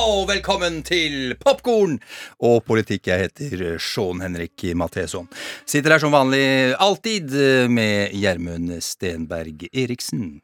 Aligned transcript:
Au, 0.00 0.22
velkommen 0.24 0.78
til 0.86 1.34
Popkorn 1.42 1.98
og 2.40 2.62
politikk. 2.64 3.10
Jeg 3.10 3.26
heter 3.26 3.74
Sean 3.76 4.22
Henrik 4.24 4.62
Matheson. 4.72 5.26
Sitter 5.68 5.92
her 5.92 6.00
som 6.00 6.14
vanlig 6.14 6.72
alltid 6.80 7.34
med 7.68 8.14
Gjermund 8.16 8.78
Stenberg 8.80 9.66
Eriksen. 9.68 10.38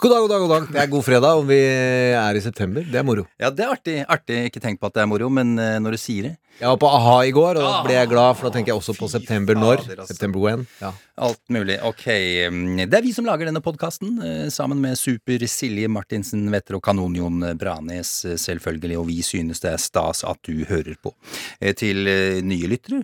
God 0.00 0.10
dag, 0.14 0.20
god 0.24 0.30
dag, 0.32 0.40
god 0.40 0.50
dag. 0.54 0.68
Det 0.72 0.80
er 0.80 0.88
god 0.94 1.04
fredag, 1.04 1.40
og 1.42 1.48
vi 1.50 1.58
er 1.60 2.38
i 2.38 2.40
september. 2.40 2.86
Det 2.88 2.96
er 2.96 3.04
moro. 3.04 3.26
Ja, 3.40 3.50
det 3.52 3.66
er 3.66 3.74
artig. 3.74 3.98
artig. 4.08 4.38
Ikke 4.48 4.62
tenk 4.64 4.80
på 4.80 4.88
at 4.88 4.96
det 4.96 5.02
er 5.04 5.10
moro, 5.10 5.28
men 5.28 5.58
eh, 5.60 5.76
når 5.82 5.96
du 5.98 6.00
sier 6.00 6.30
det 6.30 6.36
Jeg 6.60 6.68
var 6.68 6.78
på 6.80 6.88
a-ha 6.92 7.18
i 7.28 7.30
går, 7.32 7.56
og 7.60 7.64
da 7.64 7.82
ble 7.84 7.94
jeg 7.98 8.08
glad, 8.10 8.34
for 8.36 8.48
da 8.48 8.54
tenker 8.56 8.72
jeg 8.72 8.80
også 8.80 8.94
på 8.96 9.08
september 9.12 9.56
når. 9.56 9.82
altså. 9.84 10.06
September 10.10 10.40
when. 10.44 10.64
Ja. 10.80 10.90
Alt 11.20 11.40
mulig. 11.52 11.76
Ok. 11.84 12.04
mm, 12.52 12.80
Det 12.88 12.96
er 12.98 13.04
vi 13.04 13.12
som 13.16 13.26
lager 13.28 13.48
denne 13.50 13.60
podkasten, 13.64 14.16
sammen 14.52 14.80
med 14.80 14.96
Super 15.00 15.44
Silje 15.48 15.88
Martinsen 15.92 16.46
Vetter 16.52 16.76
og 16.78 16.82
Kanonjon 16.84 17.44
Branes, 17.60 18.14
eh, 18.24 18.36
selvfølgelig. 18.40 18.96
Og 19.02 19.06
vi 19.08 19.18
synes 19.24 19.60
det 19.60 19.74
er 19.74 19.80
stas 19.84 20.24
at 20.24 20.40
du 20.48 20.64
hører 20.68 20.96
på. 21.04 21.12
Eh, 21.60 21.74
Til 21.76 22.08
eh, 22.08 22.40
nye 22.44 22.72
lyttere. 22.72 23.02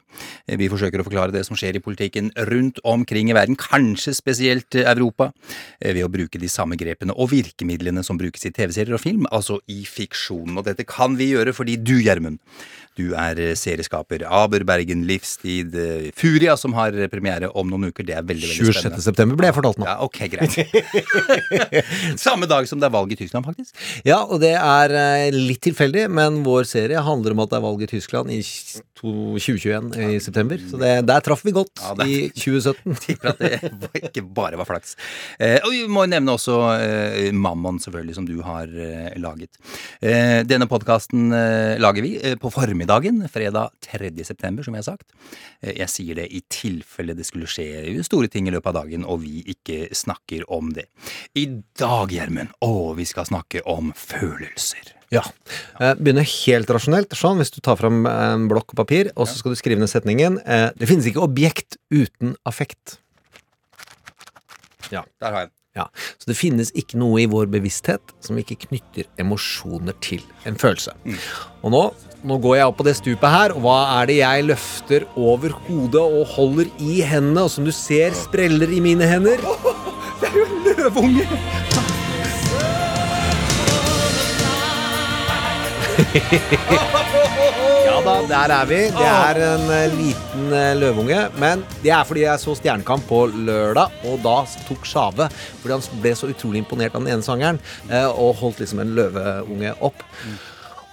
eh, 0.49 0.57
Vi 0.57 0.69
forsøker 0.73 1.05
å 1.05 1.09
forklare 1.09 1.33
det 1.37 1.45
som 1.49 1.57
skjer 1.61 1.77
i 1.77 1.85
politikken 1.85 2.33
rundt 2.49 2.81
omkring 2.89 3.29
i 3.33 3.37
verden, 3.37 3.57
kanskje 3.61 4.17
spesielt 4.17 4.75
eh, 4.81 4.89
Europa, 4.97 5.29
eh, 5.81 5.93
ved 5.93 6.05
å 6.09 6.13
bruke 6.13 6.41
de 6.41 6.49
samme 6.49 6.73
grepene 6.77 6.86
og 7.17 7.31
virkemidlene 7.31 8.05
som 8.05 8.19
brukes 8.19 8.45
i 8.47 8.51
TV-serier 8.55 8.95
og 8.95 9.01
film, 9.03 9.27
altså 9.33 9.61
i 9.69 9.85
fiksjonen. 9.85 10.57
Og 10.59 10.65
dette 10.65 10.85
kan 10.87 11.17
vi 11.17 11.33
gjøre 11.33 11.53
fordi 11.57 11.77
du, 11.77 11.97
Gjermund, 12.03 12.39
du 12.97 13.13
er 13.13 13.37
eh, 13.39 13.55
serieskaper. 13.55 14.25
Aber 14.25 14.65
Bergen 14.65 15.05
Livstid. 15.07 15.75
eh, 15.75 16.11
Furia, 16.17 16.57
som 16.57 16.73
har 16.75 16.93
premiere 17.13 17.51
om 17.53 17.69
noen 17.69 17.91
uker. 17.91 18.07
Det 18.07 18.15
er 18.17 18.23
veldig 18.25 18.49
veldig 18.49 18.67
26. 18.73 18.81
spennende. 18.81 19.03
september 19.05 19.37
ble 19.37 19.51
jeg 19.51 19.57
fortalt 19.59 19.79
nå. 19.83 19.85
Ja, 19.85 19.99
ok, 20.01 20.19
greit. 20.33 20.57
Samme 22.27 22.49
dag 22.49 22.69
som 22.69 22.81
det 22.81 22.89
er 22.89 22.95
valg 22.95 23.13
i 23.13 23.19
Tyskland, 23.19 23.45
faktisk. 23.47 23.77
Ja, 24.07 24.23
og 24.25 24.41
det 24.41 24.55
er 24.57 24.97
eh, 24.97 25.29
litt 25.35 25.61
tilfeldig, 25.67 26.07
men 26.13 26.43
vår 26.47 26.65
serie 26.69 27.03
handler 27.05 27.37
om 27.37 27.45
at 27.45 27.53
det 27.53 27.59
er 27.61 27.67
valg 27.67 27.85
i 27.85 27.91
Tyskland 27.91 28.33
i 28.33 28.41
2021 28.97 29.91
i 30.01 30.21
september. 30.23 30.61
Så 30.71 30.81
det, 30.81 30.93
der 31.09 31.21
traff 31.25 31.45
vi 31.45 31.53
godt 31.57 31.77
Ja, 31.83 31.95
i 32.07 32.31
2017. 32.33 32.97
Tipper 33.07 33.35
at 33.35 33.43
det 33.43 34.05
ikke 34.09 34.25
bare 34.25 34.57
var 34.61 34.69
flaks. 34.69 34.97
Eh, 35.39 35.59
og 35.61 35.73
vi 35.75 35.85
må 35.91 36.07
nevne 36.09 36.33
også 36.37 36.57
eh, 36.83 37.33
Mammon, 37.35 37.79
selvfølgelig, 37.83 38.15
som 38.19 38.27
du 38.29 38.37
har 38.45 38.71
eh, 38.71 39.15
laget. 39.21 39.59
Eh, 40.01 40.43
denne 40.49 40.69
podkasten 40.71 41.31
eh, 41.35 41.77
lager 41.83 42.05
vi 42.05 42.15
eh, 42.21 42.37
på 42.41 42.51
formiddagen, 42.53 43.23
fredag 43.33 43.75
3. 43.87 44.13
september, 44.27 44.67
som 44.67 44.77
jeg 44.77 44.85
har 44.85 44.89
sagt. 44.93 45.15
Eh, 45.63 45.77
jeg 45.81 45.93
sier 45.93 46.21
det 46.21 46.27
i 46.31 46.43
tilfelle 46.53 47.17
det 47.17 47.27
skulle 47.29 47.49
skje 47.51 47.97
store 48.07 48.31
ting 48.33 48.49
i 48.49 48.55
løpet 48.55 48.73
av 48.73 48.83
dagen, 48.83 49.07
og 49.07 49.23
vi 49.25 49.43
ikke 49.57 49.87
snakker 49.97 50.45
om 50.53 50.73
det. 50.77 50.89
I 51.39 51.49
dag, 51.79 52.13
Gjermund, 52.13 52.55
å, 52.65 52.93
vi 52.99 53.09
skal 53.09 53.29
snakke 53.29 53.65
om 53.69 53.93
følelser. 53.97 54.93
Ja. 55.15 55.23
Begynne 56.01 56.25
helt 56.27 56.71
rasjonelt. 56.75 57.15
Sånn, 57.15 57.39
hvis 57.39 57.53
du 57.55 57.61
tar 57.63 57.79
fram 57.79 58.09
en 58.11 58.49
blokk 58.51 58.75
og 58.75 58.81
papir, 58.81 59.13
og 59.15 59.29
så 59.31 59.39
skal 59.39 59.55
du 59.55 59.59
skrive 59.61 59.79
ned 59.79 59.91
setningen 59.93 60.41
Det 60.75 60.89
finnes 60.91 61.07
ikke 61.07 61.23
objekt 61.23 61.79
uten 61.95 62.35
affekt. 62.43 62.97
Ja. 64.91 65.05
Der 65.23 65.33
har 65.33 65.47
jeg 65.47 65.51
den. 65.51 65.66
Ja, 65.77 65.85
Så 66.17 66.31
det 66.31 66.39
finnes 66.39 66.71
ikke 66.73 66.97
noe 66.97 67.21
i 67.21 67.29
vår 67.29 67.51
bevissthet 67.53 68.15
som 68.25 68.39
ikke 68.41 68.57
knytter 68.63 69.05
emosjoner 69.21 69.93
til 70.01 70.23
en 70.49 70.57
følelse. 70.57 70.95
Og 71.61 71.75
nå, 71.75 71.83
nå 72.25 72.39
går 72.41 72.57
jeg 72.57 72.71
opp 72.71 72.79
på 72.81 72.87
det 72.89 72.97
stupet 72.97 73.29
her, 73.29 73.53
og 73.53 73.61
hva 73.67 73.77
er 73.99 74.09
det 74.09 74.17
jeg 74.23 74.47
løfter 74.49 75.05
over 75.21 75.53
hodet 75.67 76.01
og 76.01 76.25
holder 76.33 76.73
i 76.81 77.03
hendene, 77.05 77.45
og 77.45 77.53
som 77.53 77.69
du 77.69 77.75
ser 77.77 78.17
spreller 78.17 78.73
i 78.73 78.81
mine 78.81 79.05
hender? 79.11 79.37
Det 80.17 80.31
er 80.31 80.37
jo 80.39 80.47
en 80.49 80.65
løveunge! 80.65 81.27
Ja 85.97 87.16
da, 88.07 88.15
der 88.31 88.53
er 88.55 88.67
vi. 88.71 88.79
Det 88.95 89.07
er 89.07 89.39
en 89.43 89.71
eh, 89.75 89.95
liten 89.97 90.53
eh, 90.55 90.73
løveunge. 90.79 91.21
Men 91.43 91.65
det 91.83 91.91
er 91.91 92.05
fordi 92.07 92.23
jeg 92.23 92.43
så 92.43 92.55
Stjernekamp 92.55 93.07
på 93.09 93.25
lørdag, 93.35 93.95
og 94.07 94.21
da 94.25 94.37
tok 94.69 94.87
Sjave 94.87 95.27
Fordi 95.63 95.75
han 95.75 96.03
ble 96.03 96.13
så 96.19 96.31
utrolig 96.31 96.63
imponert 96.63 96.95
av 96.95 97.03
den 97.03 97.17
ene 97.17 97.27
sangeren, 97.27 97.59
eh, 97.91 98.07
og 98.07 98.39
holdt 98.43 98.63
liksom 98.63 98.85
en 98.85 98.95
løveunge 98.99 99.75
opp. 99.89 100.07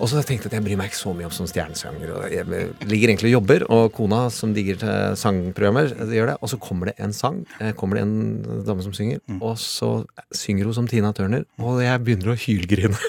Og 0.04 0.10
så 0.12 0.20
tenkte 0.20 0.50
jeg 0.50 0.52
at 0.52 0.58
jeg 0.58 0.66
bryr 0.66 0.80
meg 0.82 0.90
ikke 0.92 1.00
så 1.00 1.14
mye 1.16 1.28
om 1.30 1.32
som 1.32 1.48
stjernesanger. 1.48 2.10
Og 2.12 2.34
jeg 2.34 2.48
ligger 2.92 3.12
egentlig 3.14 3.30
og 3.30 3.36
jobber, 3.38 3.64
og 3.72 3.94
kona 3.96 4.26
som 4.36 4.52
digger 4.56 4.82
til 4.82 5.16
sangprogrammer, 5.20 5.94
gjør 6.12 6.34
det. 6.34 6.36
Og 6.44 6.52
så 6.52 6.60
kommer 6.60 6.92
det 6.92 6.98
en 7.00 7.16
sang, 7.16 7.40
eh, 7.60 7.72
kommer 7.78 7.98
det 7.98 8.04
en 8.04 8.66
dame 8.68 8.84
som 8.84 8.92
synger, 8.96 9.22
og 9.40 9.56
så 9.62 9.92
synger 10.36 10.68
hun 10.68 10.76
som 10.76 10.90
Tina 10.92 11.14
Turner, 11.16 11.46
og 11.58 11.80
jeg 11.86 12.04
begynner 12.04 12.34
å 12.34 12.38
hylgrine. 12.38 13.00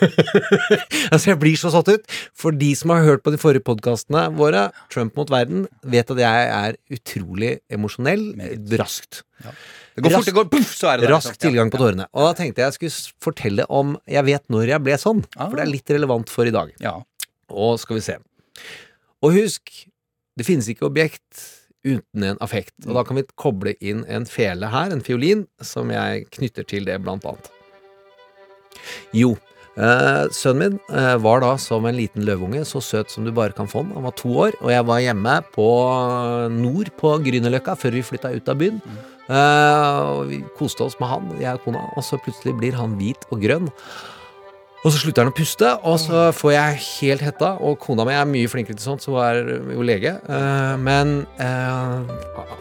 altså, 1.12 1.33
jeg 1.33 1.41
blir 1.43 1.59
så 1.59 1.75
satt 1.75 1.91
ut. 1.91 2.19
For 2.38 2.54
de 2.54 2.71
som 2.78 2.94
har 2.94 3.03
hørt 3.09 3.27
på 3.27 3.34
de 3.34 3.43
forrige 3.43 3.66
podkastene 3.66 4.28
våre, 4.38 4.69
Trump 4.93 5.19
mot 5.19 5.31
verden, 5.34 5.66
vet 5.83 6.15
at 6.15 6.22
jeg 6.22 6.50
er 6.54 6.78
utrolig 6.94 7.56
emosjonell 7.75 8.31
raskt. 8.78 9.25
Det 9.94 10.03
går 10.03 10.10
fort, 10.16 10.27
det 10.27 10.34
går 10.34 10.49
puff, 10.50 10.71
så 10.75 10.88
er 10.91 10.99
det 10.99 11.06
der. 11.09 11.15
Rask 11.15 11.37
tilgang 11.38 11.71
på 11.71 11.78
tårene. 11.78 12.06
Og 12.12 12.25
da 12.27 12.32
tenkte 12.34 12.62
jeg 12.62 12.72
jeg 12.72 12.77
skulle 12.78 13.15
fortelle 13.22 13.66
om 13.71 13.97
Jeg 14.10 14.25
vet 14.27 14.43
når 14.50 14.69
jeg 14.72 14.82
ble 14.82 14.97
sånn, 14.99 15.25
Ah. 15.37 15.49
for 15.49 15.56
det 15.56 15.66
er 15.69 15.71
litt 15.71 15.91
relevant 15.94 16.28
for 16.28 16.44
i 16.47 16.50
dag. 16.50 16.72
Ja. 16.82 16.97
Og 17.50 17.78
skal 17.78 17.97
vi 17.97 18.00
se. 18.03 18.16
Og 19.22 19.33
husk, 19.38 19.71
det 20.37 20.44
finnes 20.47 20.66
ikke 20.69 20.88
objekt 20.91 21.44
uten 21.84 22.22
en 22.25 22.38
affekt. 22.41 22.75
Og 22.88 22.94
da 22.97 23.04
kan 23.04 23.16
vi 23.16 23.22
koble 23.37 23.75
inn 23.81 24.04
en 24.09 24.25
fele 24.27 24.66
her, 24.72 24.91
en 24.91 25.00
fiolin, 25.04 25.47
som 25.62 25.91
jeg 25.93 26.27
knytter 26.33 26.65
til 26.66 26.84
det, 26.88 26.99
blant 27.04 27.25
annet. 27.25 27.50
Jo, 29.15 29.37
eh, 29.77 30.27
sønnen 30.34 30.59
min 30.75 30.81
eh, 30.91 31.16
var 31.22 31.41
da 31.44 31.54
som 31.60 31.84
en 31.87 31.94
liten 31.97 32.25
løveunge, 32.27 32.65
så 32.66 32.83
søt 32.83 33.10
som 33.10 33.25
du 33.25 33.31
bare 33.33 33.53
kan 33.53 33.69
få 33.71 33.84
den. 33.84 33.94
Han 33.94 34.03
var 34.09 34.16
to 34.19 34.28
år, 34.49 34.53
og 34.60 34.71
jeg 34.72 34.84
var 34.91 34.99
hjemme 35.04 35.37
på 35.54 35.69
nord 36.50 36.91
på 36.99 37.15
Grünerløkka 37.25 37.77
før 37.78 37.93
vi 37.99 38.03
flytta 38.03 38.34
ut 38.34 38.49
av 38.49 38.59
byen. 38.60 38.81
Eh, 39.25 40.01
og 40.05 40.27
vi 40.29 40.43
koste 40.59 40.85
oss 40.85 40.99
med 41.01 41.09
han, 41.09 41.31
jeg 41.41 41.57
og 41.57 41.65
kona, 41.65 41.87
og 41.97 42.05
så 42.05 42.21
plutselig 42.21 42.57
blir 42.59 42.77
han 42.77 42.99
hvit 43.01 43.25
og 43.31 43.41
grønn. 43.45 43.71
Og 44.85 44.93
så 44.93 45.01
slutter 45.01 45.25
han 45.25 45.33
å 45.33 45.37
puste, 45.37 45.71
og 45.89 45.97
så 46.03 46.27
får 46.37 46.51
jeg 46.53 46.83
helt 46.85 47.25
hetta. 47.25 47.55
Og 47.65 47.79
kona 47.81 48.05
mi 48.05 48.13
er 48.13 48.29
mye 48.29 48.51
flinkere 48.53 48.77
til 48.77 48.84
sånt, 48.84 49.05
så 49.05 49.15
hun 49.15 49.23
er 49.25 49.73
jo 49.73 49.87
lege. 49.87 50.19
Eh, 50.29 50.75
men 50.77 51.23
eh, 51.41 52.13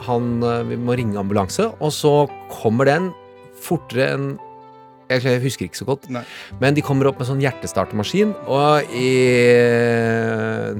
han 0.08 0.32
Vi 0.70 0.80
må 0.80 0.96
ringe 1.00 1.20
ambulanse, 1.20 1.68
og 1.80 1.92
så 1.92 2.16
kommer 2.62 2.88
den 2.88 3.12
fortere 3.64 4.10
enn 4.16 4.34
jeg 5.14 5.44
husker 5.44 5.68
ikke 5.68 5.78
så 5.78 5.86
godt, 5.86 6.08
Nei. 6.10 6.24
men 6.58 6.74
de 6.74 6.82
kommer 6.82 7.06
opp 7.06 7.20
med 7.20 7.28
sånn 7.28 7.42
hjertestartermaskin, 7.44 8.32
og 8.50 8.96
i, 8.98 9.12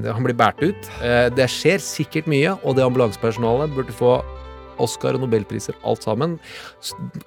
han 0.02 0.26
blir 0.26 0.34
båret 0.34 0.64
ut. 0.64 0.88
Det 1.36 1.46
skjer 1.52 1.78
sikkert 1.84 2.26
mye, 2.32 2.56
og 2.64 2.74
det 2.74 2.82
ambulansepersonalet 2.82 3.76
burde 3.76 3.94
få 3.94 4.16
Oscar 4.82 5.16
og 5.16 5.24
nobelpriser, 5.24 5.76
alt 5.86 6.06
sammen. 6.06 6.38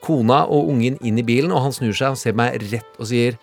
Kona 0.03 0.43
og 0.45 0.71
ungen 0.73 0.99
inn 1.05 1.19
i 1.19 1.25
bilen, 1.25 1.53
og 1.53 1.65
han 1.67 1.75
snur 1.75 1.95
seg 1.97 2.15
og 2.15 2.21
ser 2.21 2.37
meg 2.37 2.59
rett 2.71 3.01
og 3.01 3.09
sier 3.11 3.39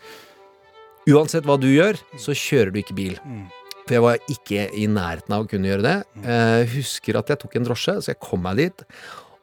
Uansett 1.04 1.44
hva 1.44 1.58
du 1.60 1.66
gjør, 1.68 1.98
så 2.16 2.32
kjører 2.32 2.70
du 2.72 2.78
ikke 2.80 2.94
bil. 2.96 3.18
Mm. 3.28 3.42
For 3.84 3.92
jeg 3.92 4.04
var 4.06 4.30
ikke 4.32 4.62
i 4.72 4.86
nærheten 4.88 5.34
av 5.36 5.44
å 5.44 5.48
kunne 5.50 5.68
gjøre 5.68 5.84
det. 5.84 5.96
Jeg 6.24 6.70
husker 6.78 7.18
at 7.20 7.28
jeg 7.28 7.42
tok 7.42 7.58
en 7.58 7.66
drosje, 7.68 7.94
så 8.00 8.14
jeg 8.14 8.20
kom 8.24 8.40
meg 8.46 8.62
dit. 8.62 8.84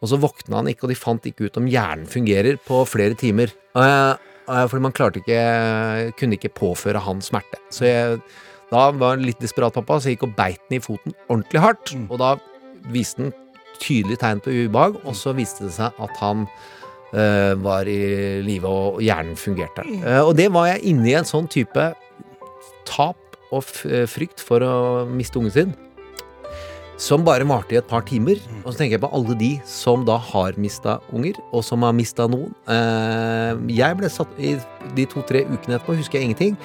Og 0.02 0.10
så 0.10 0.18
våkna 0.18 0.58
han 0.58 0.72
ikke, 0.72 0.88
og 0.88 0.90
de 0.90 0.98
fant 0.98 1.28
ikke 1.30 1.46
ut 1.46 1.60
om 1.62 1.68
hjernen 1.70 2.10
fungerer 2.10 2.58
på 2.66 2.82
flere 2.90 3.14
timer. 3.14 3.54
Eh, 3.78 4.14
eh, 4.42 4.64
fordi 4.66 4.82
man 4.88 4.96
klarte 4.98 5.22
ikke 5.22 5.44
Kunne 6.18 6.40
ikke 6.40 6.52
påføre 6.58 7.04
han 7.06 7.22
smerte. 7.22 7.62
Så 7.70 7.86
jeg 7.86 8.18
da 8.72 8.88
var 8.96 9.18
han 9.18 9.26
litt 9.28 9.42
desperat 9.44 9.76
pappa, 9.76 10.00
så 10.00 10.10
jeg 10.10 10.18
gikk 10.18 10.30
og 10.30 10.36
beit 10.38 10.62
den 10.70 10.80
i 10.80 10.84
foten 10.84 11.16
ordentlig 11.28 11.64
hardt. 11.64 11.92
Og 12.08 12.18
da 12.22 12.38
viste 12.92 13.26
den 13.26 13.34
tydelig 13.82 14.20
tegn 14.22 14.42
på 14.44 14.54
ubehag, 14.54 15.00
og 15.04 15.18
så 15.18 15.36
viste 15.38 15.68
det 15.68 15.76
seg 15.76 15.98
at 16.02 16.22
han 16.22 16.46
eh, 17.14 17.54
var 17.62 17.90
i 17.90 18.02
live 18.46 18.70
og 18.70 19.02
hjernen 19.04 19.38
fungerte. 19.40 19.86
Uh, 20.04 20.22
og 20.28 20.36
det 20.40 20.50
var 20.54 20.72
jeg 20.74 20.86
inne 20.94 21.12
i 21.12 21.18
en 21.20 21.28
sånn 21.28 21.50
type 21.52 21.92
tap 22.88 23.18
og 23.52 23.66
eh, 23.90 24.06
frykt 24.08 24.44
for 24.44 24.64
å 24.64 24.76
miste 25.12 25.42
ungen 25.42 25.56
sin. 25.56 25.74
Som 27.02 27.24
bare 27.26 27.48
varte 27.50 27.74
i 27.74 27.80
et 27.80 27.88
par 27.90 28.04
timer. 28.06 28.38
Og 28.62 28.70
så 28.70 28.84
tenker 28.84 29.00
jeg 29.00 29.02
på 29.02 29.10
alle 29.18 29.36
de 29.40 29.50
som 29.66 30.04
da 30.06 30.20
har 30.22 30.60
mista 30.62 31.00
unger, 31.10 31.40
og 31.50 31.66
som 31.66 31.82
har 31.82 31.96
mista 31.98 32.28
noen. 32.30 32.54
Jeg 33.74 33.98
ble 33.98 34.12
satt 34.14 34.38
i 34.38 34.54
de 34.94 35.08
to-tre 35.10 35.42
ukene 35.50 35.80
etterpå, 35.80 35.98
husker 35.98 36.22
jeg 36.22 36.30
ingenting. 36.30 36.60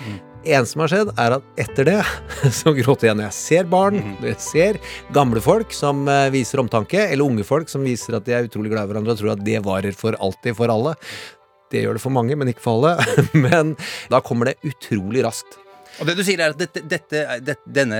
Eneste 0.46 0.74
som 0.74 0.84
har 0.84 0.92
skjedd, 0.92 1.12
er 1.18 1.36
at 1.38 1.62
etter 1.66 1.88
det 1.90 1.98
så 2.60 2.74
gråter 2.76 3.10
jeg 3.10 3.18
når 3.18 3.28
jeg 3.28 3.38
ser 3.38 3.70
barn, 3.72 3.98
når 4.20 4.30
jeg 4.32 4.42
ser 4.44 4.80
gamle 5.16 5.42
folk 5.44 5.74
som 5.76 6.06
eh, 6.10 6.28
viser 6.34 6.62
omtanke, 6.62 7.08
eller 7.08 7.26
unge 7.26 7.46
folk 7.46 7.72
som 7.72 7.86
viser 7.86 8.18
at 8.18 8.26
de 8.28 8.36
er 8.36 8.48
utrolig 8.48 8.72
glad 8.72 8.86
i 8.86 8.92
hverandre 8.92 9.16
og 9.16 9.22
tror 9.22 9.34
at 9.34 9.44
det 9.46 9.64
varer 9.66 9.96
for 9.96 10.18
alltid 10.22 10.58
for 10.58 10.72
alle. 10.72 10.96
Det 11.72 11.82
gjør 11.82 11.98
det 11.98 12.04
for 12.04 12.14
mange, 12.14 12.36
men 12.38 12.52
ikke 12.52 12.62
for 12.62 12.78
alle. 12.78 13.22
Men 13.46 13.74
da 14.12 14.22
kommer 14.22 14.52
det 14.52 14.60
utrolig 14.70 15.24
raskt. 15.26 15.58
Og 16.00 16.06
det 16.08 16.14
du 16.18 16.22
sier 16.26 16.40
er 16.44 16.52
at 16.52 16.58
dette, 16.60 16.82
dette, 16.90 17.20
dette, 17.46 17.70
denne 17.72 17.98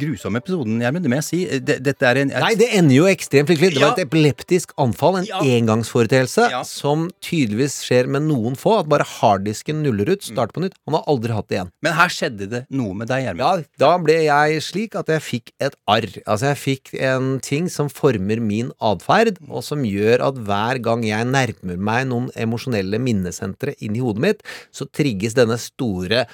grusomme 0.00 0.40
episoden, 0.40 0.78
Gjermund, 0.80 1.04
det 1.04 1.10
må 1.12 1.18
jeg 1.20 1.26
si 1.26 1.40
Dette 1.60 2.06
er 2.08 2.20
en 2.22 2.32
Nei, 2.32 2.52
det 2.58 2.68
ender 2.78 2.96
jo 2.96 3.08
ekstremt 3.10 3.50
lykkelig. 3.52 3.74
Det 3.76 3.82
var 3.84 3.96
et 3.98 4.04
epileptisk 4.06 4.72
anfall, 4.80 5.18
en 5.20 5.26
Ja. 5.28 5.40
engangsforeteelse, 5.42 6.48
Ja. 6.50 6.62
som 6.64 7.10
tydeligvis 7.20 7.82
skjer 7.84 8.08
med 8.08 8.22
noen 8.22 8.56
få. 8.56 8.78
At 8.80 8.88
bare 8.88 9.04
harddisken 9.04 9.82
nuller 9.82 10.08
ut, 10.14 10.22
starter 10.22 10.52
på 10.56 10.62
nytt. 10.64 10.74
Han 10.86 10.94
har 10.94 11.04
aldri 11.06 11.32
hatt 11.32 11.48
det 11.48 11.56
igjen. 11.58 11.70
Men 11.82 11.92
her 11.94 12.08
skjedde 12.08 12.48
det 12.50 12.66
noe 12.70 12.94
med 12.94 13.08
deg, 13.08 13.24
Gjermund. 13.26 13.38
Ja, 13.38 13.64
da 13.78 13.98
ble 13.98 14.16
jeg 14.24 14.62
slik 14.62 14.94
at 14.96 15.06
jeg 15.12 15.20
fikk 15.20 15.52
et 15.60 15.76
arr. 15.86 16.08
Altså, 16.26 16.54
jeg 16.54 16.60
fikk 16.62 16.94
en 17.00 17.40
ting 17.40 17.68
som 17.68 17.88
former 17.88 18.40
min 18.40 18.72
atferd, 18.80 19.36
og 19.50 19.62
som 19.62 19.82
gjør 19.84 20.20
at 20.28 20.34
hver 20.36 20.80
gang 20.82 21.02
jeg 21.04 21.24
nærmer 21.26 21.76
meg 21.78 22.06
noen 22.08 22.30
emosjonelle 22.36 22.98
minnesentre 22.98 23.74
inn 23.80 23.96
i 23.96 24.00
hodet 24.00 24.18
mitt, 24.22 24.42
så 24.72 24.86
trigges 24.90 25.34
denne 25.34 25.58
store 25.58 26.26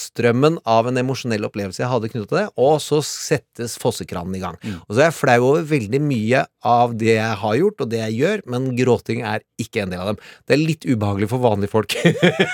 malstrømmen 0.00 0.58
av 0.68 0.88
en 0.88 0.98
emosjonell 1.00 1.44
opplevelse 1.46 1.82
jeg 1.82 1.90
hadde 1.90 2.08
knyttet 2.10 2.30
til 2.30 2.38
det, 2.38 2.46
og 2.60 2.78
så 2.82 3.00
settes 3.04 3.76
fossekranen 3.80 4.34
i 4.36 4.40
gang. 4.42 4.56
Og 4.88 4.94
så 4.94 5.02
er 5.02 5.08
jeg 5.10 5.16
flau 5.18 5.38
over 5.50 5.66
veldig 5.68 6.00
mye 6.02 6.44
av 6.66 6.94
det 6.98 7.14
jeg 7.16 7.36
har 7.42 7.56
gjort, 7.58 7.80
og 7.84 7.90
det 7.92 8.00
jeg 8.00 8.16
gjør, 8.20 8.42
men 8.52 8.70
gråting 8.78 9.22
er 9.26 9.44
ikke 9.60 9.84
en 9.84 9.92
del 9.92 10.00
av 10.04 10.12
dem. 10.12 10.22
Det 10.46 10.56
er 10.56 10.62
litt 10.62 10.86
ubehagelig 10.88 11.30
for 11.32 11.42
vanlige 11.44 11.72
folk. 11.72 11.96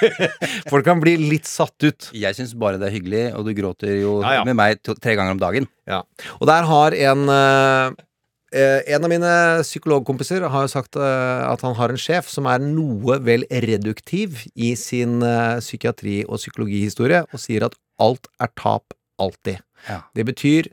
folk 0.73 0.87
kan 0.87 1.03
bli 1.03 1.17
litt 1.21 1.49
satt 1.49 1.77
ut. 1.87 2.11
Jeg 2.17 2.39
syns 2.39 2.57
bare 2.59 2.81
det 2.81 2.91
er 2.91 2.97
hyggelig, 2.99 3.25
og 3.37 3.47
du 3.47 3.55
gråter 3.57 3.97
jo 4.01 4.19
Ja, 4.25 4.41
ja. 4.41 4.45
med 4.49 4.59
meg 4.59 4.83
to, 4.83 4.97
tre 4.99 5.17
ganger 5.19 5.37
om 5.37 5.43
dagen. 5.43 5.69
Ja. 5.87 6.03
Og 6.41 6.47
der 6.51 6.67
har 6.67 6.97
en 7.13 7.29
eh, 7.31 7.97
En 8.55 9.03
av 9.03 9.11
mine 9.11 9.31
psykologkompiser 9.67 10.45
har 10.47 10.67
jo 10.67 10.71
sagt 10.71 10.97
eh, 11.01 11.43
at 11.47 11.65
han 11.67 11.75
har 11.75 11.91
en 11.91 11.99
sjef 11.99 12.29
som 12.31 12.47
er 12.47 12.63
noe 12.63 13.19
vel 13.27 13.43
reduktiv 13.51 14.45
i 14.55 14.75
sin 14.79 15.19
eh, 15.27 15.59
psykiatri- 15.59 16.23
og 16.29 16.39
psykologihistorie, 16.39 17.25
og 17.27 17.43
sier 17.43 17.67
at 17.67 17.75
alt 18.03 18.31
er 18.39 18.53
tap 18.55 18.95
alltid. 19.19 19.65
Ja. 19.89 20.03
Det 20.15 20.27
betyr 20.29 20.71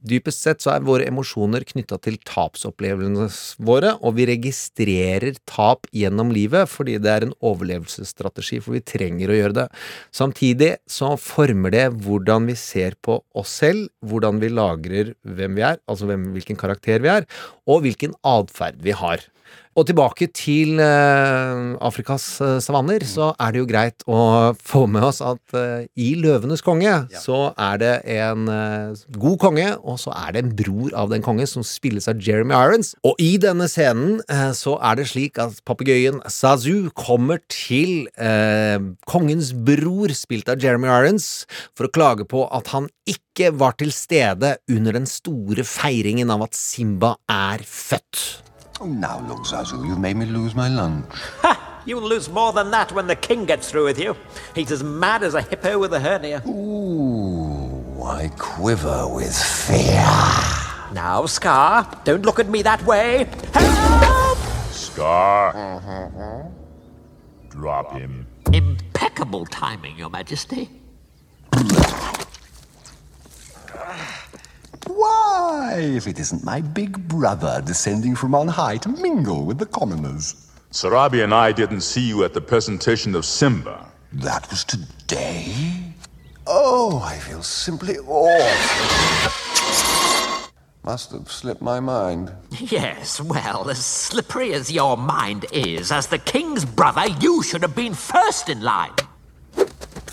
Dypest 0.00 0.40
sett 0.46 0.62
så 0.64 0.72
er 0.72 0.84
våre 0.86 1.04
emosjoner 1.08 1.64
knytta 1.68 1.98
til 2.00 2.16
tapsopplevelsene 2.24 3.26
våre, 3.68 3.92
og 4.00 4.16
vi 4.16 4.26
registrerer 4.30 5.36
tap 5.48 5.88
gjennom 5.92 6.32
livet 6.32 6.70
fordi 6.72 6.96
det 7.02 7.12
er 7.12 7.26
en 7.26 7.34
overlevelsesstrategi, 7.44 8.62
for 8.64 8.78
vi 8.78 8.84
trenger 8.84 9.32
å 9.32 9.36
gjøre 9.36 9.58
det. 9.60 9.66
Samtidig 10.16 10.70
så 10.88 11.12
former 11.20 11.74
det 11.74 11.84
hvordan 12.00 12.48
vi 12.48 12.56
ser 12.56 12.96
på 13.04 13.18
oss 13.36 13.58
selv, 13.60 13.90
hvordan 14.00 14.40
vi 14.40 14.52
lagrer 14.52 15.12
hvem 15.20 15.60
vi 15.60 15.66
er, 15.68 15.82
altså 15.84 16.08
hvem, 16.08 16.30
hvilken 16.36 16.60
karakter 16.60 17.04
vi 17.04 17.12
er, 17.12 17.28
og 17.68 17.84
hvilken 17.84 18.16
atferd 18.24 18.80
vi 18.80 18.96
har. 18.96 19.20
Og 19.78 19.86
tilbake 19.86 20.30
til 20.34 20.80
uh, 20.82 21.76
Afrikas 21.86 22.24
uh, 22.42 22.58
savanner, 22.62 23.04
så 23.06 23.30
er 23.38 23.54
det 23.54 23.62
jo 23.62 23.68
greit 23.70 24.06
å 24.10 24.20
få 24.58 24.86
med 24.90 25.06
oss 25.06 25.22
at 25.24 25.42
uh, 25.54 25.86
i 25.94 26.12
Løvenes 26.18 26.64
konge 26.66 26.90
så 27.20 27.38
er 27.58 27.78
det 27.80 27.92
en 28.10 28.48
eh, 28.50 29.00
god 29.20 29.38
konge, 29.42 29.66
og 29.80 29.98
så 30.02 30.12
er 30.16 30.34
det 30.34 30.42
en 30.44 30.52
bror 30.58 30.94
av 30.98 31.10
den 31.12 31.24
konge 31.24 31.46
som 31.50 31.64
spilles 31.66 32.08
av 32.10 32.20
Jeremy 32.24 32.56
Irons. 32.56 32.92
Og 33.06 33.18
i 33.22 33.34
denne 33.42 33.68
scenen 33.70 34.20
eh, 34.30 34.50
så 34.56 34.76
er 34.86 35.00
det 35.00 35.08
slik 35.12 35.40
at 35.42 35.60
papegøyen 35.68 36.20
Sazu 36.30 36.90
kommer 36.98 37.42
til 37.52 38.08
eh, 38.20 38.78
kongens 39.10 39.52
bror, 39.54 40.14
spilt 40.16 40.50
av 40.52 40.60
Jeremy 40.62 40.90
Irons, 40.90 41.30
for 41.76 41.88
å 41.88 41.94
klage 41.94 42.28
på 42.30 42.46
at 42.50 42.72
han 42.74 42.90
ikke 43.08 43.52
var 43.56 43.78
til 43.80 43.92
stede 43.94 44.56
under 44.70 45.00
den 45.00 45.08
store 45.08 45.64
feiringen 45.66 46.32
av 46.32 46.48
at 46.48 46.58
Simba 46.58 47.16
er 47.30 47.64
født. 47.66 48.49
Oh, 48.82 48.86
now 48.86 49.20
look, 49.28 49.40
Zazu, 49.40 49.86
you've 49.86 49.98
made 49.98 50.16
me 50.16 50.24
lose 50.24 50.54
my 50.54 50.68
lunch. 50.68 51.04
Ha! 51.42 51.82
You'll 51.84 52.08
lose 52.08 52.30
more 52.30 52.52
than 52.54 52.70
that 52.70 52.92
when 52.92 53.06
the 53.06 53.16
king 53.16 53.44
gets 53.44 53.70
through 53.70 53.84
with 53.84 53.98
you. 53.98 54.16
He's 54.54 54.72
as 54.72 54.82
mad 54.82 55.22
as 55.22 55.34
a 55.34 55.42
hippo 55.42 55.78
with 55.78 55.92
a 55.92 56.00
hernia. 56.00 56.42
Ooh, 56.46 58.02
I 58.02 58.28
quiver 58.38 59.06
with 59.06 59.36
fear. 59.36 60.06
Now, 60.94 61.26
Scar, 61.26 61.90
don't 62.04 62.24
look 62.24 62.38
at 62.38 62.48
me 62.48 62.62
that 62.62 62.82
way. 62.86 63.28
Help! 63.52 64.38
Scar. 64.70 65.52
Mm-hmm. 65.52 66.48
Drop 67.50 67.92
him. 67.92 68.26
Impeccable 68.50 69.44
timing, 69.44 69.98
Your 69.98 70.08
Majesty. 70.08 70.70
Why, 75.40 75.76
if 75.78 76.06
it 76.06 76.18
isn't 76.18 76.44
my 76.44 76.60
big 76.60 77.08
brother 77.08 77.62
descending 77.64 78.14
from 78.14 78.34
on 78.34 78.46
high 78.46 78.76
to 78.76 78.90
mingle 78.90 79.46
with 79.46 79.56
the 79.58 79.64
commoners? 79.64 80.34
Sarabi 80.70 81.24
and 81.24 81.32
I 81.32 81.50
didn't 81.50 81.80
see 81.80 82.02
you 82.02 82.24
at 82.24 82.34
the 82.34 82.42
presentation 82.42 83.14
of 83.14 83.24
Simba. 83.24 83.86
That 84.12 84.50
was 84.50 84.64
today? 84.64 85.54
Oh, 86.46 87.00
I 87.02 87.16
feel 87.16 87.42
simply 87.42 87.96
awful. 88.06 89.30
Must 90.84 91.10
have 91.12 91.32
slipped 91.32 91.62
my 91.62 91.80
mind. 91.80 92.32
Yes, 92.60 93.18
well, 93.18 93.70
as 93.70 93.82
slippery 93.82 94.52
as 94.52 94.70
your 94.70 94.98
mind 94.98 95.46
is, 95.52 95.90
as 95.90 96.08
the 96.08 96.18
king's 96.18 96.66
brother, 96.66 97.06
you 97.18 97.42
should 97.42 97.62
have 97.62 97.74
been 97.74 97.94
first 97.94 98.50
in 98.50 98.60
line. 98.60 98.92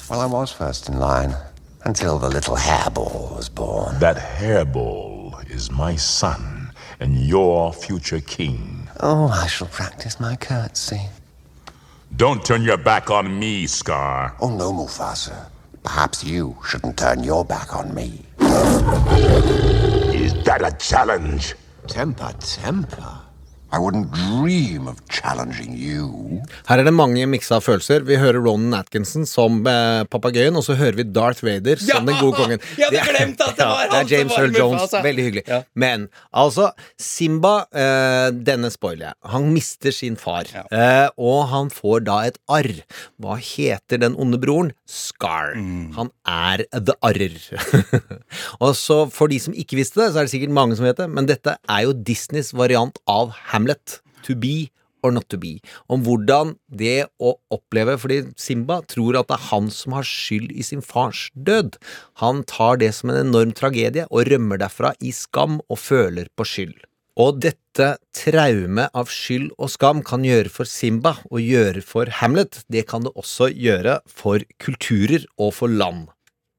Well, 0.09 0.21
I 0.21 0.25
was 0.25 0.53
first 0.53 0.88
in 0.88 1.00
line 1.00 1.35
until 1.83 2.18
the 2.18 2.29
little 2.29 2.56
hairball 2.56 3.35
was 3.35 3.50
born. 3.50 4.00
That 4.00 4.18
hairball 4.18 5.17
is 5.57 5.71
my 5.71 5.95
son 5.95 6.71
and 7.00 7.18
your 7.18 7.74
future 7.74 8.21
king. 8.21 8.88
Oh, 9.00 9.27
I 9.27 9.48
shall 9.48 9.68
practice 9.68 10.19
my 10.19 10.36
curtsy. 10.36 11.01
Don't 12.15 12.45
turn 12.45 12.62
your 12.62 12.77
back 12.77 13.09
on 13.09 13.39
me, 13.39 13.65
Scar. 13.65 14.36
Oh, 14.39 14.56
no, 14.56 14.71
Mufasa. 14.71 15.50
Perhaps 15.83 16.24
you 16.24 16.56
shouldn't 16.63 16.98
turn 16.98 17.24
your 17.24 17.44
back 17.44 17.75
on 17.75 17.94
me. 17.95 18.24
Is 20.13 20.33
that 20.44 20.62
a 20.63 20.71
challenge? 20.77 21.56
Temper, 21.88 22.33
temper. 22.39 23.17
Her 26.69 26.81
er 26.81 26.88
det 26.88 26.94
mange 26.96 27.25
miksa 27.28 27.60
følelser. 27.64 28.06
Vi 28.08 28.16
hører 28.19 28.40
Ronan 28.46 28.78
Atkinson 28.80 29.28
som 29.28 29.60
eh, 29.68 30.06
papegøyen, 30.08 30.56
og 30.56 30.64
så 30.64 30.78
hører 30.80 31.00
vi 31.02 31.06
Darth 31.12 31.44
Vader 31.44 31.81
som 31.81 32.08
den 32.08 32.16
gode 32.22 32.38
kongen. 32.40 32.64
Jeg 32.80 32.88
hadde 32.88 33.04
glemt 33.12 33.44
at 33.44 33.60
det 33.60 33.68
var 33.68 33.84
ja, 33.84 33.92
han 33.92 33.92
det 33.92 34.00
er 34.00 34.14
James 34.16 34.38
Earl 34.38 34.56
Jones. 34.56 34.81
Mufasa. 34.86 35.04
Veldig 35.04 35.28
hyggelig. 35.28 35.46
Ja. 35.52 35.62
Men 35.75 36.08
altså, 36.31 36.72
Simba, 37.01 37.53
eh, 37.75 38.30
denne 38.48 38.72
spoiler 38.74 39.10
jeg, 39.10 39.20
han 39.34 39.51
mister 39.51 39.96
sin 39.96 40.15
far, 40.20 40.48
eh, 40.72 41.08
og 41.20 41.48
han 41.51 41.72
får 41.74 42.08
da 42.08 42.22
et 42.32 42.39
arr. 42.48 42.72
Hva 43.20 43.36
heter 43.41 44.03
den 44.06 44.15
onde 44.15 44.39
broren? 44.41 44.72
Scar. 44.88 45.53
Mm. 45.60 45.91
Han 45.98 46.12
er 46.24 46.63
the 46.72 46.96
arrer. 47.03 47.36
og 48.63 48.72
så 48.79 49.03
for 49.12 49.32
de 49.32 49.39
som 49.44 49.56
ikke 49.56 49.79
visste 49.79 50.01
det, 50.01 50.13
så 50.13 50.22
er 50.22 50.27
det 50.27 50.34
sikkert 50.34 50.56
mange 50.56 50.79
som 50.79 50.88
vet 50.88 51.00
det, 51.01 51.10
men 51.12 51.27
dette 51.29 51.58
er 51.60 51.86
jo 51.86 51.96
Disneys 52.08 52.53
variant 52.56 53.00
av 53.12 53.36
Hamlet. 53.51 54.00
To 54.27 54.36
be 54.36 54.70
or 55.06 55.13
not 55.13 55.27
to 55.29 55.38
be. 55.39 55.58
Om 55.91 56.03
hvordan 56.06 56.56
det 56.67 57.08
å 57.22 57.36
oppleve 57.53 57.98
Fordi 58.01 58.20
Simba 58.39 58.82
tror 58.89 59.20
at 59.20 59.29
det 59.29 59.38
er 59.38 59.48
han 59.51 59.70
som 59.74 59.96
har 59.98 60.08
skyld 60.08 60.51
i 60.51 60.65
sin 60.65 60.84
fars 60.84 61.27
død. 61.34 61.77
Han 62.24 62.44
tar 62.50 62.82
det 62.82 62.94
som 62.98 63.13
en 63.13 63.22
enorm 63.22 63.53
tragedie 63.56 64.08
og 64.10 64.27
rømmer 64.32 64.62
derfra 64.62 64.94
i 65.00 65.13
skam 65.15 65.62
og 65.67 65.82
føler 65.82 66.32
på 66.36 66.48
skyld. 66.48 66.77
Og 67.17 67.39
dette 67.41 67.88
traumet 68.13 68.93
av 68.93 69.09
skyld 69.09 69.50
og 69.57 69.71
skam 69.74 70.03
kan 70.05 70.25
gjøre 70.25 70.51
for 70.53 70.69
Simba 70.69 71.15
og 71.31 71.41
gjøre 71.41 71.81
for 71.81 72.12
Hamlet. 72.19 72.59
Det 72.69 72.86
kan 72.91 73.07
det 73.07 73.15
også 73.17 73.50
gjøre 73.50 73.97
for 74.05 74.45
kulturer 74.62 75.25
og 75.41 75.55
for 75.57 75.74
land. 75.74 76.05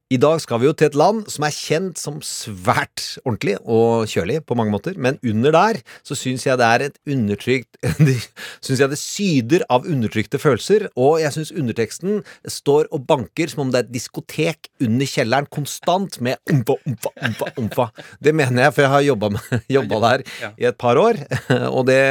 I 0.09 0.17
dag 0.17 0.39
skal 0.41 0.57
vi 0.57 0.65
jo 0.65 0.71
til 0.73 0.87
et 0.89 0.95
land 0.97 1.27
som 1.29 1.43
er 1.45 1.53
kjent 1.53 1.99
som 2.01 2.15
svært 2.25 3.03
ordentlig 3.21 3.59
og 3.61 4.09
kjølig 4.09 4.39
på 4.49 4.55
mange 4.57 4.73
måter, 4.73 4.95
men 4.97 5.19
under 5.21 5.53
der 5.53 5.79
så 6.01 6.17
syns 6.17 6.47
jeg 6.47 6.57
det 6.57 6.65
er 6.65 6.83
et 6.87 6.97
undertrykt 7.13 7.77
Syns 8.65 8.81
jeg 8.81 8.89
det 8.89 8.97
syder 8.97 9.67
av 9.69 9.85
undertrykte 9.85 10.41
følelser, 10.41 10.87
og 10.97 11.19
jeg 11.21 11.35
syns 11.35 11.53
underteksten 11.53 12.23
står 12.49 12.89
og 12.89 13.05
banker 13.05 13.53
som 13.53 13.67
om 13.67 13.69
det 13.69 13.83
er 13.83 13.85
et 13.85 13.93
diskotek 13.99 14.71
under 14.81 15.13
kjelleren, 15.13 15.51
konstant 15.53 16.17
med 16.25 16.41
omfa, 16.49 16.79
omfa, 16.89 17.13
omfa, 17.29 17.53
omfa. 17.61 17.89
Det 18.17 18.33
mener 18.33 18.65
jeg, 18.65 18.79
for 18.79 18.87
jeg 18.87 18.95
har 18.95 19.07
jobba, 19.11 19.33
jobba 19.77 20.03
der 20.07 20.27
i 20.49 20.71
et 20.73 20.81
par 20.81 20.97
år, 20.97 21.21
og 21.75 21.83
det 21.85 22.01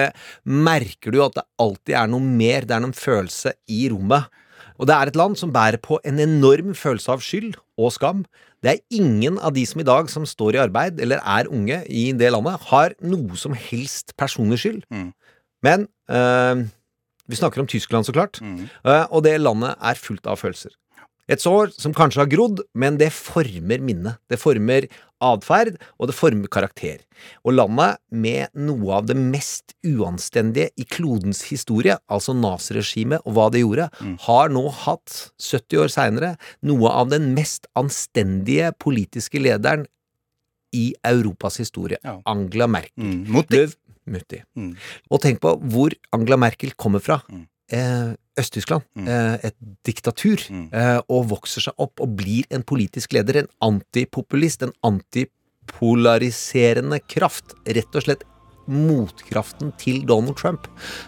merker 0.47 1.11
du 1.11 1.25
at 1.27 1.35
det 1.35 1.49
alltid 1.67 1.99
er 1.99 2.15
noe 2.15 2.23
mer, 2.23 2.63
det 2.63 2.79
er 2.79 2.87
noen 2.87 2.95
følelse 2.95 3.59
i 3.67 3.89
rommet. 3.91 4.31
Og 4.79 4.89
det 4.89 4.95
er 4.95 5.11
et 5.11 5.19
land 5.19 5.37
som 5.39 5.53
bærer 5.55 5.81
på 5.83 5.99
en 6.07 6.21
enorm 6.23 6.75
følelse 6.79 7.11
av 7.13 7.23
skyld 7.25 7.57
og 7.79 7.93
skam. 7.95 8.25
Det 8.63 8.73
er 8.73 8.83
ingen 8.95 9.39
av 9.39 9.55
de 9.55 9.65
som 9.67 9.83
i 9.83 9.87
dag 9.87 10.09
som 10.11 10.27
står 10.27 10.57
i 10.57 10.63
arbeid 10.65 11.01
eller 11.03 11.23
er 11.23 11.51
unge 11.51 11.83
i 11.87 12.09
det 12.13 12.33
landet, 12.35 12.59
har 12.71 12.95
noe 13.03 13.39
som 13.39 13.55
helst 13.55 14.17
personlig 14.19 14.59
skyld. 14.63 14.83
Men 15.67 15.89
øh, 16.11 16.67
vi 17.29 17.37
snakker 17.39 17.61
om 17.61 17.67
Tyskland, 17.71 18.07
så 18.07 18.15
klart. 18.15 18.41
Eh, 18.87 19.07
og 19.11 19.25
det 19.27 19.41
landet 19.41 19.75
er 19.83 19.99
fullt 19.99 20.27
av 20.27 20.39
følelser. 20.41 20.71
Et 21.29 21.43
sår 21.43 21.75
som 21.77 21.93
kanskje 21.93 22.23
har 22.23 22.31
grodd, 22.33 22.63
men 22.75 22.97
det 22.97 23.11
former 23.13 23.83
minnet. 23.85 24.17
Det 24.31 24.39
former 24.41 24.87
atferd, 25.25 25.77
og 25.99 26.11
det 26.11 26.17
former 26.17 26.51
karakter. 26.53 27.03
Og 27.45 27.57
landet 27.57 27.99
med 28.11 28.53
noe 28.59 28.99
av 28.99 29.09
det 29.09 29.17
mest 29.19 29.75
uanstendige 29.87 30.71
i 30.79 30.87
klodens 30.89 31.45
historie, 31.51 31.99
altså 32.07 32.35
naziregimet 32.37 33.25
og 33.25 33.37
hva 33.37 33.49
det 33.55 33.65
gjorde, 33.65 33.89
har 34.27 34.55
nå 34.55 34.65
hatt, 34.85 35.33
70 35.43 35.83
år 35.85 35.93
seinere, 35.93 36.33
noe 36.67 36.93
av 36.93 37.11
den 37.13 37.33
mest 37.37 37.69
anstendige 37.79 38.73
politiske 38.79 39.43
lederen 39.43 39.87
i 40.77 40.93
Europas 41.07 41.59
historie. 41.63 41.99
Ja. 42.05 42.19
Angela 42.29 42.69
Merkel. 42.71 43.05
Mm. 43.05 43.21
Mutti. 43.33 43.67
Mutti. 44.09 44.43
Mm. 44.57 44.75
Og 45.13 45.23
tenk 45.25 45.41
på 45.45 45.55
hvor 45.73 45.95
Angela 46.17 46.39
Merkel 46.41 46.75
kommer 46.77 47.03
fra. 47.05 47.21
Mm. 47.33 47.47
Eh, 47.71 48.13
Øst-Tyskland. 48.39 48.83
Mm. 48.97 49.09
Eh, 49.09 49.35
et 49.51 49.55
diktatur. 49.85 50.39
Mm. 50.51 50.69
Eh, 50.73 51.01
og 51.11 51.27
vokser 51.35 51.61
seg 51.67 51.73
opp 51.79 52.01
og 52.01 52.09
blir 52.17 52.45
en 52.55 52.63
politisk 52.63 53.13
leder. 53.13 53.37
En 53.43 53.49
antipopulist. 53.61 54.63
En 54.63 54.73
antipolariserende 54.87 57.01
kraft. 57.11 57.45
Rett 57.67 57.95
og 57.99 58.03
slett 58.07 58.23
motkraften 58.69 59.71
til 59.81 60.03
Donald 60.07 60.37
Trump. 60.37 60.67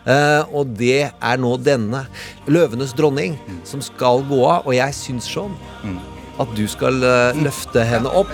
Eh, 0.09 0.43
og 0.53 0.67
det 0.81 1.11
er 1.13 1.37
nå 1.41 1.55
denne 1.63 2.07
løvenes 2.49 2.93
dronning 2.97 3.37
som 3.69 3.81
skal 3.85 4.23
gå 4.29 4.41
av. 4.49 4.67
Og 4.67 4.75
jeg 4.75 4.93
syns 4.97 5.29
sånn 5.29 5.53
Mm. 5.85 5.99
at 6.41 6.55
du 6.57 6.67
skal 6.69 7.03
eh, 7.05 7.33
løfte 7.45 7.85
henne 7.85 8.09
opp. 8.09 8.29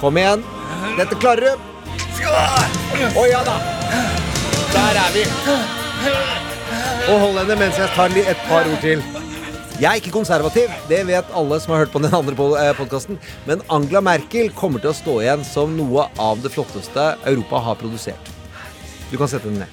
Kom 0.00 0.16
igjen. 0.16 0.42
Dette 0.98 1.14
klarer 1.14 1.40
du. 1.40 1.56
Å 2.22 3.24
ja 3.30 3.42
da. 3.44 3.58
Der 4.72 4.96
er 4.98 5.10
vi. 5.14 5.24
Og 7.10 7.18
hold 7.18 7.38
henne 7.40 7.56
mens 7.58 7.78
jeg 7.80 7.90
tar 7.96 8.12
et 8.14 8.42
par 8.46 8.68
ord 8.70 8.82
til. 8.82 9.00
Jeg 9.80 9.88
er 9.88 9.98
ikke 9.98 10.12
konservativ, 10.14 10.70
det 10.86 11.00
vet 11.08 11.32
alle 11.34 11.56
som 11.58 11.72
har 11.74 11.82
hørt 11.82 11.90
på 11.90 11.98
den 11.98 12.14
andre 12.14 12.36
podkasten. 12.78 13.18
Men 13.48 13.64
Angela 13.68 14.00
Merkel 14.04 14.52
kommer 14.54 14.78
til 14.78 14.92
å 14.92 14.94
stå 14.94 15.16
igjen 15.24 15.42
som 15.42 15.74
noe 15.74 16.06
av 16.22 16.38
det 16.44 16.52
flotteste 16.54 17.08
Europa 17.26 17.58
har 17.66 17.80
produsert. 17.80 18.30
Du 19.10 19.18
kan 19.18 19.26
sette 19.32 19.50
den 19.50 19.64
ned. 19.64 19.72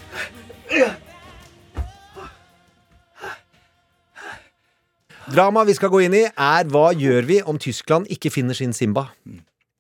Drama 5.29 5.61
vi 5.69 5.77
skal 5.77 5.93
gå 5.93 6.01
inn 6.07 6.17
i, 6.17 6.25
er 6.25 6.69
hva 6.73 6.89
gjør 6.97 7.29
vi 7.29 7.43
om 7.45 7.61
Tyskland 7.61 8.09
ikke 8.09 8.33
finner 8.33 8.57
sin 8.57 8.73
Simba? 8.73 9.11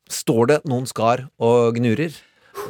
Står 0.05 0.53
det 0.53 0.63
noen 0.69 0.85
skar 0.85 1.25
og 1.41 1.73
gnurer? 1.81 2.13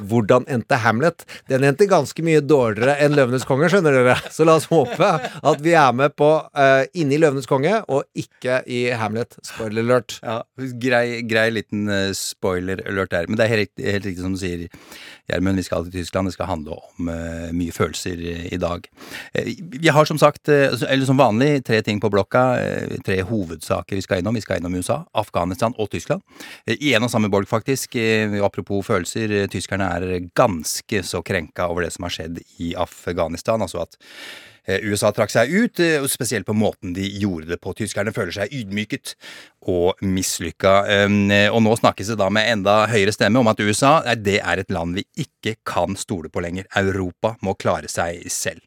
Hvordan 0.09 0.45
endte 0.51 0.79
Hamlet? 0.83 1.25
Den 1.49 1.65
endte 1.67 1.87
ganske 1.89 2.23
mye 2.25 2.41
dårligere 2.45 2.97
enn 3.03 3.15
Løvenes 3.17 3.45
konge, 3.47 3.69
skjønner 3.71 3.95
dere. 3.99 4.15
Så 4.33 4.47
la 4.47 4.55
oss 4.59 4.69
håpe 4.71 5.09
at 5.19 5.63
vi 5.63 5.75
er 5.77 5.95
med 5.95 6.15
på 6.19 6.29
uh, 6.45 6.83
inni 6.97 7.19
Løvenes 7.21 7.49
konge, 7.49 7.81
og 7.91 8.05
ikke 8.17 8.61
i 8.69 8.85
Hamlet. 8.99 9.37
Spoiler 9.45 9.85
alert. 9.85 10.19
Ja, 10.23 10.41
grei, 10.81 11.21
grei 11.27 11.47
liten 11.53 11.87
eh, 11.91 12.11
spoiler 12.17 12.83
alert 12.87 13.13
der. 13.15 13.29
Men 13.29 13.39
det 13.39 13.45
er 13.45 13.55
helt, 13.55 13.73
helt 13.79 14.07
riktig 14.07 14.25
som 14.25 14.35
du 14.35 14.41
sier, 14.41 14.67
Gjermund. 15.29 15.59
Vi 15.61 15.65
skal 15.67 15.85
til 15.85 16.01
Tyskland. 16.01 16.29
Det 16.29 16.35
skal 16.35 16.49
handle 16.49 16.77
om 16.77 17.11
uh, 17.11 17.49
mye 17.55 17.73
følelser 17.75 18.19
eh, 18.19 18.47
i 18.53 18.59
dag. 18.61 18.87
Eh, 19.33 19.51
vi 19.59 19.93
har 19.93 20.09
som 20.09 20.19
sagt, 20.19 20.49
eller 20.49 21.05
som 21.05 21.19
vanlig, 21.19 21.63
tre 21.67 21.81
ting 21.85 22.01
på 22.01 22.11
blokka. 22.11 22.43
tre 23.05 23.21
hovedsaker 23.27 23.99
vi 23.99 24.05
skal 24.05 24.21
innom. 24.21 24.37
Vi 24.37 24.43
skal 24.43 24.59
innom 24.59 24.75
USA, 24.75 25.03
Afghanistan 25.13 25.75
og 25.77 25.91
Tyskland. 25.93 26.21
I 26.65 26.93
en 26.95 27.05
og 27.05 27.13
samme 27.13 27.29
borg, 27.29 27.47
faktisk. 27.47 27.95
Apropos 28.43 28.85
følelser. 28.87 29.47
tyskerne 29.47 29.89
er 29.95 30.29
ganske 30.35 31.03
så 31.03 31.21
krenka 31.25 31.69
over 31.69 31.85
det 31.85 31.93
som 31.95 32.07
har 32.07 32.15
skjedd 32.15 32.41
i 32.59 32.73
Afghanistan. 32.77 33.61
Altså 33.61 33.85
at 33.85 33.97
USA 34.83 35.09
trakk 35.15 35.31
seg 35.33 35.49
ut, 35.49 35.79
eh, 35.81 36.05
spesielt 36.11 36.45
på 36.45 36.53
måten 36.57 36.93
de 36.93 37.07
gjorde 37.21 37.47
det 37.49 37.57
på. 37.63 37.73
Tyskerne 37.73 38.13
føler 38.13 38.35
seg 38.35 38.53
ydmyket 38.53 39.15
og 39.67 39.99
mislykka. 40.05 40.73
Eh, 40.87 41.49
Og 41.49 41.61
nå 41.65 41.75
snakkes 41.79 42.07
det 42.11 42.17
da 42.21 42.29
med 42.29 42.47
enda 42.51 42.87
høyere 42.87 43.13
stemme 43.15 43.39
om 43.41 43.47
at 43.47 43.59
USA 43.59 44.01
det 44.15 44.39
er 44.43 44.59
et 44.61 44.69
land 44.71 44.95
vi 44.95 45.05
ikke 45.17 45.55
kan 45.65 45.95
stole 45.95 46.29
på 46.29 46.41
lenger. 46.41 46.65
Europa 46.75 47.35
må 47.41 47.55
klare 47.57 47.89
seg 47.89 48.23
selv. 48.29 48.61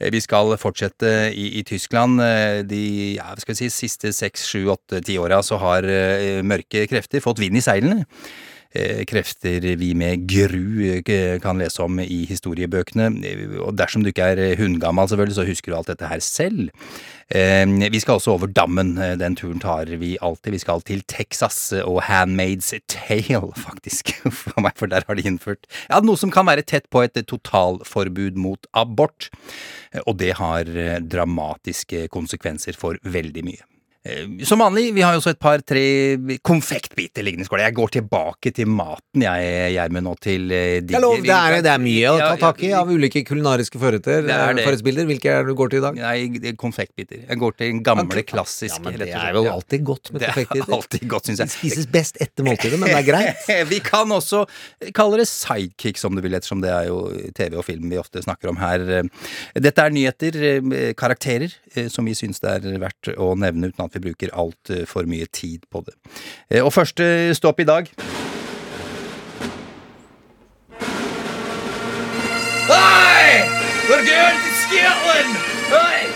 Eh, 0.00 0.10
Vi 0.10 0.20
skal 0.20 0.56
fortsette 0.56 1.34
i, 1.34 1.58
i 1.60 1.62
Tyskland. 1.62 2.20
Eh, 2.20 2.62
De 2.62 3.14
ja, 3.16 3.34
skal 3.36 3.54
vi 3.54 3.68
si, 3.68 3.86
siste 3.88 4.12
seks, 4.12 4.46
sju, 4.48 4.64
åtte, 4.72 5.02
ti 5.04 5.18
åra 5.18 5.42
så 5.42 5.58
har 5.60 5.84
eh, 5.84 6.42
mørke 6.42 6.88
krefter 6.88 7.20
fått 7.20 7.38
vind 7.38 7.56
i 7.56 7.60
seilene. 7.64 8.06
Eh, 8.74 9.04
Krefter 9.06 9.62
vi 9.78 9.92
med 9.94 10.24
gru 10.26 10.82
eh, 10.82 11.38
kan 11.42 11.60
lese 11.60 11.82
om 11.84 12.00
i 12.02 12.24
historiebøkene. 12.26 13.06
Og 13.62 13.76
dersom 13.78 14.02
du 14.02 14.10
ikke 14.10 14.32
er 14.34 14.40
eh, 14.42 14.56
hundgammal, 14.58 15.06
selvfølgelig, 15.10 15.36
så 15.38 15.46
husker 15.46 15.70
du 15.70 15.76
alt 15.78 15.92
dette 15.92 16.10
her 16.10 16.22
selv. 16.24 16.72
Vi 17.34 18.00
skal 18.02 18.18
også 18.18 18.34
over 18.34 18.50
dammen. 18.52 18.98
Den 19.18 19.32
turen 19.34 19.62
tar 19.62 19.88
vi 19.88 20.10
alltid. 20.20 20.52
Vi 20.52 20.60
skal 20.60 20.82
til 20.84 21.00
Texas 21.08 21.72
og 21.80 22.02
Handmaid's 22.04 22.74
Tale, 22.90 23.48
faktisk. 23.66 24.12
For 24.28 24.60
meg, 24.60 24.76
for 24.76 24.92
der 24.92 25.06
har 25.08 25.16
de 25.16 25.24
innført 25.24 25.64
ja, 25.88 26.02
noe 26.04 26.20
som 26.20 26.34
kan 26.34 26.46
være 26.46 26.66
tett 26.68 26.90
på 26.92 27.06
et 27.06 27.16
totalforbud 27.24 28.36
mot 28.36 28.68
abort. 28.76 29.30
Og 30.04 30.18
det 30.20 30.34
har 30.36 30.68
dramatiske 31.00 32.10
konsekvenser 32.12 32.76
for 32.76 33.00
veldig 33.08 33.46
mye. 33.48 33.73
Eh, 34.04 34.44
Som 34.44 34.58
vanlig, 34.60 34.90
vi 34.94 35.00
har 35.00 35.14
jo 35.14 35.20
også 35.22 35.32
et 35.32 35.38
par-tre 35.40 35.82
konfektbiter 36.44 37.24
liggende 37.24 37.46
i 37.46 37.48
skåla. 37.48 37.62
Jeg 37.64 37.76
går 37.78 37.92
tilbake 37.94 38.50
til 38.52 38.68
maten, 38.68 39.22
jeg, 39.24 39.70
Gjermund, 39.72 40.10
og 40.10 40.18
til 40.20 40.50
eh. 40.52 40.74
Jeg 40.84 41.00
det, 41.24 41.30
er, 41.32 41.56
det 41.64 41.70
er 41.72 41.80
mye 41.80 42.10
å 42.12 42.18
ta 42.20 42.34
tak 42.42 42.60
i 42.68 42.72
av 42.76 42.90
ulike 42.92 43.22
kulinariske 43.24 43.80
forretter. 43.80 44.26
Det 44.28 44.34
er 44.36 44.58
det. 44.58 44.66
Forrettsbilder. 44.68 45.08
Hvilke 45.08 45.32
er 45.32 45.46
det 45.46 45.54
du 45.54 45.56
går 45.56 45.72
til 45.72 45.80
i 45.80 45.84
dag? 45.86 46.00
Nei, 46.04 46.16
det 46.36 46.52
er 46.52 46.58
konfektbiter. 46.60 47.22
Jeg 47.24 47.40
går 47.40 47.56
til 47.56 47.72
den 47.72 47.80
gamle, 47.86 48.26
klassiske. 48.28 48.76
Ja, 48.76 48.84
men 48.84 49.00
det 49.00 49.08
er 49.08 49.38
jo 49.38 49.46
alltid 49.54 49.86
godt 49.88 50.12
med 50.12 50.20
Det 50.20 50.28
er 50.28 50.36
konfektbiter. 50.36 50.76
alltid 50.76 51.08
godt, 51.14 51.30
syns 51.30 51.40
Det 51.40 51.48
spises 51.54 51.88
best 51.96 52.20
etter 52.20 52.44
måltidet, 52.44 52.80
men 52.82 52.92
det 52.92 53.00
er 53.00 53.08
greit. 53.08 53.48
Vi 53.72 53.80
kan 53.88 54.12
også 54.12 54.44
kalle 54.92 55.22
det 55.22 55.28
sidekicks, 55.32 56.04
om 56.04 56.18
du 56.18 56.20
vil, 56.24 56.36
ettersom 56.36 56.60
det 56.60 56.74
er 56.74 56.90
jo 56.90 57.00
TV 57.36 57.56
og 57.56 57.64
film 57.64 57.88
vi 57.88 57.96
ofte 58.00 58.20
snakker 58.24 58.52
om 58.52 58.60
her. 58.60 58.84
Dette 59.56 59.80
er 59.80 59.92
nyheter, 59.94 60.36
eh, 60.44 60.92
karakterer, 60.98 61.52
eh, 61.74 61.88
som 61.92 62.04
vi 62.04 62.12
syns 62.18 62.42
det 62.44 62.52
er 62.58 62.78
verdt 62.82 63.14
å 63.16 63.32
nevne 63.38 63.72
uten 63.72 63.84
at 63.86 63.93
vi 63.94 64.02
bruker 64.08 64.30
altfor 64.34 65.06
mye 65.10 65.26
tid 65.32 65.64
på 65.70 65.84
det. 65.86 65.94
Eh, 66.50 66.62
Og 66.64 66.72
første 66.74 67.06
stopp 67.38 67.60
i 67.60 67.68
dag 67.68 67.88
Hei! 72.68 73.44
We're 73.88 74.04
going 74.04 74.38
to 74.44 74.50
Scotland! 74.64 75.32
Hei! 75.72 76.08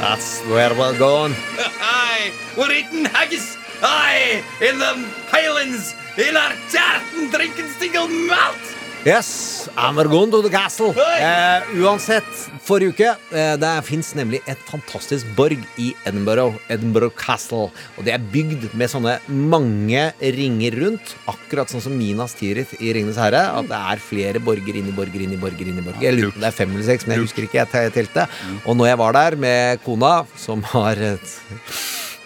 That's 0.00 0.40
where 0.52 0.74
we're 0.74 0.98
going. 0.98 1.34
Aye, 1.80 2.32
we're 2.56 2.72
eating 2.72 3.06
haggis. 3.06 3.56
Aye, 3.82 4.42
in 4.60 4.78
the 4.78 4.92
Highlands, 5.32 5.94
in 6.18 6.36
our 6.36 6.52
tartan, 6.72 7.30
drinking 7.30 7.68
single 7.78 8.08
malt. 8.08 8.60
Yes, 9.04 9.68
and 9.76 9.96
we're 9.96 10.08
going 10.08 10.30
to 10.32 10.42
the 10.42 10.50
castle. 10.50 10.90
Uh, 10.90 11.62
uansett, 11.74 12.24
forrige 12.66 12.92
uke 12.96 13.08
eh, 13.38 13.52
Det 13.62 13.70
fins 13.86 14.08
nemlig 14.18 14.40
et 14.50 14.58
fantastisk 14.68 15.28
borg 15.38 15.60
i 15.82 15.92
Edinburgh. 16.08 16.56
Edinburgh 16.72 17.14
Castle. 17.18 17.68
Og 17.96 18.04
det 18.06 18.14
er 18.16 18.24
bygd 18.32 18.66
med 18.76 18.90
sånne 18.92 19.16
mange 19.28 20.08
ringer 20.20 20.76
rundt. 20.82 21.14
Akkurat 21.30 21.70
sånn 21.72 21.84
som 21.84 21.94
Minas 21.96 22.34
Tirith 22.38 22.74
i 22.82 22.90
Ringenes 22.96 23.20
herre. 23.22 23.44
At 23.60 23.70
det 23.70 23.78
er 23.94 24.02
flere 24.02 24.42
borger 24.42 24.80
inni 24.82 24.94
borger 24.96 25.24
inni 25.26 25.38
borger. 25.40 25.70
inni 25.70 25.84
borger 25.86 26.02
Jeg 26.08 26.18
lurer 26.18 26.34
på 26.34 26.40
om 26.40 26.46
det 26.46 26.50
er 26.52 26.58
fem 26.58 26.74
eller 26.74 26.88
seks, 26.90 27.06
men 27.06 27.16
jeg 27.16 27.26
husker 27.28 27.46
ikke. 27.46 27.62
Jeg 27.62 27.72
te- 27.72 27.94
telte. 28.00 28.26
Og 28.66 28.76
når 28.76 28.92
jeg 28.92 28.98
var 29.04 29.12
der 29.20 29.36
med 29.46 29.82
kona, 29.86 30.14
som 30.36 30.62
har 30.74 30.96
et, 31.14 31.38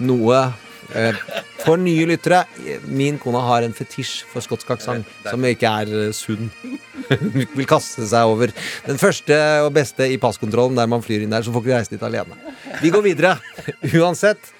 noe 0.00 0.40
For 1.60 1.80
nye 1.80 2.06
lyttere, 2.08 2.44
min 2.88 3.18
kone 3.20 3.40
har 3.44 3.66
en 3.66 3.74
fetisj 3.76 4.24
for 4.30 4.44
skotsk 4.44 4.70
aksent 4.74 5.08
som 5.26 5.44
ikke 5.46 5.72
er 5.82 5.92
eh, 6.06 6.14
sunn. 6.16 6.48
Hun 7.10 7.34
vil 7.58 7.68
kaste 7.68 8.06
seg 8.08 8.30
over 8.30 8.52
den 8.86 9.00
første 9.00 9.36
og 9.64 9.72
beste 9.76 10.08
i 10.08 10.18
passkontrollen 10.20 10.78
der 10.78 10.88
man 10.90 11.04
flyr 11.04 11.26
inn 11.26 11.34
der, 11.34 11.44
så 11.44 11.52
får 11.52 11.64
ikke 11.64 11.72
vi 11.72 11.76
reise 11.76 11.94
dit 11.94 12.06
alene. 12.06 12.38
Vi 12.80 12.92
går 12.94 13.04
videre. 13.06 13.36
Uansett. 14.00 14.54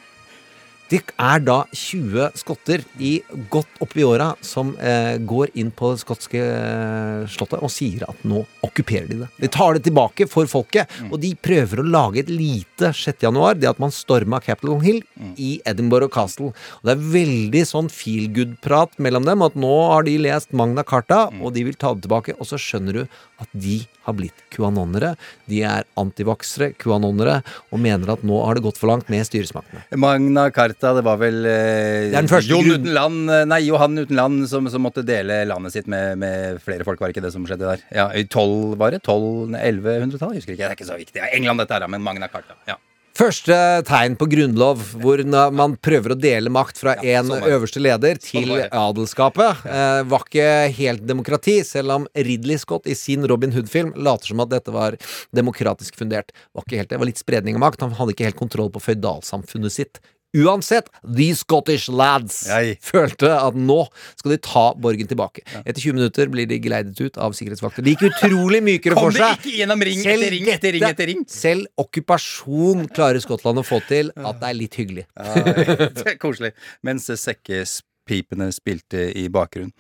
Det 0.91 0.99
er 1.23 1.43
da 1.47 1.61
20 1.71 2.33
skotter 2.41 2.83
i 2.99 3.13
godt 3.53 3.79
oppi 3.85 4.03
åra 4.03 4.33
som 4.43 4.73
eh, 4.75 5.21
går 5.23 5.53
inn 5.61 5.69
på 5.71 5.93
det 5.93 6.01
skotske 6.03 6.41
eh, 6.43 7.29
slottet 7.31 7.63
og 7.63 7.71
sier 7.71 8.03
at 8.09 8.25
nå 8.27 8.41
okkuperer 8.67 9.07
de 9.07 9.21
det. 9.21 9.29
De 9.39 9.51
tar 9.55 9.77
det 9.77 9.85
tilbake 9.87 10.27
for 10.31 10.51
folket, 10.51 10.91
og 11.07 11.21
de 11.23 11.31
prøver 11.39 11.83
å 11.83 11.87
lage 11.87 12.25
et 12.25 12.33
lite 12.33 12.91
6. 12.91 13.23
januar. 13.23 13.55
Det 13.61 13.71
at 13.71 13.79
man 13.83 13.95
storma 13.95 14.43
Capitol 14.43 14.83
Hill 14.83 14.99
i 15.39 15.53
Edinburgh 15.69 16.11
Castle. 16.11 16.51
Og 16.81 16.91
det 16.91 16.97
er 16.97 17.07
veldig 17.15 17.65
sånn 17.71 17.93
feel 17.93 18.27
good-prat 18.35 18.99
mellom 18.99 19.29
dem, 19.29 19.47
at 19.47 19.55
nå 19.55 19.73
har 19.93 20.09
de 20.09 20.19
lest 20.27 20.51
Magna 20.57 20.83
Carta, 20.83 21.29
og 21.39 21.55
de 21.55 21.69
vil 21.69 21.79
ta 21.79 21.95
det 21.95 22.09
tilbake. 22.09 22.35
Og 22.43 22.51
så 22.51 22.59
skjønner 22.59 22.99
du 22.99 23.05
at 23.07 23.55
de 23.55 23.79
har 24.07 24.17
blitt 24.17 24.45
QAnonere. 24.55 25.15
De 25.51 25.63
er 25.67 25.87
antivaksere, 26.01 26.73
QAnonere, 26.81 27.41
og 27.71 27.83
mener 27.83 28.15
at 28.15 28.25
nå 28.27 28.41
har 28.47 28.59
det 28.59 28.65
gått 28.65 28.81
for 28.81 28.91
langt 28.93 29.11
med 29.13 29.27
styresmaktene. 29.29 29.85
Magna 30.01 30.49
Carta, 30.55 30.95
det 30.97 31.05
var 31.07 31.21
vel 31.21 31.41
eh, 31.49 32.11
Det 32.15 32.43
uten 32.51 32.93
land, 32.97 33.31
eh, 33.31 33.47
nei, 33.49 33.63
Johan 33.69 33.99
uten 34.01 34.19
land 34.19 34.45
som, 34.51 34.69
som 34.73 34.85
måtte 34.87 35.05
dele 35.07 35.43
landet 35.49 35.77
sitt 35.77 35.91
med, 35.91 36.19
med 36.21 36.61
flere 36.65 36.87
folk, 36.87 37.01
var 37.01 37.11
det 37.11 37.19
ikke 37.19 37.27
det 37.29 37.35
som 37.37 37.47
skjedde 37.49 37.75
der? 37.75 37.89
Ja, 37.95 38.11
i 38.17 38.27
12, 38.27 38.79
var 38.81 38.95
det? 38.95 39.03
12, 39.05 39.57
1100-tallet? 39.57 40.41
Jeg 40.41 40.45
husker 40.45 40.57
ikke, 40.57 40.63
det 40.65 40.71
er 40.71 40.79
ikke 40.79 40.93
så 40.93 41.01
viktig. 41.01 41.21
Ja, 41.21 41.33
England 41.37 41.65
dette 41.65 41.77
her, 41.77 41.91
men 41.91 42.05
Magna 42.05 42.31
Carta. 42.33 42.59
Ja. 42.69 42.81
Første 43.21 43.57
tegn 43.85 44.15
på 44.17 44.25
grunnlov, 44.33 44.81
hvor 45.03 45.21
man 45.53 45.75
prøver 45.85 46.15
å 46.15 46.17
dele 46.17 46.49
makt 46.53 46.79
fra 46.81 46.95
en 47.05 47.29
sånn 47.29 47.49
øverste 47.53 47.83
leder 47.83 48.17
Sånn 48.17 48.47
til 48.47 48.63
adelskapet, 48.65 49.67
eh, 49.69 50.01
var 50.09 50.25
ikke 50.25 50.47
helt 50.79 51.05
demokrati, 51.05 51.59
selv 51.69 51.99
om 51.99 52.07
Ridley 52.17 52.57
Scott 52.63 52.89
i 52.89 52.97
sin 52.97 53.27
Robin 53.29 53.53
Hood-film 53.53 53.93
later 53.93 54.33
som 54.33 54.41
at 54.41 54.55
dette 54.55 54.73
var 54.73 54.97
demokratisk 55.37 56.01
fundert. 56.01 56.33
Var 56.57 56.65
ikke 56.65 56.81
helt 56.81 56.89
det, 56.89 56.97
det 56.97 57.03
var 57.03 57.11
litt 57.13 57.21
spredning 57.21 57.61
av 57.61 57.67
makt. 57.67 57.85
Han 57.85 57.93
hadde 57.99 58.17
ikke 58.17 58.31
helt 58.31 58.41
kontroll 58.41 58.73
på 58.73 58.81
føydalsamfunnet 58.89 59.77
sitt. 59.77 60.01
Uansett, 60.37 60.87
The 61.03 61.33
Scottish 61.35 61.89
Lads 61.91 62.45
Ei. 62.55 62.77
følte 62.87 63.31
at 63.35 63.57
nå 63.59 63.81
skal 64.21 64.35
de 64.37 64.39
ta 64.47 64.63
borgen 64.79 65.09
tilbake. 65.11 65.43
Etter 65.65 65.81
20 65.83 65.97
minutter 65.99 66.31
blir 66.31 66.47
de 66.47 66.61
geleidet 66.63 67.01
ut 67.03 67.19
av 67.19 67.35
sikkerhetsvakter. 67.35 67.83
De 67.83 67.97
gikk 67.97 68.05
utrolig 68.13 68.61
mykere 68.63 68.95
Kom 68.95 69.09
for 69.09 69.17
det 69.17 69.25
seg. 69.25 69.41
ikke 69.43 69.57
gjennom 69.59 69.83
ring 69.91 69.99
Selv 70.05 70.23
etter 70.23 70.35
ring 70.37 70.49
etter 70.55 70.77
ring 70.77 70.87
etter 70.91 71.11
ring? 71.11 71.25
Selv 71.27 71.67
okkupasjon 71.83 72.87
klarer 72.95 73.19
Skottland 73.25 73.59
å 73.63 73.67
få 73.67 73.81
til 73.91 74.13
at 74.15 74.39
det 74.41 74.53
er 74.53 74.59
litt 74.61 74.79
hyggelig. 74.79 75.07
Ja, 75.19 75.35
det 75.99 76.07
er 76.15 76.19
koselig. 76.23 76.53
Mens 76.87 77.11
sekkespipene 77.11 78.51
spilte 78.55 79.09
i 79.19 79.27
bakgrunnen. 79.35 79.75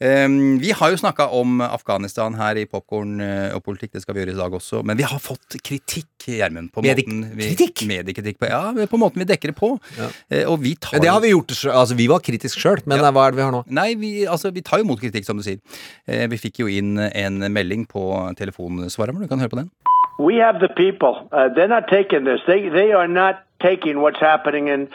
Ehm, 0.00 0.58
vi 0.60 0.72
har 0.76 0.90
jo 0.92 0.98
snakka 1.00 1.28
om 1.32 1.60
Afghanistan 1.64 2.34
her 2.36 2.58
i 2.60 2.66
Popkorn 2.68 3.20
eh, 3.24 3.54
og 3.56 3.62
politikk, 3.64 3.94
det 3.96 4.02
skal 4.02 4.14
vi 4.16 4.20
gjøre 4.24 4.34
i 4.34 4.38
dag 4.40 4.56
også. 4.58 4.82
Men 4.84 4.98
vi 4.98 5.06
har 5.08 5.20
fått 5.22 5.56
kritikk, 5.64 6.10
Gjermund. 6.26 6.68
Mediekritikk? 6.76 8.38
På, 8.40 8.50
ja, 8.50 8.60
på 8.90 9.00
måten 9.00 9.22
vi 9.22 9.28
dekker 9.28 9.52
det 9.52 9.56
på. 9.56 9.72
Ja. 9.96 10.10
og 10.50 10.60
vi 10.64 10.74
tar 10.74 11.00
det 11.00 11.08
har 11.08 11.22
vi 11.24 11.30
gjort 11.32 11.54
sjøl. 11.56 11.72
Altså, 11.72 11.96
vi 11.96 12.08
var 12.10 12.20
kritiske 12.24 12.60
sjøl, 12.60 12.82
men 12.84 12.98
Ja. 12.98 13.10
hva 13.12 13.26
er 13.28 13.30
det 13.32 13.40
vi 13.40 13.46
har 13.46 13.52
nå? 13.54 13.64
Nei, 13.70 13.94
vi, 13.94 14.12
altså, 14.26 14.52
vi 14.52 14.60
tar 14.62 14.78
jo 14.78 14.84
imot 14.84 15.00
kritikk, 15.00 15.24
som 15.24 15.36
du 15.38 15.42
sier. 15.46 15.60
Eh, 16.08 16.26
vi 16.26 16.36
fikk 16.36 16.60
jo 16.60 16.66
inn 16.68 16.98
en 16.98 17.38
melding 17.52 17.86
på 17.88 18.34
telefonsvareren. 18.36 19.22
Du 19.22 19.28
kan 19.28 19.38
høre 19.38 19.48
på 19.52 19.60
den. 19.62 19.70
We 20.18 20.36
have 20.40 20.60
the 20.60 20.68
people. 20.72 21.28
Uh, 21.32 21.48
they're 21.54 21.68
not 21.68 21.88
taking 21.88 22.24
this. 22.24 22.40
They 22.46 22.68
they 22.70 22.92
are 22.92 23.08
not 23.08 23.44
taking 23.60 23.98
what's 24.00 24.20
happening 24.20 24.68
in 24.68 24.88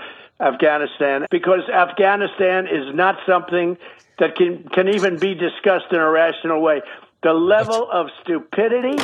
Afghanistan 0.51 1.17
because 1.37 1.63
Afghanistan 1.85 2.61
is 2.77 2.85
not 3.03 3.15
something 3.31 3.67
that 4.19 4.31
can 4.39 4.51
can 4.75 4.87
even 4.97 5.13
be 5.25 5.31
discussed 5.47 5.89
in 5.95 5.99
a 6.07 6.09
rational 6.21 6.59
way. 6.67 6.77
The 7.27 7.33
level 7.55 7.81
of 7.99 8.03
stupidity. 8.21 8.97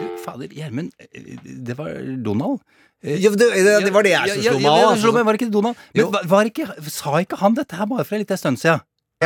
Du, 0.00 0.06
fader, 0.24 0.46
Gjermund, 0.58 0.90
eh, 0.98 1.36
det 1.66 1.74
var 1.78 1.88
Donald. 2.24 2.58
Eh, 3.04 3.24
Ja, 3.24 3.28
det, 3.30 3.38
det, 3.38 3.84
det 3.86 3.94
var 3.94 4.02
det 4.02 4.10
jeg 4.10 4.22
Ja, 4.26 4.34
som 4.34 4.42
slo 4.42 4.52
meg 4.58 4.62
ja, 4.64 4.70
av. 4.72 4.78
ja, 4.80 4.88
altså. 4.90 5.02
slo 5.02 5.12
meg, 5.12 5.24
Var 5.26 5.32
det 5.32 5.40
ikke 5.40 5.52
Donald? 5.52 5.76
Men 5.94 6.00
Jo. 6.04 6.10
var, 6.14 6.20
var 6.28 6.42
ikke, 6.42 6.66
sa 6.88 7.18
ikke 7.18 7.36
han 7.36 7.54
dette 7.56 7.76
her 7.76 7.86
bare 7.86 8.04
for 8.04 8.14
en 8.14 8.20
liten 8.24 8.36
stund 8.36 8.56
siden? 8.56 8.80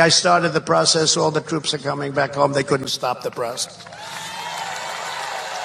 I 0.07 0.09
started 0.09 0.49
the 0.51 0.61
process. 0.73 1.17
All 1.17 1.31
the 1.31 1.41
troops 1.49 1.73
are 1.73 1.83
coming 1.89 2.15
back 2.15 2.35
home. 2.35 2.53
They 2.53 2.63
couldn't 2.71 2.87
stop 2.99 3.17
the 3.23 3.31
process. 3.31 3.75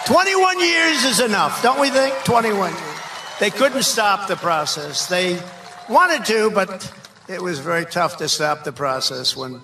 21 0.07 0.61
years 0.61 0.99
is 1.13 1.19
enough, 1.21 1.53
don't 1.63 1.81
we 1.81 1.89
think? 1.91 2.13
21 2.25 2.71
years. 2.71 2.90
They 3.41 3.51
couldn't 3.51 3.85
stop 3.85 4.29
the 4.29 4.37
process. 4.37 5.07
They 5.09 5.39
wanted 5.89 6.25
to, 6.27 6.51
but 6.51 6.93
it 7.27 7.41
was 7.41 7.59
very 7.59 7.87
tough 7.87 8.19
to 8.19 8.29
stop 8.29 8.65
the 8.65 8.73
process 8.73 9.37
when 9.37 9.61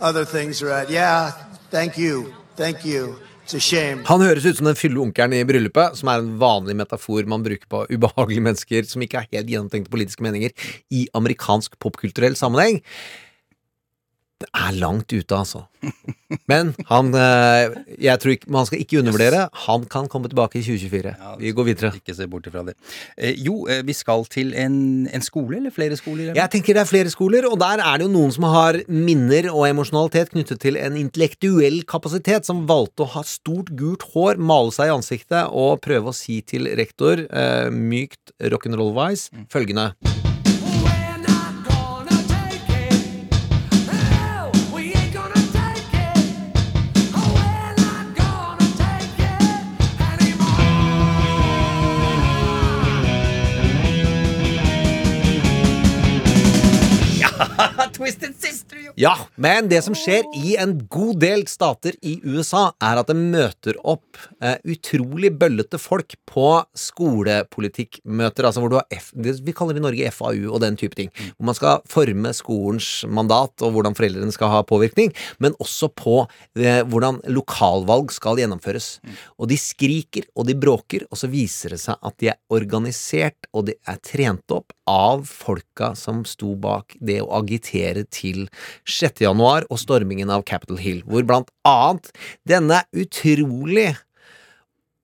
other 0.00 0.24
things 0.24 0.62
are 0.62 0.72
out. 0.72 0.90
Yeah, 0.90 1.30
thank 1.70 1.96
you. 1.96 2.34
Thank 2.56 2.84
you. 2.84 3.16
Han 3.50 4.22
høres 4.22 4.44
ut 4.46 4.60
som 4.60 4.68
den 4.68 4.76
fylle 4.78 5.00
onkelen 5.02 5.32
i 5.34 5.46
bryllupet, 5.46 5.96
som 5.98 6.10
er 6.12 6.20
en 6.22 6.36
vanlig 6.38 6.76
metafor 6.78 7.26
man 7.26 7.42
bruker 7.42 7.66
på 7.66 7.80
ubehagelige 7.90 8.44
mennesker 8.46 8.86
som 8.86 9.02
ikke 9.02 9.18
har 9.18 9.26
helt 9.32 9.50
gjennomtenkte 9.50 9.90
politiske 9.90 10.22
meninger 10.22 10.54
i 10.94 11.08
amerikansk 11.18 11.74
popkulturell 11.82 12.36
sammenheng. 12.38 12.78
Det 14.40 14.48
er 14.56 14.76
langt 14.80 15.12
ute, 15.12 15.36
altså. 15.36 15.66
Men 16.50 16.70
han 16.88 17.10
eh, 17.16 17.72
Jeg 18.00 18.20
tror 18.20 18.34
ikke, 18.34 18.50
Man 18.52 18.66
skal 18.68 18.80
ikke 18.80 19.00
undervurdere. 19.00 19.48
Han 19.66 19.84
kan 19.90 20.08
komme 20.08 20.30
tilbake 20.30 20.60
i 20.60 20.62
2024. 20.64 21.12
Vi 21.40 21.52
går 21.56 21.66
videre. 21.68 21.90
Ikke 21.98 22.14
se 22.16 22.28
bort 22.30 22.46
ifra 22.48 22.62
det. 22.64 22.74
Eh, 23.18 23.34
jo, 23.36 23.66
eh, 23.68 23.82
vi 23.86 23.96
skal 23.96 24.24
til 24.32 24.54
en, 24.56 25.08
en 25.12 25.24
skole, 25.24 25.58
eller 25.58 25.74
flere 25.74 25.98
skoler? 26.00 26.30
eller? 26.30 26.40
Jeg 26.40 26.52
tenker 26.54 26.78
det 26.78 26.84
er 26.84 26.88
flere 26.88 27.12
skoler, 27.12 27.48
og 27.50 27.58
der 27.60 27.84
er 27.84 28.00
det 28.00 28.08
jo 28.08 28.14
noen 28.14 28.32
som 28.32 28.48
har 28.48 28.80
minner 28.88 29.50
og 29.52 29.66
emosjonalitet 29.68 30.32
knyttet 30.32 30.62
til 30.64 30.80
en 30.80 30.96
intellektuell 31.00 31.82
kapasitet, 31.88 32.48
som 32.48 32.64
valgte 32.70 33.04
å 33.04 33.12
ha 33.16 33.24
stort 33.26 33.74
gult 33.76 34.08
hår, 34.14 34.40
male 34.40 34.72
seg 34.76 34.88
i 34.88 34.96
ansiktet 34.96 35.52
og 35.52 35.82
prøve 35.84 36.12
å 36.12 36.16
si 36.16 36.40
til 36.46 36.70
rektor, 36.80 37.26
mykt 37.74 38.34
rock'n'roll-wise, 38.40 39.44
følgende 39.52 39.90
Twisted 58.00 58.32
Sister, 58.40 58.78
jo! 58.80 58.92
Ja, 58.96 59.12
men 59.36 59.66
det 59.68 59.82
som 59.84 59.92
skjer 59.98 60.24
i 60.38 60.54
en 60.60 60.78
god 60.88 61.18
del 61.20 61.42
stater 61.50 61.98
i 62.00 62.14
USA, 62.24 62.70
er 62.80 62.96
at 62.96 63.10
det 63.10 63.16
møter 63.18 63.76
opp 63.84 64.16
eh, 64.40 64.56
utrolig 64.72 65.28
bøllete 65.36 65.76
folk 65.76 66.16
på 66.30 66.46
skolepolitikkmøter, 66.80 68.48
altså 68.48 68.62
hvor 68.64 68.72
du 68.72 68.78
har 68.78 68.86
F, 68.96 69.10
vi 69.12 69.52
kaller 69.52 69.76
det 69.76 69.82
i 69.82 69.84
Norge 69.84 70.12
FAU 70.16 70.46
og 70.48 70.62
den 70.64 70.78
type 70.80 70.96
ting, 70.96 71.12
hvor 71.34 71.50
man 71.50 71.58
skal 71.58 71.84
forme 71.92 72.32
skolens 72.36 72.88
mandat 73.04 73.66
og 73.66 73.76
hvordan 73.76 73.98
foreldrene 73.98 74.32
skal 74.32 74.54
ha 74.54 74.62
påvirkning, 74.64 75.12
men 75.44 75.58
også 75.60 75.90
på 75.92 76.22
eh, 76.56 76.80
hvordan 76.88 77.20
lokalvalg 77.36 78.16
skal 78.16 78.40
gjennomføres. 78.40 78.94
Og 79.36 79.52
de 79.52 79.60
skriker 79.60 80.24
og 80.32 80.48
de 80.48 80.56
bråker, 80.56 81.04
og 81.12 81.20
så 81.20 81.28
viser 81.28 81.76
det 81.76 81.82
seg 81.84 82.00
at 82.00 82.16
de 82.16 82.32
er 82.32 82.40
organisert 82.48 83.50
og 83.52 83.68
de 83.68 83.76
er 83.84 84.00
trent 84.08 84.56
opp 84.56 84.72
av 84.88 85.28
folka 85.28 85.92
som 85.98 86.24
sto 86.26 86.56
bak 86.58 86.96
det 87.04 87.20
å 87.22 87.28
agitere 87.36 87.89
til 88.10 88.46
6. 88.86 89.20
januar 89.24 89.66
og 89.70 89.78
stormingen 89.82 90.30
av 90.30 90.44
Capitol 90.48 90.78
Hill, 90.82 91.02
hvor 91.08 91.24
blant 91.28 91.50
annet 91.68 92.10
denne 92.48 92.82
utrolig 92.96 93.96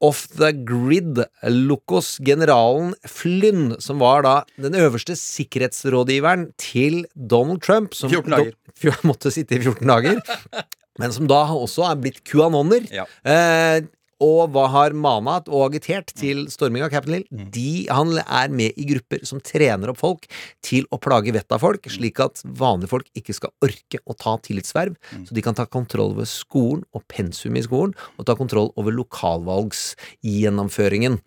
off 0.04 0.26
the 0.36 0.50
grid 0.52 1.22
Locos 1.48 2.18
generalen 2.20 2.92
Flynn, 3.08 3.78
som 3.80 3.98
var 4.02 4.22
da 4.26 4.34
den 4.60 4.76
øverste 4.76 5.16
sikkerhetsrådgiveren 5.16 6.50
til 6.60 7.04
Donald 7.16 7.62
Trump, 7.64 7.94
som 7.96 8.10
14 8.12 8.30
dager. 8.34 8.52
Do- 8.52 8.92
måtte 9.08 9.32
sitte 9.32 9.56
i 9.56 9.62
14 9.62 9.88
dager, 9.88 10.20
men 11.00 11.12
som 11.16 11.28
da 11.30 11.42
også 11.56 11.86
er 11.88 11.96
blitt 12.00 12.20
QAnoner. 12.28 12.84
Ja. 12.92 13.06
Eh, 13.24 13.86
og 14.22 14.50
hva 14.54 14.66
har 14.72 14.92
manet 14.96 15.48
og 15.52 15.66
agitert 15.68 16.08
til 16.16 16.46
storming 16.48 16.82
av 16.86 16.90
Capitol 16.94 17.14
Hill? 17.18 17.26
Mm. 17.30 17.50
De, 17.52 17.86
han 17.92 18.16
er 18.22 18.48
med 18.48 18.72
i 18.80 18.84
grupper 18.88 19.20
som 19.28 19.40
trener 19.44 19.88
opp 19.92 19.98
folk 20.00 20.24
til 20.64 20.86
å 20.88 20.96
plage 21.02 21.32
vettet 21.36 21.52
av 21.52 21.60
folk, 21.60 21.84
slik 21.92 22.20
at 22.24 22.40
vanlige 22.46 22.88
folk 22.94 23.06
ikke 23.18 23.34
skal 23.36 23.52
orke 23.66 23.98
å 24.06 24.14
ta 24.16 24.38
tillitsverv, 24.40 24.96
Mm. 25.06 25.26
så 25.28 25.34
de 25.36 25.42
kan 25.44 25.54
ta 25.54 25.66
kontroll 25.66 26.10
over 26.16 26.24
skolen 26.26 26.82
og 26.94 27.02
pensum 27.08 27.56
i 27.56 27.62
skolen, 27.62 27.94
og 28.18 28.26
ta 28.26 28.34
kontroll 28.34 28.72
over 28.76 28.92
lokalvalgsgjennomføringen. 28.96 31.20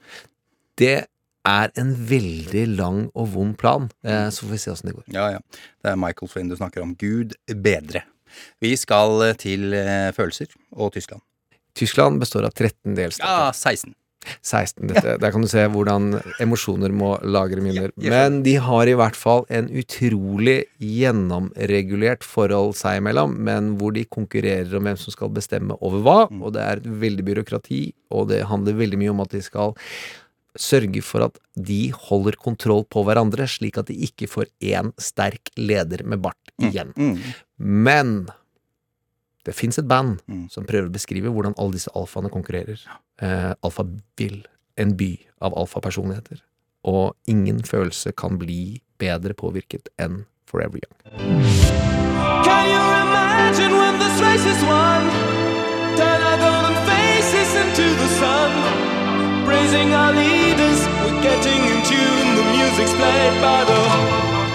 Det 0.80 1.06
er 1.48 1.72
en 1.80 1.94
veldig 2.10 2.66
lang 2.78 3.00
og 3.16 3.30
vond 3.34 3.58
plan, 3.58 3.90
eh, 4.04 4.30
så 4.30 4.44
får 4.46 4.52
vi 4.52 4.58
se 4.58 4.72
åssen 4.72 4.90
det 4.90 4.96
går. 4.98 5.04
Ja, 5.14 5.30
ja. 5.38 5.40
Det 5.84 5.92
er 5.92 5.96
Michael 5.96 6.28
Flynn 6.30 6.50
du 6.50 6.56
snakker 6.56 6.82
om. 6.84 6.96
Gud 6.96 7.34
bedre. 7.48 8.02
Vi 8.62 8.76
skal 8.78 9.34
til 9.42 9.74
eh, 9.74 10.12
følelser 10.14 10.48
og 10.76 10.92
Tyskland. 10.94 11.22
Tyskland 11.78 12.20
består 12.22 12.48
av 12.50 12.56
13 12.56 12.96
delstater. 12.98 13.30
Ja, 13.30 13.54
16. 13.54 13.96
16. 14.44 14.88
Dette, 14.90 15.16
der 15.22 15.32
kan 15.32 15.44
du 15.44 15.48
se 15.50 15.64
hvordan 15.72 16.12
emosjoner 16.44 16.92
må 16.96 17.14
lagre 17.24 17.64
minner. 17.64 17.94
Men 18.04 18.42
de 18.46 18.58
har 18.62 18.90
i 18.90 18.96
hvert 19.00 19.18
fall 19.18 19.46
en 19.54 19.70
utrolig 19.80 20.58
gjennomregulert 20.84 22.26
forhold 22.28 22.76
seg 22.80 23.00
imellom, 23.00 23.38
men 23.48 23.74
hvor 23.80 23.96
de 23.96 24.06
konkurrerer 24.06 24.76
om 24.78 24.90
hvem 24.90 25.00
som 25.00 25.16
skal 25.16 25.32
bestemme 25.36 25.78
over 25.80 26.04
hva. 26.06 26.18
Og 26.40 26.56
det 26.56 26.66
er 26.66 26.82
et 26.82 26.90
veldig 27.06 27.28
byråkrati, 27.32 27.84
og 28.16 28.30
det 28.34 28.44
handler 28.50 28.82
veldig 28.82 29.00
mye 29.00 29.14
om 29.16 29.24
at 29.24 29.36
de 29.36 29.44
skal 29.46 29.78
sørge 30.60 31.02
for 31.06 31.28
at 31.28 31.38
de 31.56 31.92
holder 32.10 32.36
kontroll 32.42 32.84
på 32.92 33.04
hverandre, 33.08 33.46
slik 33.48 33.78
at 33.80 33.88
de 33.92 33.96
ikke 34.10 34.28
får 34.28 34.50
én 34.66 34.92
sterk 35.00 35.54
leder 35.60 36.04
med 36.04 36.24
bart 36.26 36.54
igjen. 36.60 36.92
Mm. 36.98 37.16
Men 37.88 38.14
det 39.46 39.56
fins 39.56 39.78
et 39.80 39.88
band 39.88 40.20
Mm. 40.28 40.50
som 40.50 40.66
prøver 40.66 40.88
å 40.90 40.92
beskrive 40.94 41.32
hvordan 41.32 41.54
alle 41.58 41.72
disse 41.74 41.90
alfaene 41.96 42.30
konkurrerer. 42.30 42.80
Eh, 43.22 43.54
Alfa 43.64 43.84
vil, 44.18 44.46
en 44.78 44.96
by 44.98 45.18
av 45.42 45.54
alfapersonligheter. 45.54 46.42
Og 46.86 47.16
ingen 47.28 47.60
følelse 47.64 48.12
kan 48.16 48.38
bli 48.38 48.82
bedre 49.00 49.34
påvirket 49.34 49.90
enn 50.00 50.26
Forever 50.46 50.80
Young. 50.80 50.96
Can 52.44 52.66
you 52.74 52.84
imagine 53.06 53.72
when 53.76 54.00
this 54.00 54.16
race 54.22 54.46
is 54.46 54.62
won? 54.64 55.04
Turn 55.98 56.22
our 56.30 56.38
golden 56.40 56.76
faces 56.88 57.50
into 57.64 57.86
the 58.02 58.10
sun. 58.20 58.52
Praising 59.46 59.94
our 59.94 60.14
leaders, 60.14 60.80
we're 61.04 61.22
getting 61.22 61.62
in 61.74 61.80
tune. 61.86 62.28
The 62.40 62.46
music's 62.58 62.94
played 62.94 63.36
by 63.42 63.64
the, 63.66 63.80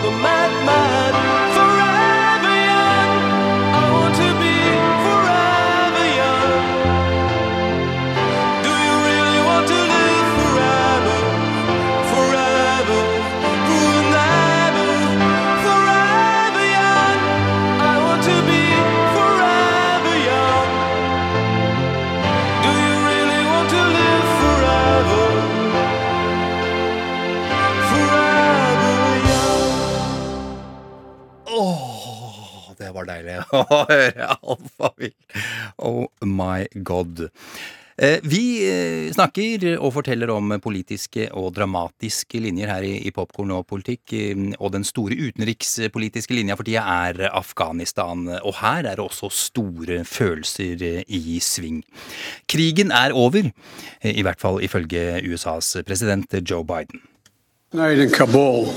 the 0.05 0.13
madman. 0.25 1.13
Deilig 33.03 33.41
å 33.53 33.65
høre, 33.91 34.37
Alfavill. 34.41 35.15
Oh 35.79 36.07
my 36.23 36.67
god. 36.87 37.27
Eh, 37.97 38.19
Vi 38.27 38.67
eh, 38.67 39.13
snakker 39.15 39.77
og 39.79 39.93
forteller 39.95 40.31
om 40.35 40.57
politiske 40.63 41.29
og 41.39 41.53
dramatiske 41.55 42.41
linjer 42.43 42.67
her 42.67 42.83
i, 42.83 43.11
Popkorn 43.15 43.53
og 43.55 43.69
politikk. 43.71 44.13
eh, 44.13 44.35
Og 44.59 44.73
den 44.75 44.83
store 44.85 45.15
utenrikspolitiske 45.15 46.35
linja 46.35 46.57
for 46.59 46.67
tida 46.67 46.83
er 46.83 47.29
Afghanistan. 47.31 48.27
Og 48.43 48.55
her 48.59 48.83
er 48.91 48.97
det 48.99 49.05
også 49.05 49.31
store 49.31 50.03
følelser 50.05 50.83
i 51.07 51.39
sving. 51.39 51.85
Krigen 52.51 52.91
er 52.91 53.15
over, 53.15 53.51
i 54.03 54.23
hvert 54.23 54.41
fall 54.43 54.59
ifølge 54.63 55.23
USAs 55.31 55.77
president 55.87 56.35
Joe 56.43 56.65
Biden. 56.65 57.01
Night 57.73 57.99
in 57.99 58.11
Kabul, 58.11 58.73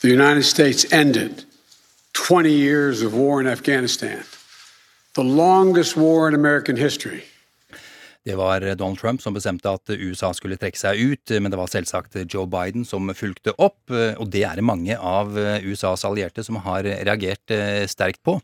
the 0.00 0.12
United 0.12 0.44
20 2.14 2.50
years 2.50 3.02
of 3.02 3.14
war 3.14 3.40
in 3.40 3.46
Afghanistan, 3.46 4.24
the 5.14 5.22
longest 5.22 5.96
war 5.96 6.26
in 6.26 6.34
American 6.34 6.76
history. 6.76 7.24
Det 8.24 8.38
var 8.40 8.60
Donald 8.74 8.96
Trump 8.98 9.20
som 9.20 9.34
bestemte 9.36 9.68
at 9.68 9.90
USA 9.92 10.30
skulle 10.32 10.56
trekke 10.56 10.78
seg 10.80 10.96
ut, 10.96 11.32
men 11.44 11.52
det 11.52 11.58
var 11.60 11.68
selvsagt 11.68 12.16
Joe 12.24 12.48
Biden 12.48 12.86
som 12.88 13.10
fulgte 13.12 13.52
opp, 13.60 13.92
og 13.92 14.30
det 14.32 14.46
er 14.48 14.56
det 14.56 14.64
mange 14.64 14.96
av 14.96 15.36
USAs 15.36 16.06
allierte 16.08 16.40
som 16.46 16.56
har 16.64 16.86
reagert 16.86 17.52
eh, 17.52 17.84
sterkt 17.90 18.22
på. 18.24 18.38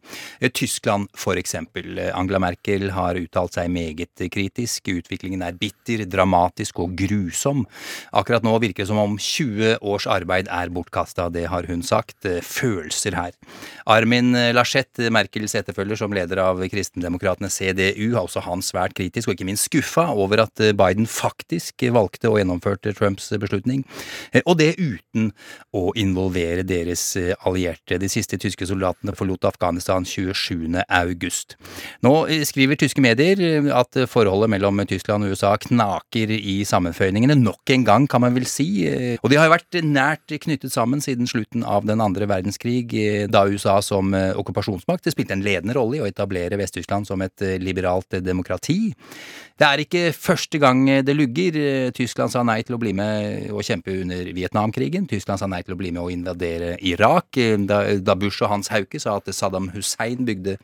Tyskland 0.53 1.09
for 1.17 1.41
eksempel. 1.41 1.97
Angela 2.13 2.43
Merkel 2.45 2.91
har 2.93 3.17
uttalt 3.17 3.57
seg 3.57 3.71
meget 3.73 4.21
kritisk. 4.33 4.91
Utviklingen 4.93 5.41
er 5.47 5.57
bitter, 5.57 6.05
dramatisk 6.05 6.83
og 6.85 6.93
grusom. 7.01 7.65
Akkurat 8.13 8.45
nå 8.45 8.53
virker 8.61 8.85
det 8.85 8.91
som 8.93 9.01
om 9.01 9.17
20 9.17 9.79
års 9.81 10.09
arbeid 10.11 10.53
er 10.53 10.75
bortkasta, 10.77 11.31
det 11.33 11.47
har 11.49 11.69
hun 11.71 11.81
sagt. 11.87 12.29
Følelser 12.45 13.17
her. 13.17 13.33
Armin 13.89 14.37
Laschet, 14.53 15.07
Merkels 15.09 15.57
etterfølger 15.57 16.03
som 16.05 16.13
leder 16.13 16.45
av 16.45 16.61
kristendemokratene 16.69 17.49
CDU, 17.49 18.13
har 18.13 18.27
også 18.27 18.45
han 18.45 18.61
svært 18.65 18.99
kritisk, 19.01 19.31
og 19.31 19.39
ikke 19.39 19.49
minst 19.49 19.70
skuffa 19.71 20.09
over 20.19 20.43
at 20.43 20.61
Biden 20.75 21.07
faktisk 21.07 21.85
valgte 21.95 22.31
og 22.31 22.41
gjennomførte 22.41 22.93
Trumps 22.97 23.31
beslutning, 23.39 23.85
og 24.43 24.59
det 24.59 24.75
uten 24.81 25.31
å 25.77 25.93
involvere 25.99 26.65
deres 26.67 27.05
allierte. 27.47 28.01
De 28.03 28.09
siste 28.11 28.39
tyske 28.41 28.67
soldatene 28.67 29.15
forlot 29.17 29.47
Afghanistan 29.47 30.05
27. 30.07 30.83
august. 30.89 31.55
Nå 32.03 32.15
skriver 32.49 32.79
tyske 32.81 33.03
medier 33.05 33.71
at 33.77 33.95
forholdet 34.11 34.51
mellom 34.51 34.83
Tyskland 34.91 35.27
og 35.27 35.37
USA 35.37 35.53
knaker 35.61 36.35
i 36.35 36.61
sammenføyningene, 36.67 37.39
nok 37.39 37.75
en 37.77 37.87
gang, 37.87 38.09
kan 38.11 38.25
man 38.25 38.35
vel 38.35 38.49
si, 38.51 38.69
og 39.21 39.31
de 39.31 39.39
har 39.39 39.47
jo 39.47 39.55
vært 39.55 39.81
nært 39.87 40.35
knyttet 40.43 40.75
sammen 40.75 41.03
siden 41.05 41.31
slutten 41.31 41.63
av 41.63 41.87
den 41.87 42.03
andre 42.03 42.27
verdenskrig, 42.31 42.91
da 43.31 43.47
USA 43.47 43.79
som 43.85 44.11
okkupasjonsmakt 44.15 45.07
spilte 45.15 45.39
en 45.39 45.47
ledende 45.47 45.79
rolle 45.79 46.01
i 46.01 46.03
å 46.03 46.11
etablere 46.11 46.59
Vest-Tyskland 46.59 47.07
som 47.07 47.23
et 47.23 47.47
liberalt 47.63 48.19
demokrati. 48.25 48.81
Det 49.61 49.69
er 49.69 49.83
ikke 49.83 50.15
første 50.17 50.57
gang 50.57 50.87
det 51.05 51.13
lugger. 51.13 51.93
Tyskland 51.93 52.33
sa 52.33 52.41
nei 52.49 52.63
til 52.65 52.79
å 52.79 52.81
bli 52.81 52.95
med 52.97 53.53
og 53.53 53.61
kjempe 53.67 53.93
under 53.93 54.31
Vietnamkrigen. 54.33 55.05
Tyskland 55.11 55.37
sa 55.37 55.45
nei 55.53 55.61
til 55.67 55.75
å 55.75 55.77
bli 55.77 55.91
med 55.93 56.01
og 56.01 56.09
invadere 56.15 56.79
Irak. 56.81 57.37
Da, 57.69 58.15
Bush 58.17 58.41
og 58.41 58.49
Hans 58.55 58.73
Hauke 58.73 58.97
sa 59.03 59.19
at 59.21 59.29
Saddam 59.37 59.69
Hussein 59.75 60.25
bygde 60.25 60.57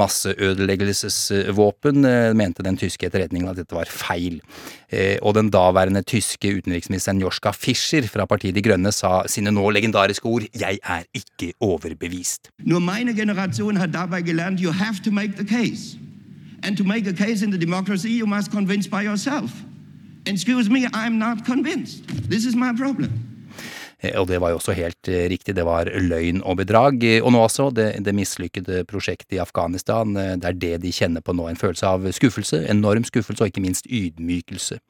masseødeleggelsesvåpen, 0.00 2.00
mente 2.38 2.62
den 2.64 2.78
tyske 2.80 3.04
etterretningen 3.10 3.52
at 3.52 3.60
dette 3.60 3.76
var 3.76 3.84
feil. 3.92 4.40
Og 5.20 5.36
den 5.36 5.52
daværende 5.52 6.00
tyske 6.00 6.56
utenriksministeren 6.56 7.20
Joschka 7.20 7.52
Fischer 7.52 8.08
fra 8.08 8.24
partiet 8.24 8.56
De 8.56 8.64
Grønne 8.64 8.88
sa 8.96 9.28
sine 9.28 9.52
nå 9.52 9.68
legendariske 9.76 10.24
ord 10.24 10.48
'Jeg 10.56 10.80
er 10.80 11.04
ikke 11.12 11.52
overbevist'. 11.60 12.48
Nur 12.64 12.80
meine 12.80 13.12
Generation 13.12 13.76
hat 13.76 13.92
dabei 13.92 14.22
gelernt, 14.22 14.60
you 14.60 14.72
have 14.72 15.02
to 15.04 15.10
make 15.10 15.36
the 15.36 15.44
case. 15.44 15.98
And 16.62 16.76
to 16.76 16.84
make 16.84 17.06
a 17.06 17.12
case 17.12 17.42
in 17.42 17.50
the 17.50 17.58
democracy, 17.58 18.10
you 18.10 18.26
must 18.26 18.50
convince 18.50 18.86
by 18.86 19.02
yourself. 19.02 19.50
Excuse 20.26 20.70
me, 20.70 20.86
I'm 20.92 21.18
not 21.18 21.44
convinced. 21.44 22.06
This 22.30 22.44
is 22.44 22.54
my 22.54 22.72
problem. 22.72 23.10
Og 24.02 24.26
det 24.26 24.40
var 24.42 24.50
jo 24.50 24.58
også 24.58 24.74
helt 24.74 25.08
riktig, 25.30 25.54
det 25.54 25.64
var 25.64 25.86
løgn 25.86 26.40
og 26.42 26.56
bedrag. 26.58 27.04
Og 27.22 27.30
nå 27.32 27.42
altså, 27.42 27.68
det, 27.70 28.02
det 28.02 28.14
mislykkede 28.14 28.82
prosjektet 28.90 29.36
i 29.36 29.42
Afghanistan, 29.42 30.14
det 30.14 30.48
er 30.48 30.58
det 30.58 30.72
de 30.82 30.90
kjenner 30.90 31.22
på 31.22 31.34
nå. 31.34 31.46
En 31.48 31.60
følelse 31.60 31.86
av 31.86 32.08
skuffelse, 32.10 32.64
enorm 32.70 33.06
skuffelse 33.06 33.44
og 33.44 33.52
ikke 33.52 33.62
minst 33.62 33.86
ydmykelse. 33.86 34.80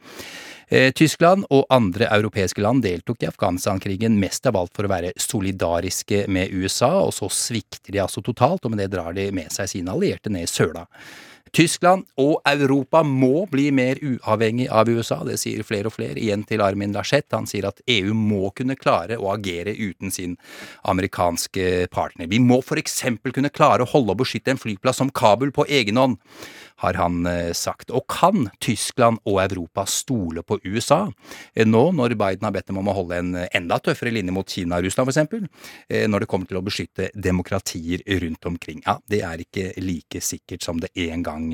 Tyskland 0.97 1.45
og 1.53 1.67
andre 1.69 2.07
europeiske 2.09 2.63
land 2.65 2.81
deltok 2.87 3.21
i 3.21 3.29
Afghanistan-krigen 3.29 4.17
mest 4.21 4.49
av 4.49 4.57
alt 4.57 4.73
for 4.73 4.89
å 4.89 4.93
være 4.95 5.13
solidariske 5.21 6.25
med 6.33 6.55
USA, 6.57 6.95
og 7.03 7.13
så 7.13 7.29
svikter 7.29 7.93
de 7.93 8.01
altså 8.01 8.25
totalt, 8.25 8.65
og 8.65 8.73
med 8.73 8.81
det 8.81 8.89
drar 8.95 9.13
de 9.13 9.29
med 9.37 9.53
seg 9.53 9.69
sine 9.69 9.93
allierte 9.93 10.33
ned 10.33 10.49
i 10.49 10.49
søla. 10.49 10.87
Tyskland 11.53 12.07
og 12.17 12.39
Europa 12.49 13.03
må 13.05 13.45
bli 13.53 13.67
mer 13.77 13.99
uavhengig 14.01 14.71
av 14.73 14.89
USA, 14.89 15.19
det 15.29 15.37
sier 15.41 15.61
flere 15.69 15.91
og 15.91 15.93
flere. 15.99 16.17
Igjen 16.17 16.47
til 16.49 16.63
Armin 16.65 16.95
Laschet, 16.97 17.27
han 17.37 17.45
sier 17.49 17.67
at 17.69 17.83
EU 17.93 18.15
må 18.17 18.49
kunne 18.57 18.79
klare 18.81 19.19
å 19.21 19.29
agere 19.35 19.75
uten 19.77 20.15
sin 20.15 20.39
amerikanske 20.89 21.91
partner. 21.93 22.31
Vi 22.33 22.41
må 22.41 22.63
for 22.65 22.81
eksempel 22.81 23.37
kunne 23.37 23.53
klare 23.53 23.85
å 23.85 23.91
holde 23.93 24.17
og 24.17 24.23
beskytte 24.25 24.55
en 24.55 24.63
flyplass 24.63 25.03
som 25.03 25.13
Kabul 25.13 25.53
på 25.53 25.69
egen 25.69 26.01
hånd, 26.01 26.17
har 26.83 26.99
han 26.99 27.23
sagt. 27.57 27.93
Og 27.95 28.05
kan 28.11 28.51
Tyskland 28.63 29.23
og 29.29 29.39
Europa 29.45 29.87
stole 29.89 30.43
på 30.47 30.59
USA? 30.67 31.07
Nå 31.67 31.85
når 31.97 32.17
Biden 32.19 32.47
har 32.47 32.55
bedt 32.55 32.69
dem 32.71 32.81
om 32.83 32.91
å 32.91 32.97
holde 32.97 33.21
en 33.23 33.33
enda 33.45 33.79
tøffere 33.83 34.13
linje 34.15 34.35
mot 34.35 34.49
Kina 34.49 34.81
og 34.81 34.87
Russland, 34.87 35.13
eksempel, 35.13 35.47
når 36.11 36.25
det 36.25 36.31
kommer 36.31 36.51
til 36.51 36.59
å 36.61 36.65
beskytte 36.67 37.11
demokratier 37.15 38.05
rundt 38.23 38.51
omkring. 38.51 38.83
Ja, 38.87 38.99
det 39.09 39.23
er 39.27 39.47
ikke 39.47 39.71
like 39.83 40.23
sikkert 40.25 40.67
som 40.67 40.83
det 40.83 40.93
en 41.09 41.23
gang 41.27 41.49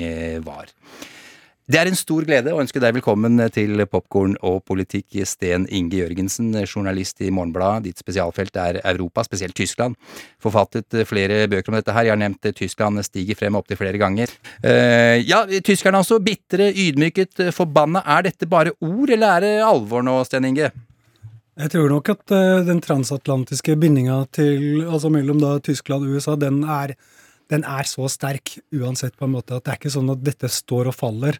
var. 0.45 0.73
Det 1.69 1.77
er 1.77 1.85
en 1.85 1.97
stor 1.97 2.25
glede 2.25 2.49
å 2.49 2.57
ønske 2.63 2.81
deg 2.81 2.95
velkommen 2.95 3.37
til 3.53 3.83
Popkorn 3.85 4.31
og 4.41 4.63
politikk, 4.65 5.19
Sten 5.29 5.67
Inge 5.69 5.99
Jørgensen, 5.99 6.47
journalist 6.63 7.21
i 7.21 7.29
Morgenbladet. 7.29 7.83
Ditt 7.85 8.01
spesialfelt 8.01 8.57
er 8.57 8.79
Europa, 8.89 9.21
spesielt 9.27 9.53
Tyskland. 9.53 9.93
Forfattet 10.41 10.97
flere 11.05 11.43
bøker 11.51 11.69
om 11.69 11.77
dette 11.77 11.93
her. 11.93 12.07
Jeg 12.07 12.15
har 12.15 12.21
nevnt 12.23 12.49
Tyskland 12.57 13.03
stiger 13.05 13.37
frem 13.37 13.59
opptil 13.59 13.77
flere 13.77 14.01
ganger. 14.01 14.33
Uh, 14.65 15.21
ja, 15.21 15.43
tyskerne 15.61 16.01
altså. 16.01 16.17
Bitre, 16.25 16.71
ydmyket, 16.73 17.37
forbanna. 17.53 18.01
Er 18.17 18.25
dette 18.31 18.49
bare 18.49 18.73
ord, 18.81 19.13
eller 19.13 19.35
er 19.35 19.45
det 19.45 19.53
alvor 19.67 20.01
nå, 20.09 20.17
Sten 20.25 20.49
Inge? 20.49 20.71
Jeg 21.59 21.73
tror 21.75 21.93
nok 21.93 22.09
at 22.15 22.33
uh, 22.33 22.65
den 22.65 22.81
transatlantiske 22.81 23.77
bindinga 23.77 24.23
altså 24.25 25.13
mellom 25.13 25.37
da 25.45 25.59
Tyskland 25.61 26.09
og 26.09 26.17
USA, 26.17 26.33
den 26.33 26.63
er 26.65 26.97
den 27.49 27.65
er 27.65 27.87
så 27.89 28.07
sterk 28.11 28.57
uansett, 28.75 29.17
på 29.17 29.27
en 29.27 29.35
måte, 29.37 29.57
at 29.57 29.65
det 29.65 29.73
er 29.73 29.81
ikke 29.81 29.93
sånn 29.93 30.13
at 30.13 30.23
dette 30.25 30.49
står 30.53 30.91
og 30.91 30.97
faller. 30.97 31.39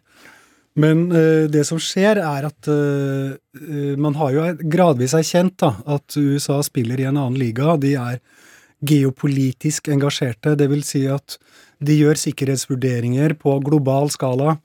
Men 0.80 1.08
uh, 1.10 1.46
det 1.50 1.64
som 1.68 1.80
skjer, 1.82 2.20
er 2.22 2.46
at 2.48 2.70
uh, 2.70 3.96
man 4.00 4.18
har 4.18 4.34
jo 4.36 4.46
gradvis 4.70 5.16
erkjent 5.18 5.66
at 5.66 6.18
USA 6.18 6.60
spiller 6.66 7.00
i 7.00 7.08
en 7.10 7.18
annen 7.18 7.38
liga. 7.40 7.74
De 7.80 7.96
er 7.98 8.20
geopolitisk 8.86 9.90
engasjerte, 9.92 10.56
det 10.56 10.70
vil 10.70 10.84
si 10.86 11.04
at 11.10 11.36
de 11.84 11.96
gjør 11.96 12.18
sikkerhetsvurderinger 12.20 13.34
på 13.40 13.58
global 13.64 14.12
skala. 14.12 14.56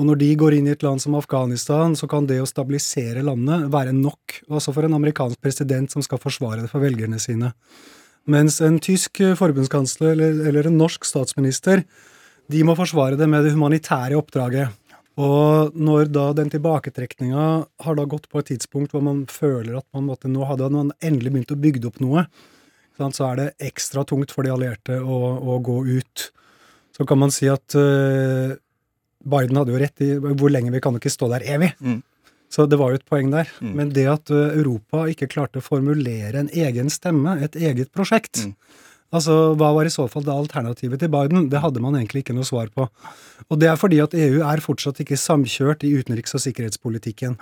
Og 0.00 0.08
når 0.08 0.18
de 0.22 0.28
går 0.40 0.56
inn 0.56 0.68
i 0.70 0.74
et 0.74 0.84
land 0.84 1.02
som 1.02 1.14
Afghanistan, 1.18 1.94
så 1.98 2.08
kan 2.10 2.26
det 2.26 2.40
å 2.42 2.48
stabilisere 2.48 3.24
landet 3.26 3.68
være 3.72 3.92
nok, 3.94 4.38
også 4.48 4.74
for 4.74 4.88
en 4.88 4.96
amerikansk 4.96 5.40
president 5.42 5.92
som 5.92 6.04
skal 6.04 6.20
forsvare 6.22 6.64
det 6.64 6.70
for 6.72 6.82
velgerne 6.82 7.20
sine. 7.22 7.52
Mens 8.30 8.60
en 8.62 8.78
tysk 8.82 9.18
forbundskansler 9.38 10.12
eller, 10.14 10.38
eller, 10.48 10.68
en 10.68 10.78
norsk 10.78 11.06
statsminister 11.08 11.82
de 12.52 12.62
må 12.66 12.76
forsvare 12.78 13.16
det 13.18 13.26
med 13.30 13.46
det 13.46 13.54
humanitære 13.54 14.18
oppdraget. 14.18 14.70
Og 15.20 15.74
når 15.76 16.08
da 16.12 16.28
den 16.36 16.50
tilbaketrekninga 16.52 17.46
har 17.84 17.96
da 17.98 18.04
gått 18.08 18.28
på 18.32 18.40
et 18.40 18.48
tidspunkt 18.52 18.94
hvor 18.94 19.04
man 19.04 19.24
føler 19.30 19.76
at 19.80 19.86
man 19.92 20.06
måtte, 20.08 20.30
nå 20.30 20.46
hadde 20.48 20.70
man 20.72 20.92
endelig 21.04 21.34
begynt 21.34 21.54
å 21.54 21.60
bygge 21.60 21.88
opp 21.90 22.00
noe, 22.04 22.26
så 23.02 23.26
er 23.32 23.38
det 23.40 23.68
ekstra 23.72 24.04
tungt 24.06 24.30
for 24.30 24.46
de 24.46 24.52
allierte 24.54 25.00
å, 25.00 25.18
å 25.42 25.58
gå 25.64 25.80
ut. 25.90 26.28
Så 26.94 27.06
kan 27.08 27.18
man 27.18 27.32
si 27.34 27.48
at 27.50 27.74
uh, 27.74 28.54
Biden 29.22 29.58
hadde 29.58 29.74
jo 29.74 29.80
rett 29.80 30.04
i 30.04 30.10
hvor 30.20 30.52
lenge 30.52 30.72
vi 30.74 30.80
kan 30.84 30.96
ikke 30.96 31.12
stå 31.12 31.28
der 31.32 31.44
evig. 31.50 31.72
Mm. 31.82 32.00
Så 32.52 32.66
det 32.68 32.76
var 32.80 32.92
jo 32.92 33.00
et 33.00 33.08
poeng 33.08 33.30
der. 33.32 33.48
Mm. 33.64 33.74
Men 33.78 33.92
det 33.96 34.06
at 34.12 34.32
Europa 34.32 35.06
ikke 35.08 35.30
klarte 35.32 35.62
å 35.62 35.64
formulere 35.64 36.42
en 36.42 36.52
egen 36.52 36.92
stemme, 36.92 37.38
et 37.44 37.56
eget 37.56 37.92
prosjekt 37.96 38.44
mm. 38.46 38.56
Altså, 39.12 39.52
Hva 39.60 39.74
var 39.76 39.84
i 39.84 39.92
så 39.92 40.06
fall 40.08 40.24
det 40.24 40.32
alternativet 40.32 41.02
til 41.02 41.10
Biden? 41.12 41.50
Det 41.52 41.60
hadde 41.60 41.82
man 41.84 41.98
egentlig 41.98 42.22
ikke 42.22 42.36
noe 42.36 42.48
svar 42.48 42.70
på. 42.72 42.86
Og 43.50 43.58
det 43.60 43.68
er 43.68 43.76
fordi 43.76 43.98
at 44.00 44.16
EU 44.16 44.40
er 44.48 44.62
fortsatt 44.64 45.02
ikke 45.04 45.20
samkjørt 45.20 45.84
i 45.84 45.92
utenriks- 45.98 46.32
og 46.38 46.40
sikkerhetspolitikken. 46.46 47.36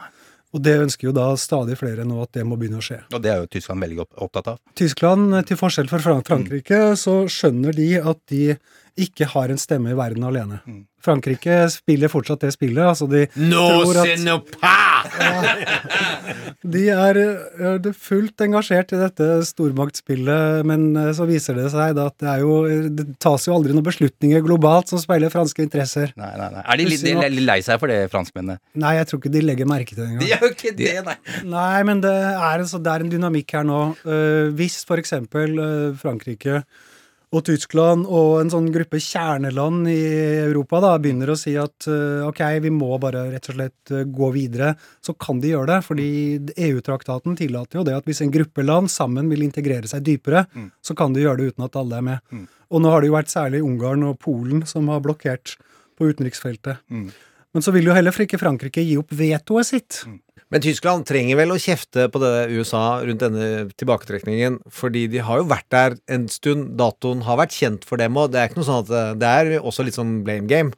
Og 0.50 0.64
det 0.66 0.74
ønsker 0.82 1.06
jo 1.06 1.14
da 1.14 1.28
stadig 1.38 1.76
flere 1.78 2.02
nå 2.06 2.18
at 2.24 2.32
det 2.34 2.42
må 2.42 2.58
begynne 2.58 2.80
å 2.80 2.84
skje. 2.84 2.98
Og 3.14 3.22
det 3.22 3.30
er 3.30 3.38
jo 3.44 3.50
Tyskland 3.54 3.86
veldig 3.86 4.02
opptatt 4.02 4.50
av? 4.50 4.58
Tyskland, 4.78 5.36
til 5.46 5.60
forskjell 5.60 5.90
fra 5.92 6.00
Frankrike, 6.02 6.80
mm. 6.90 6.98
så 6.98 7.16
skjønner 7.30 7.76
de 7.76 7.90
at 8.00 8.18
de 8.32 8.42
ikke 9.06 9.28
har 9.32 9.52
en 9.52 9.60
stemme 9.60 9.92
i 9.92 9.98
verden 9.98 10.24
alene. 10.28 10.60
Frankrike 11.00 11.62
spiller 11.72 12.10
fortsatt 12.12 12.42
det 12.44 12.52
spillet. 12.52 12.84
Altså 12.84 13.06
de 13.08 13.24
tror 13.32 14.00
at 14.04 14.10
de 16.60 16.82
er 16.92 17.18
eh, 17.20 17.76
det 17.80 17.92
er 17.92 17.96
fullt 17.96 18.42
engasjert 18.44 18.92
i 18.92 19.00
dette 19.00 19.28
stormaktsspillet, 19.48 20.66
men 20.68 20.90
eh, 21.00 21.12
så 21.16 21.24
viser 21.28 21.56
det 21.56 21.70
seg 21.72 21.94
da 21.96 22.10
at 22.10 22.18
det 22.20 22.28
er 22.28 22.44
jo 22.44 22.58
Det 22.98 23.06
tas 23.22 23.46
jo 23.48 23.54
aldri 23.56 23.72
noen 23.72 23.86
beslutninger 23.86 24.44
globalt 24.44 24.92
som 24.92 25.00
speiler 25.00 25.32
franske 25.32 25.64
interesser. 25.64 26.12
Nei, 26.20 26.34
nei, 26.36 26.50
nei. 26.52 26.66
Er 26.66 26.82
de 26.82 26.88
litt, 26.90 27.06
de 27.06 27.16
er 27.16 27.38
lei 27.48 27.60
seg 27.64 27.80
for 27.80 27.92
det, 27.92 28.02
franskmennene? 28.12 28.60
Nei, 28.80 28.94
jeg 28.98 29.08
tror 29.08 29.22
ikke 29.22 29.34
de 29.38 29.44
legger 29.46 29.70
merke 29.70 29.96
til 29.96 30.04
det 30.04 30.10
engang. 30.10 30.22
De 30.26 30.30
gjør 30.34 30.44
jo 30.44 30.52
ikke 30.58 30.76
det, 30.76 30.94
nei. 31.08 31.16
Nei, 31.56 31.80
men 31.88 32.04
det 32.04 32.12
er, 32.12 32.60
altså, 32.60 32.82
det 32.82 32.92
er 32.92 33.06
en 33.06 33.12
dynamikk 33.16 33.56
her 33.56 33.66
nå. 33.66 33.80
Uh, 34.04 34.52
hvis 34.56 34.82
for 34.88 35.00
eksempel 35.00 35.56
eh, 35.60 35.98
Frankrike 36.00 36.60
og 37.30 37.44
Tyskland 37.46 38.08
og 38.10 38.40
en 38.40 38.48
sånn 38.50 38.66
gruppe 38.74 38.98
kjerneland 38.98 39.86
i 39.86 40.00
Europa 40.48 40.80
da 40.82 40.88
begynner 40.98 41.30
å 41.30 41.36
si 41.38 41.52
at 41.60 41.86
eh, 41.86 42.24
ok, 42.26 42.40
vi 42.64 42.72
må 42.74 42.88
bare 42.98 43.28
rett 43.30 43.46
og 43.52 43.54
slett 43.54 43.92
eh, 43.94 44.02
gå 44.10 44.30
videre, 44.34 44.72
så 44.98 45.14
kan 45.14 45.38
de 45.38 45.52
gjøre 45.52 45.68
det. 45.70 45.78
Fordi 45.86 46.08
EU-traktaten 46.66 47.38
tillater 47.38 47.78
jo 47.78 47.84
det 47.86 47.94
at 48.00 48.08
hvis 48.10 48.24
en 48.26 48.32
gruppe 48.34 48.64
land 48.66 48.90
sammen 48.90 49.30
vil 49.30 49.46
integrere 49.46 49.86
seg 49.90 50.02
dypere, 50.06 50.46
Mm. 50.50 50.70
så 50.82 50.96
kan 50.98 51.12
de 51.14 51.22
gjøre 51.22 51.38
det 51.38 51.52
uten 51.52 51.64
at 51.68 51.76
alle 51.78 51.98
er 52.00 52.02
med. 52.02 52.46
Og 52.70 52.82
nå 52.82 52.90
har 52.90 53.00
det 53.02 53.10
jo 53.10 53.14
vært 53.14 53.30
særlig 53.30 53.60
Ungarn 53.62 54.02
og 54.08 54.18
Polen 54.18 54.64
som 54.66 54.88
har 54.90 55.02
blokkert 55.04 55.54
på 55.98 56.08
utenriksfeltet. 56.10 56.80
Mm. 56.90 57.10
Men 57.54 57.62
så 57.62 57.72
vil 57.74 57.86
jo 57.86 57.94
heller 57.94 58.14
ikke 58.14 58.38
Frankrike 58.38 58.82
gi 58.82 58.96
opp 58.98 59.10
vetoet 59.14 59.66
sitt. 59.66 60.00
Men 60.50 60.62
Tyskland 60.64 61.04
trenger 61.06 61.36
vel 61.38 61.52
å 61.54 61.58
kjefte 61.60 62.08
på 62.10 62.18
det 62.22 62.50
USA 62.56 63.00
rundt 63.06 63.20
denne 63.22 63.68
tilbaketrekningen, 63.78 64.60
fordi 64.72 65.04
de 65.12 65.18
har 65.26 65.38
jo 65.42 65.48
vært 65.50 65.68
der 65.70 65.96
en 66.08 66.26
stund. 66.32 66.76
Datoen 66.80 67.22
har 67.28 67.36
vært 67.38 67.54
kjent 67.54 67.84
for 67.86 68.00
dem, 68.00 68.16
og 68.16 68.32
det 68.32 68.40
er 68.40 68.48
ikke 68.48 68.58
noe 68.62 68.66
sånn 68.70 68.82
at 68.82 68.88
det- 68.88 69.18
det 69.20 69.28
er 69.28 69.60
også 69.60 69.84
litt 69.84 69.94
sånn 69.94 70.24
blame 70.24 70.48
game. 70.48 70.72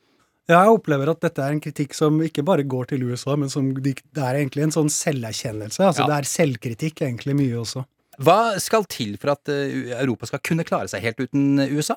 Ja, 0.49 0.65
jeg 0.65 0.75
opplever 0.83 1.09
at 1.09 1.21
dette 1.21 1.39
er 1.39 1.53
en 1.53 1.61
kritikk 1.61 1.95
som 1.95 2.19
ikke 2.21 2.45
bare 2.45 2.65
går 2.65 2.89
til 2.89 3.03
USA, 3.05 3.37
men 3.37 3.49
som 3.49 3.73
de, 3.75 3.95
det 3.95 4.23
er 4.23 4.35
egentlig 4.45 4.65
en 4.65 4.71
sånn 4.75 4.91
selverkjennelse. 4.91 5.79
Altså 5.81 6.01
Ja. 6.01 6.07
Det 6.07 6.19
er 6.19 6.45
selvkritikk 6.47 6.95
egentlig 7.01 7.35
mye 7.37 7.61
også. 7.63 7.85
Hva 8.21 8.59
skal 8.61 8.85
til 8.85 9.17
for 9.17 9.31
at 9.31 9.49
eh, 9.49 9.95
Europa 10.03 10.27
skal 10.27 10.41
kunne 10.41 10.65
klare 10.65 10.89
seg 10.89 11.01
helt 11.01 11.17
uten 11.17 11.59
eh, 11.61 11.69
USA? 11.73 11.97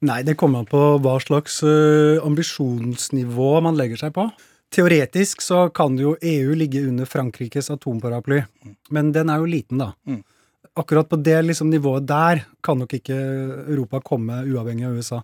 Nei, 0.00 0.22
det 0.22 0.36
kommer 0.36 0.60
an 0.60 0.66
på 0.66 0.98
hva 1.00 1.20
slags 1.20 1.62
ambisjonsnivå 2.26 3.62
man 3.62 3.76
legger 3.76 3.98
seg 3.98 4.12
på. 4.16 4.24
Teoretisk 4.72 5.42
så 5.44 5.66
kan 5.74 5.98
jo 6.00 6.14
EU 6.20 6.54
ligge 6.56 6.80
under 6.88 7.04
Frankrikes 7.04 7.70
atomparaply, 7.70 8.42
men 8.90 9.12
den 9.12 9.28
er 9.28 9.42
jo 9.42 9.50
liten, 9.50 9.82
da. 9.82 9.92
Mm. 10.08 10.22
Akkurat 10.80 11.08
på 11.08 11.18
det 11.20 11.36
liksom, 11.44 11.68
nivået 11.70 12.06
der 12.08 12.46
kan 12.64 12.80
nok 12.80 12.94
ikke 12.96 13.16
Europa 13.68 14.00
komme 14.00 14.40
uavhengig 14.48 14.86
av 14.88 14.96
USA. 14.96 15.20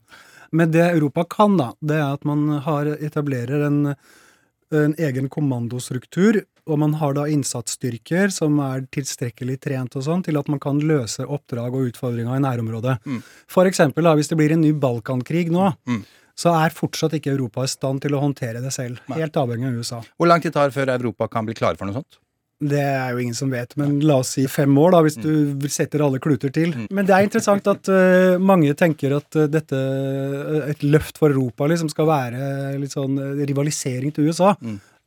Men 0.53 0.73
det 0.73 0.85
Europa 0.91 1.25
kan, 1.25 1.57
da, 1.57 1.71
det 1.81 1.97
er 1.97 2.13
at 2.13 2.29
man 2.29 2.49
har, 2.65 2.93
etablerer 3.01 3.65
en, 3.71 3.95
en 4.75 4.95
egen 4.99 5.29
kommandostruktur, 5.33 6.43
og 6.69 6.79
man 6.85 6.99
har 7.01 7.17
da 7.17 7.25
innsatsstyrker 7.33 8.29
som 8.33 8.61
er 8.61 8.85
tilstrekkelig 8.93 9.57
trent 9.65 9.97
og 9.97 10.05
sånn 10.05 10.25
til 10.27 10.37
at 10.37 10.49
man 10.53 10.61
kan 10.61 10.81
løse 10.85 11.25
oppdrag 11.25 11.73
og 11.73 11.89
utfordringer 11.95 12.37
i 12.37 12.45
nærområdet. 12.45 12.99
Mm. 13.09 13.23
For 13.49 13.69
eksempel 13.69 14.05
da, 14.05 14.13
hvis 14.19 14.29
det 14.29 14.37
blir 14.41 14.53
en 14.53 14.65
ny 14.65 14.77
Balkankrig 14.77 15.49
nå, 15.55 15.73
Mm. 15.89 16.03
Så 16.38 16.55
er 16.55 16.74
fortsatt 16.74 17.16
ikke 17.18 17.35
Europa 17.35 17.66
i 17.66 17.70
stand 17.70 18.05
til 18.05 18.14
å 18.14 18.22
håndtere 18.22 18.62
det 18.62 18.70
selv. 18.74 19.03
Helt 19.11 19.37
avhengig 19.40 19.68
av 19.72 19.83
USA. 19.83 20.01
Hvor 20.16 20.31
lang 20.31 20.42
tid 20.44 20.55
tar 20.55 20.74
før 20.74 20.94
Europa 20.94 21.29
kan 21.33 21.48
bli 21.48 21.57
klare 21.59 21.79
for 21.81 21.90
noe 21.90 21.98
sånt? 21.98 22.20
Det 22.59 22.81
er 22.83 23.12
jo 23.14 23.20
ingen 23.22 23.37
som 23.38 23.53
vet, 23.55 23.77
men 23.79 24.01
la 24.03 24.16
oss 24.18 24.33
si 24.35 24.42
fem 24.51 24.72
år, 24.83 24.96
da, 24.96 25.03
hvis 25.07 25.18
du 25.22 25.66
setter 25.70 26.03
alle 26.03 26.18
kluter 26.22 26.51
til. 26.55 26.72
Men 26.90 27.07
det 27.07 27.14
er 27.14 27.27
interessant 27.27 27.68
at 27.70 27.90
uh, 27.90 28.35
mange 28.51 28.74
tenker 28.79 29.14
at 29.20 29.38
eh, 29.38 29.46
dette, 29.51 29.79
eh, 29.79 30.72
et 30.72 30.83
løft 30.83 31.20
for 31.22 31.31
Europa, 31.31 31.68
liksom 31.70 31.90
skal 31.92 32.11
være 32.11 32.48
litt 32.83 32.96
sånn 32.96 33.14
rivalisering 33.46 34.14
til 34.14 34.33
USA. 34.33 34.57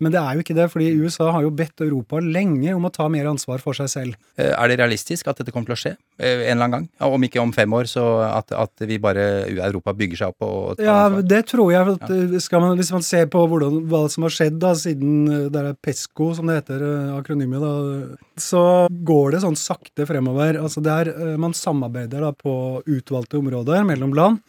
Men 0.02 0.12
det 0.16 0.18
er 0.22 0.34
jo 0.38 0.42
ikke 0.44 0.56
det, 0.58 0.66
fordi 0.74 0.88
USA 0.98 1.28
har 1.36 1.44
jo 1.46 1.52
bedt 1.54 1.82
Europa 1.86 2.18
lenge 2.26 2.74
om 2.74 2.88
å 2.88 2.92
ta 2.94 3.06
mer 3.14 3.28
ansvar 3.30 3.62
for 3.62 3.78
seg 3.78 3.90
selv. 3.92 4.16
Eh, 4.36 4.50
Er 4.52 4.68
det 4.72 4.80
realistisk 4.82 5.28
at 5.30 5.38
dette 5.38 5.54
kommer 5.54 5.70
til 5.70 5.76
å 5.78 5.82
skje 5.82 5.92
eh, 6.18 6.48
en 6.50 6.58
eller 6.58 6.66
annen 6.66 6.72
gang? 6.72 6.88
Om 7.14 7.28
ikke 7.28 7.42
om 7.44 7.54
fem 7.54 7.72
år, 7.78 7.86
så 7.92 8.06
at, 8.26 8.52
at 8.52 8.86
vi 8.90 8.98
bare 8.98 9.46
Europa 9.54 9.94
bygger 9.94 10.18
seg 10.24 10.34
opp 10.34 10.42
og 10.48 10.78
tar 10.80 10.86
Ja, 10.90 10.98
ansvar? 11.06 11.28
det 11.36 11.42
tror 11.54 11.72
jeg. 11.76 11.96
At, 12.02 12.10
eh, 12.18 12.36
skal 12.42 12.66
man, 12.66 12.76
hvis 12.82 12.92
man 12.96 13.06
ser 13.06 13.30
på 13.32 13.46
hvordan, 13.48 13.80
hva 13.92 14.04
som 14.10 14.26
har 14.26 14.34
skjedd 14.34 14.58
da, 14.60 14.74
siden 14.74 15.50
det 15.54 15.62
er 15.62 15.78
PESCO, 15.86 16.32
som 16.36 16.50
det 16.50 16.60
heter, 16.64 16.84
akronymet, 17.20 17.62
da, 17.62 18.18
så 18.42 18.66
går 18.90 19.36
det 19.38 19.44
sånn 19.46 19.60
sakte 19.60 20.08
fremover. 20.10 20.58
Altså 20.62 20.82
er, 20.92 21.14
eh, 21.14 21.38
man 21.38 21.54
samarbeider 21.54 22.26
da 22.26 22.32
på 22.34 22.82
utvalgte 22.90 23.38
områder 23.40 23.86
mellom 23.86 24.14
land. 24.18 24.42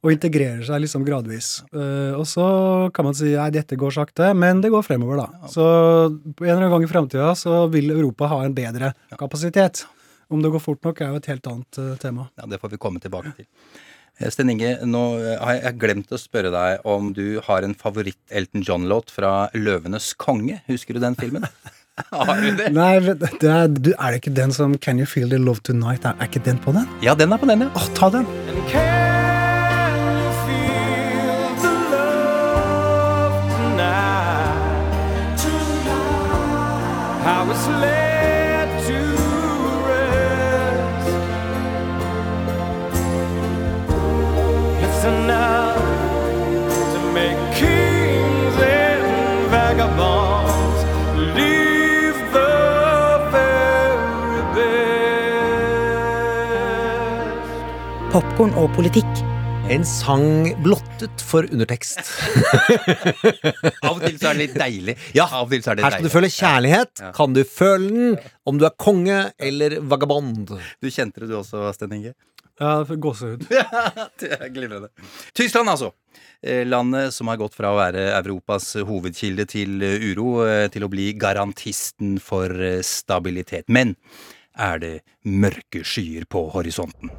Og 0.00 0.14
integrerer 0.14 0.62
seg 0.64 0.80
liksom 0.80 1.04
gradvis. 1.04 1.60
Uh, 1.74 2.16
og 2.16 2.24
så 2.28 2.46
kan 2.96 3.04
man 3.10 3.16
si 3.16 3.34
nei, 3.34 3.50
dette 3.52 3.76
går 3.76 3.92
sakte, 3.98 4.30
men 4.32 4.62
det 4.64 4.72
går 4.72 4.86
fremover, 4.86 5.20
da. 5.20 5.50
Så 5.52 5.64
på 6.08 6.46
en 6.46 6.54
eller 6.54 6.64
annen 6.64 6.72
gang 6.72 6.86
i 6.86 6.90
framtida 6.90 7.34
så 7.36 7.66
vil 7.72 7.92
Europa 7.92 8.30
ha 8.32 8.42
en 8.46 8.56
bedre 8.56 8.94
kapasitet. 9.20 9.84
Om 10.30 10.40
det 10.44 10.52
går 10.54 10.62
fort 10.62 10.86
nok, 10.86 11.02
er 11.02 11.12
jo 11.12 11.20
et 11.20 11.30
helt 11.32 11.52
annet 11.52 11.80
uh, 11.82 11.94
tema. 12.00 12.30
Ja, 12.40 12.48
Det 12.48 12.60
får 12.62 12.76
vi 12.76 12.80
komme 12.80 13.02
tilbake 13.02 13.34
til. 13.36 13.48
Eh, 14.20 14.30
Sten 14.32 14.52
Inge, 14.52 14.76
nå 14.88 15.02
har 15.40 15.58
jeg 15.58 15.76
glemt 15.80 16.12
å 16.12 16.20
spørre 16.20 16.52
deg 16.54 16.86
om 16.88 17.12
du 17.16 17.40
har 17.44 17.66
en 17.66 17.76
favoritt-Elton 17.76 18.64
John-låt 18.64 19.12
fra 19.12 19.50
'Løvenes 19.52 20.14
konge'. 20.16 20.62
Husker 20.70 20.96
du 20.96 21.04
den 21.04 21.18
filmen? 21.20 21.44
har 22.12 22.40
du 22.40 22.50
det? 22.56 22.70
Nei, 22.76 22.94
det 23.00 23.32
er, 23.44 23.68
er 23.68 24.14
det 24.14 24.22
ikke 24.22 24.36
den 24.36 24.52
som 24.56 24.78
Can 24.78 25.02
You 25.02 25.08
Feel 25.08 25.28
The 25.28 25.40
Love 25.40 25.64
Tonight? 25.64 26.04
Er, 26.04 26.16
er 26.16 26.32
ikke 26.32 26.44
den 26.44 26.60
på 26.62 26.72
den? 26.76 26.88
Ja, 27.04 27.16
den 27.18 27.32
er 27.32 27.40
på 27.42 27.48
den, 27.50 27.68
ja. 27.68 27.74
Åh, 27.74 27.92
ta 27.96 28.12
den! 28.16 28.28
I 28.70 28.89
Popkorn 58.10 58.50
og 58.58 58.72
politikk. 58.74 59.20
En 59.70 59.84
sang 59.86 60.48
blottet 60.64 61.22
for 61.22 61.46
undertekst. 61.46 62.00
Av 63.86 63.92
og 63.92 64.00
til 64.02 64.16
så 64.18 64.32
er 64.32 64.34
det 64.34 64.40
litt 64.40 64.56
deilig. 64.58 64.96
Ja, 65.14 65.28
Av 65.28 65.44
og 65.44 65.54
til 65.54 65.62
så 65.62 65.70
er 65.70 65.78
det 65.78 65.84
Her 65.86 65.94
skal 65.94 66.08
du 66.08 66.10
føle 66.10 66.30
kjærlighet. 66.34 66.90
Ja. 67.04 67.12
Kan 67.14 67.36
du 67.36 67.44
føle 67.46 67.86
den? 67.94 68.18
Om 68.50 68.58
du 68.58 68.66
er 68.66 68.74
konge 68.74 69.20
eller 69.38 69.78
vagabond. 69.92 70.50
Du 70.82 70.90
kjente 70.90 71.22
det 71.22 71.30
du 71.30 71.36
også, 71.38 71.68
Sten 71.76 71.94
Inge? 72.00 72.16
Ja, 72.58 72.82
gåsehud. 72.82 73.46
det 74.24 74.40
glimrende. 74.56 74.90
Tyskland, 75.30 75.70
altså. 75.70 75.92
Eh, 76.42 76.66
Landet 76.66 77.14
som 77.14 77.30
har 77.30 77.38
gått 77.38 77.54
fra 77.54 77.70
å 77.70 77.78
være 77.78 78.08
Europas 78.18 78.72
hovedkilde 78.90 79.46
til 79.54 79.86
eh, 79.86 80.10
uro, 80.10 80.40
eh, 80.50 80.66
til 80.74 80.82
å 80.82 80.90
bli 80.90 81.12
garantisten 81.14 82.18
for 82.18 82.58
stabilitet. 82.82 83.70
Men 83.70 83.94
er 84.58 84.82
det 84.82 84.96
mørke 85.22 85.86
skyer 85.86 86.26
på 86.26 86.48
horisonten? 86.56 87.14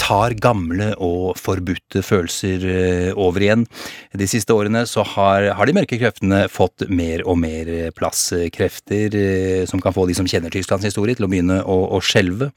Tar 0.00 0.32
gamle 0.40 0.92
og 1.04 1.36
forbudte 1.38 2.02
følelser 2.04 2.64
eh, 2.68 3.10
over 3.18 3.44
igjen. 3.44 3.64
De 4.16 4.28
siste 4.30 4.54
årene 4.54 4.84
så 4.88 5.04
har, 5.14 5.50
har 5.56 5.68
de 5.68 5.74
mørke 5.76 5.98
kreftene 6.00 6.46
fått 6.52 6.86
mer 6.88 7.24
og 7.28 7.38
mer 7.42 7.68
eh, 7.72 7.90
plass. 7.94 8.30
Eh, 8.36 8.48
Krefter 8.54 9.14
eh, 9.18 9.64
som 9.68 9.82
kan 9.84 9.94
få 9.96 10.06
de 10.08 10.16
som 10.16 10.28
kjenner 10.28 10.52
Tysklands 10.54 10.86
historie 10.88 11.18
til 11.18 11.28
å 11.28 11.30
begynne 11.30 11.60
å, 11.62 11.78
å 11.96 12.00
skjelve. 12.04 12.50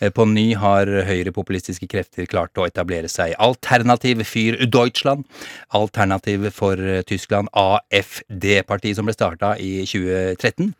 Eh, 0.00 0.10
På 0.14 0.26
ny 0.28 0.48
har 0.58 0.90
høyrepopulistiske 1.06 1.88
krefter 1.90 2.26
klart 2.30 2.58
å 2.58 2.66
etablere 2.66 3.10
seg. 3.12 3.36
Alternativ 3.42 4.24
fyr 4.26 4.58
Deutschland. 4.66 5.26
Alternativ 5.76 6.50
for 6.56 6.80
eh, 6.80 7.04
Tyskland. 7.06 7.52
AFD-partiet 7.54 8.98
som 8.98 9.06
ble 9.06 9.14
starta 9.16 9.54
i 9.62 9.78
2013. 9.86 10.74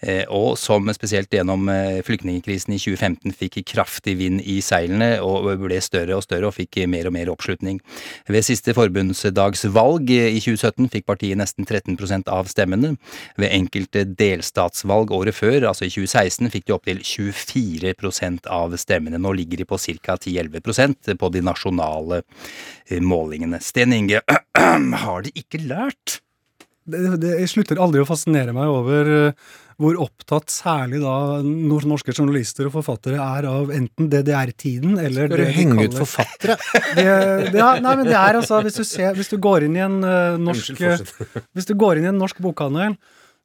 Eh, 0.00 0.22
og 0.30 0.54
som 0.60 0.86
spesielt 0.94 1.32
gjennom 1.34 1.66
eh, 1.72 1.98
flyktningkrisen 2.06 2.76
i 2.76 2.78
2015 2.78 3.34
fikk 3.34 3.56
kraftig 3.66 4.14
vind 4.20 4.44
i 4.46 4.60
seilene 4.62 5.16
og 5.24 5.48
ble 5.64 5.80
større 5.82 6.14
og 6.14 6.22
større 6.22 6.46
og 6.50 6.54
fikk 6.54 6.84
mer 6.86 7.08
og 7.10 7.16
mer 7.16 7.32
oppslutning. 7.32 7.80
Ved 8.30 8.46
siste 8.46 8.76
forbundsdagsvalg 8.78 10.12
eh, 10.14 10.36
i 10.36 10.42
2017 10.44 10.90
fikk 10.94 11.08
partiet 11.10 11.40
nesten 11.40 11.66
13% 11.66 12.30
av 12.30 12.46
stemmene. 12.52 12.94
Ved 13.40 13.54
enkelte 13.56 14.04
delstatsvalg 14.06 15.10
året 15.16 15.34
før, 15.34 15.66
altså 15.72 15.88
i 15.88 15.92
2016, 15.92 16.52
fikk 16.54 16.68
de 16.68 16.76
opptil 16.78 17.02
24% 17.02 18.46
av 18.54 18.78
stemmene. 18.78 19.18
Nå 19.18 19.34
ligger 19.34 19.64
de 19.64 19.68
på 19.68 19.80
ca. 19.82 20.14
10-11% 20.14 21.10
på 21.18 21.34
de 21.34 21.42
nasjonale 21.42 22.22
målingene. 23.02 23.58
Sten 23.62 23.92
Inge, 23.96 24.22
har 25.04 25.26
de 25.26 25.34
ikke 25.34 25.64
lært? 25.66 26.20
det, 26.88 27.00
det, 27.22 27.32
jeg 27.42 27.50
slutter 27.52 27.80
aldri 27.82 28.02
å 28.02 28.08
fascinere 28.08 28.54
meg 28.56 28.70
over, 28.72 29.10
hvor 29.78 29.94
opptatt 30.02 30.50
særlig 30.50 30.98
da 31.02 31.12
norske 31.44 32.10
journalister 32.10 32.66
og 32.66 32.72
forfattere 32.74 33.20
er 33.22 33.46
av 33.46 33.68
enten 33.70 34.08
DDR-tiden 34.10 34.96
eller 34.98 35.28
Skal 35.30 35.38
du 35.44 35.52
henge 35.54 35.84
ut 35.86 35.94
forfattere? 36.00 36.56
det, 36.98 37.04
det, 37.54 37.60
er- 37.62 37.84
nei, 37.84 37.92
men 38.00 38.08
det 38.08 38.16
er 38.18 38.40
altså 38.40 38.58
Hvis 38.66 38.80
du, 38.80 38.84
ser, 38.88 39.14
hvis 39.14 39.30
du 39.30 39.36
går 39.38 39.68
inn 39.68 39.78
i 39.78 39.84
en 39.86 40.00
eh, 40.02 40.34
norsk 40.42 40.74
Unnskyld. 40.74 41.46
Hvis 41.54 41.70
du 41.70 41.76
går 41.78 42.00
inn 42.00 42.08
i 42.08 42.10
en 42.10 42.18
norsk 42.18 42.42
bokhandel, 42.42 42.98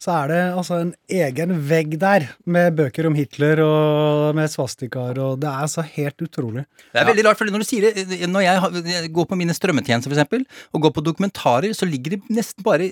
så 0.04 0.12
er 0.18 0.32
det 0.34 0.40
altså 0.52 0.78
en 0.84 0.90
egen 1.16 1.54
vegg 1.64 1.94
der 2.02 2.26
med 2.50 2.76
bøker 2.76 3.08
om 3.08 3.14
Hitler 3.16 3.62
og 3.64 4.36
med 4.36 4.52
svastikaer, 4.52 5.16
og 5.24 5.38
det 5.40 5.48
er 5.48 5.70
så 5.72 5.86
helt 5.86 6.20
utrolig. 6.26 6.66
Det 6.92 7.00
er 7.00 7.08
veldig 7.08 7.24
rart, 7.30 7.40
for 7.40 7.48
når 7.48 7.64
du 7.64 7.68
sier 7.70 7.86
det, 7.88 8.18
når 8.28 8.44
jeg, 8.44 9.12
går 9.16 9.30
på 9.30 9.38
mine 9.40 9.56
strømmetjenester 9.56 10.12
eksempel, 10.12 10.44
og 10.76 10.84
går 10.84 10.94
på 10.98 11.04
dokumentarer, 11.08 11.72
så 11.78 11.88
ligger 11.88 12.18
det 12.18 12.36
nesten 12.36 12.66
bare 12.66 12.90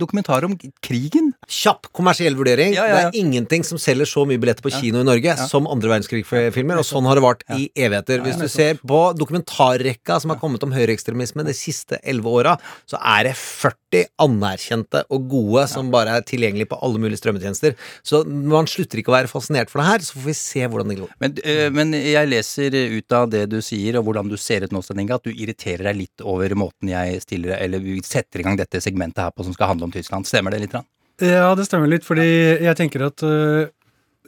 dokumentarer 0.00 0.48
om 0.48 0.56
krigen. 0.82 1.30
Kjapp 1.46 1.92
kommersiell 1.94 2.34
vurdering. 2.38 2.74
Ja, 2.74 2.88
ja, 2.88 2.96
ja. 3.04 3.12
Det 3.12 3.20
er 3.20 3.22
ingenting 3.22 3.66
som 3.66 3.78
selger 3.78 4.10
så 4.10 4.26
mye 4.26 4.42
billetter 4.42 4.66
på 4.66 4.74
kino 4.74 5.04
i 5.04 5.06
Norge 5.06 5.36
som 5.44 5.70
andre 5.70 5.92
verdenskrig-filmer, 5.94 6.82
og 6.82 6.88
sånn 6.88 7.06
har 7.06 7.20
det 7.20 7.26
vart 7.28 7.46
i 7.54 7.68
evigheter. 7.78 8.24
Hvis 8.26 8.40
du 8.42 8.48
ser 8.50 8.82
på 8.82 9.04
dokumentarrekka 9.18 10.18
som 10.24 10.34
har 10.34 10.42
kommet 10.42 10.66
om 10.66 10.74
høyreekstremisme 10.74 11.46
de 11.46 11.54
siste 11.54 12.02
elleve 12.02 12.34
åra, 12.42 12.58
så 12.90 12.98
er 12.98 13.30
det 13.30 13.38
40 13.38 14.10
anerkjente 14.26 15.06
og 15.14 15.30
gode 15.30 15.68
som 15.70 15.94
bare 15.94 16.18
er 16.18 16.26
tilgjengelig 16.48 16.68
på 16.70 16.78
alle 16.82 16.98
mulige 17.02 17.20
strømmetjenester. 17.20 17.76
Så 18.02 18.22
man 18.26 18.68
slutter 18.70 19.00
ikke 19.00 19.12
å 19.12 19.16
være 19.16 19.30
fascinert 19.30 19.70
for 19.70 19.82
det 19.82 19.88
her, 19.88 20.04
så 20.04 20.16
får 20.16 20.26
vi 20.26 20.36
se 20.38 20.66
hvordan 20.66 20.92
det 20.92 20.98
går. 21.00 21.14
Men, 21.20 21.38
øh, 21.44 21.68
men 21.74 21.94
jeg 21.94 22.28
leser 22.28 22.78
ut 22.98 23.12
av 23.12 23.30
det 23.30 23.46
du 23.52 23.60
sier, 23.62 23.98
og 23.98 24.08
hvordan 24.08 24.28
du 24.28 24.36
ser 24.36 24.64
ut 24.64 24.72
nå, 24.72 24.82
Sten 24.82 25.04
at 25.08 25.24
du 25.24 25.32
irriterer 25.32 25.90
deg 25.90 25.96
litt 25.96 26.22
over 26.26 26.52
måten 26.58 26.90
jeg 26.90 27.22
stiller 27.22 27.56
eller 27.58 27.82
vi 27.82 27.98
setter 28.04 28.40
i 28.40 28.46
gang 28.46 28.58
dette 28.58 28.80
segmentet 28.80 29.22
her 29.22 29.34
på 29.34 29.44
som 29.46 29.54
skal 29.54 29.72
handle 29.72 29.88
om 29.88 29.94
Tyskland. 29.94 30.26
Stemmer 30.28 30.54
det 30.54 30.62
litt? 30.64 30.74
Rann? 30.74 30.86
Ja, 31.20 31.54
det 31.58 31.66
stemmer 31.66 31.90
litt, 31.90 32.06
fordi 32.06 32.26
jeg 32.62 32.76
tenker 32.78 33.08
at 33.08 33.24
øh, 33.26 33.68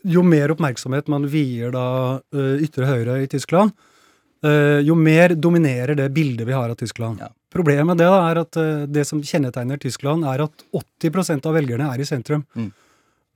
jo 0.05 0.25
mer 0.27 0.53
oppmerksomhet 0.55 1.11
man 1.13 1.29
vier 1.31 1.73
da 1.75 1.87
øh, 2.35 2.63
ytre 2.65 2.89
høyre 2.89 3.21
i 3.25 3.31
Tyskland, 3.31 3.75
øh, 3.75 3.90
jo 4.41 4.95
mer 4.97 5.35
dominerer 5.37 5.99
det 5.99 6.07
bildet 6.17 6.49
vi 6.49 6.55
har 6.57 6.73
av 6.73 6.79
Tyskland. 6.81 7.21
Problemet 7.51 7.89
med 7.89 7.99
det 7.99 8.07
da, 8.07 8.21
er 8.31 8.41
at 8.45 8.59
øh, 8.63 8.85
det 8.87 9.03
som 9.09 9.23
kjennetegner 9.27 9.81
Tyskland, 9.83 10.23
er 10.29 10.45
at 10.47 10.63
80% 11.03 11.49
av 11.51 11.57
velgerne 11.59 11.89
er 11.91 12.03
i 12.03 12.07
sentrum. 12.07 12.45
Mm. 12.55 12.71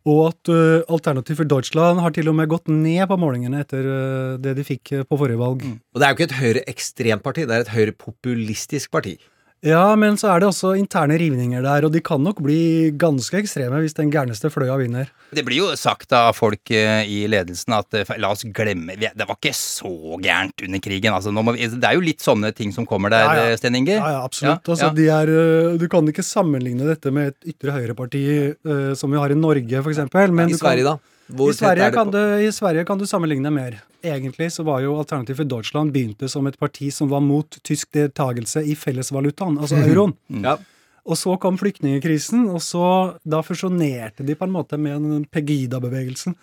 Og 0.05 0.21
at 0.29 0.51
uh, 0.53 0.85
Alternativ 0.93 1.39
for 1.41 1.49
Deutschland 1.49 2.03
har 2.05 2.13
til 2.13 2.29
og 2.29 2.37
med 2.37 2.51
gått 2.53 2.69
ned 2.69 3.07
på 3.09 3.17
målingene 3.17 3.63
etter 3.65 3.87
uh, 3.89 4.35
det 4.37 4.53
de 4.59 4.67
fikk 4.69 4.93
på 5.09 5.19
forrige 5.19 5.41
valg. 5.41 5.65
Og 5.65 6.01
det 6.01 6.07
er 6.07 6.13
jo 6.13 6.19
ikke 6.19 6.27
et 6.29 6.37
høyreekstremt 6.43 7.25
parti, 7.25 7.47
det 7.49 7.57
er 7.57 7.65
et 7.65 7.73
høyrepopulistisk 7.73 8.93
parti. 8.93 9.17
Ja, 9.65 9.95
men 9.97 10.19
så 10.21 10.29
er 10.29 10.43
det 10.43 10.49
også 10.51 10.75
interne 10.77 11.17
rivninger 11.17 11.63
der, 11.65 11.87
og 11.87 11.93
de 11.95 12.03
kan 12.05 12.21
nok 12.21 12.43
bli 12.45 12.91
ganske 13.01 13.39
ekstreme 13.41 13.79
hvis 13.81 13.97
den 13.97 14.11
gærneste 14.13 14.51
fløya 14.53 14.77
vinner. 14.77 15.09
Det 15.35 15.45
blir 15.47 15.63
jo 15.63 15.71
sagt 15.81 16.13
av 16.15 16.35
folk 16.37 16.69
eh, 16.75 17.09
i 17.09 17.23
ledelsen 17.33 17.73
at 17.75 17.97
eh, 17.97 18.13
la 18.21 18.31
oss 18.35 18.45
glemme 18.45 18.95
Det 19.01 19.25
var 19.25 19.39
ikke 19.39 19.55
så 19.57 20.19
gærent 20.23 20.67
under 20.67 20.83
krigen. 20.85 21.17
Altså, 21.17 21.33
vi, 21.33 21.71
det 21.73 21.89
er 21.89 21.97
jo 21.97 22.05
litt 22.05 22.23
sånne 22.23 22.53
ting 22.57 22.77
som 22.77 22.85
kommer 22.89 23.15
der, 23.15 23.25
Ja, 23.25 23.33
ja. 23.41 23.49
eh, 23.55 23.59
Sten 23.59 23.81
Inge. 23.81 23.97
Ja, 23.97 24.13
ja, 24.19 24.21
absolutt. 24.29 24.69
Ja, 24.69 24.77
altså. 24.77 24.93
De 24.95 25.09
er, 25.17 25.35
du 25.81 25.89
kan 25.89 26.13
ikke 26.13 26.27
sammenligne 26.27 26.85
dette 26.91 27.15
med 27.15 27.33
et 27.33 27.55
ytre 27.55 27.73
høyreparti 27.79 28.25
uh, 28.69 28.93
som 28.99 29.13
vi 29.13 29.21
har 29.21 29.33
i 29.33 29.39
Norge, 29.39 29.81
f.eks. 29.81 30.05
Men 30.29 30.53
I 30.53 30.61
Sverige, 30.61 30.93
da? 30.93 31.14
Hvor 31.31 31.51
I 31.51 31.55
tett 31.55 31.63
Sverige, 31.63 31.87
er 31.87 31.91
det 31.91 31.97
kan 31.97 32.11
på- 32.11 32.13
du, 32.13 32.45
I 32.45 32.53
Sverige 32.53 32.85
kan 32.87 32.99
du 32.99 33.07
sammenligne 33.07 33.51
mer. 33.53 33.81
Egentlig 34.05 34.51
så 34.53 34.65
var 34.65 34.83
jo 34.85 34.99
Alternativ 35.01 35.37
for 35.37 35.45
Deutschland 35.49 35.93
begynte 35.93 36.29
som 36.29 36.47
et 36.47 36.59
parti 36.61 36.91
som 36.93 37.09
var 37.09 37.21
mot 37.25 37.49
tysk 37.65 37.93
deltakelse 37.93 38.61
i 38.65 38.75
fellesvalutaen, 38.77 39.57
altså 39.59 39.77
euroen. 39.81 40.13
Ja. 40.29 40.59
Og 41.05 41.17
så 41.17 41.39
kom 41.41 41.57
flyktningkrisen, 41.61 42.47
og 42.49 42.61
så 42.65 43.19
da 43.25 43.41
fusjonerte 43.45 44.25
de 44.25 44.35
på 44.35 44.45
en 44.45 44.53
måte 44.53 44.79
med 44.81 45.01
den 45.01 45.25
Pegida-bevegelsen. 45.29 46.35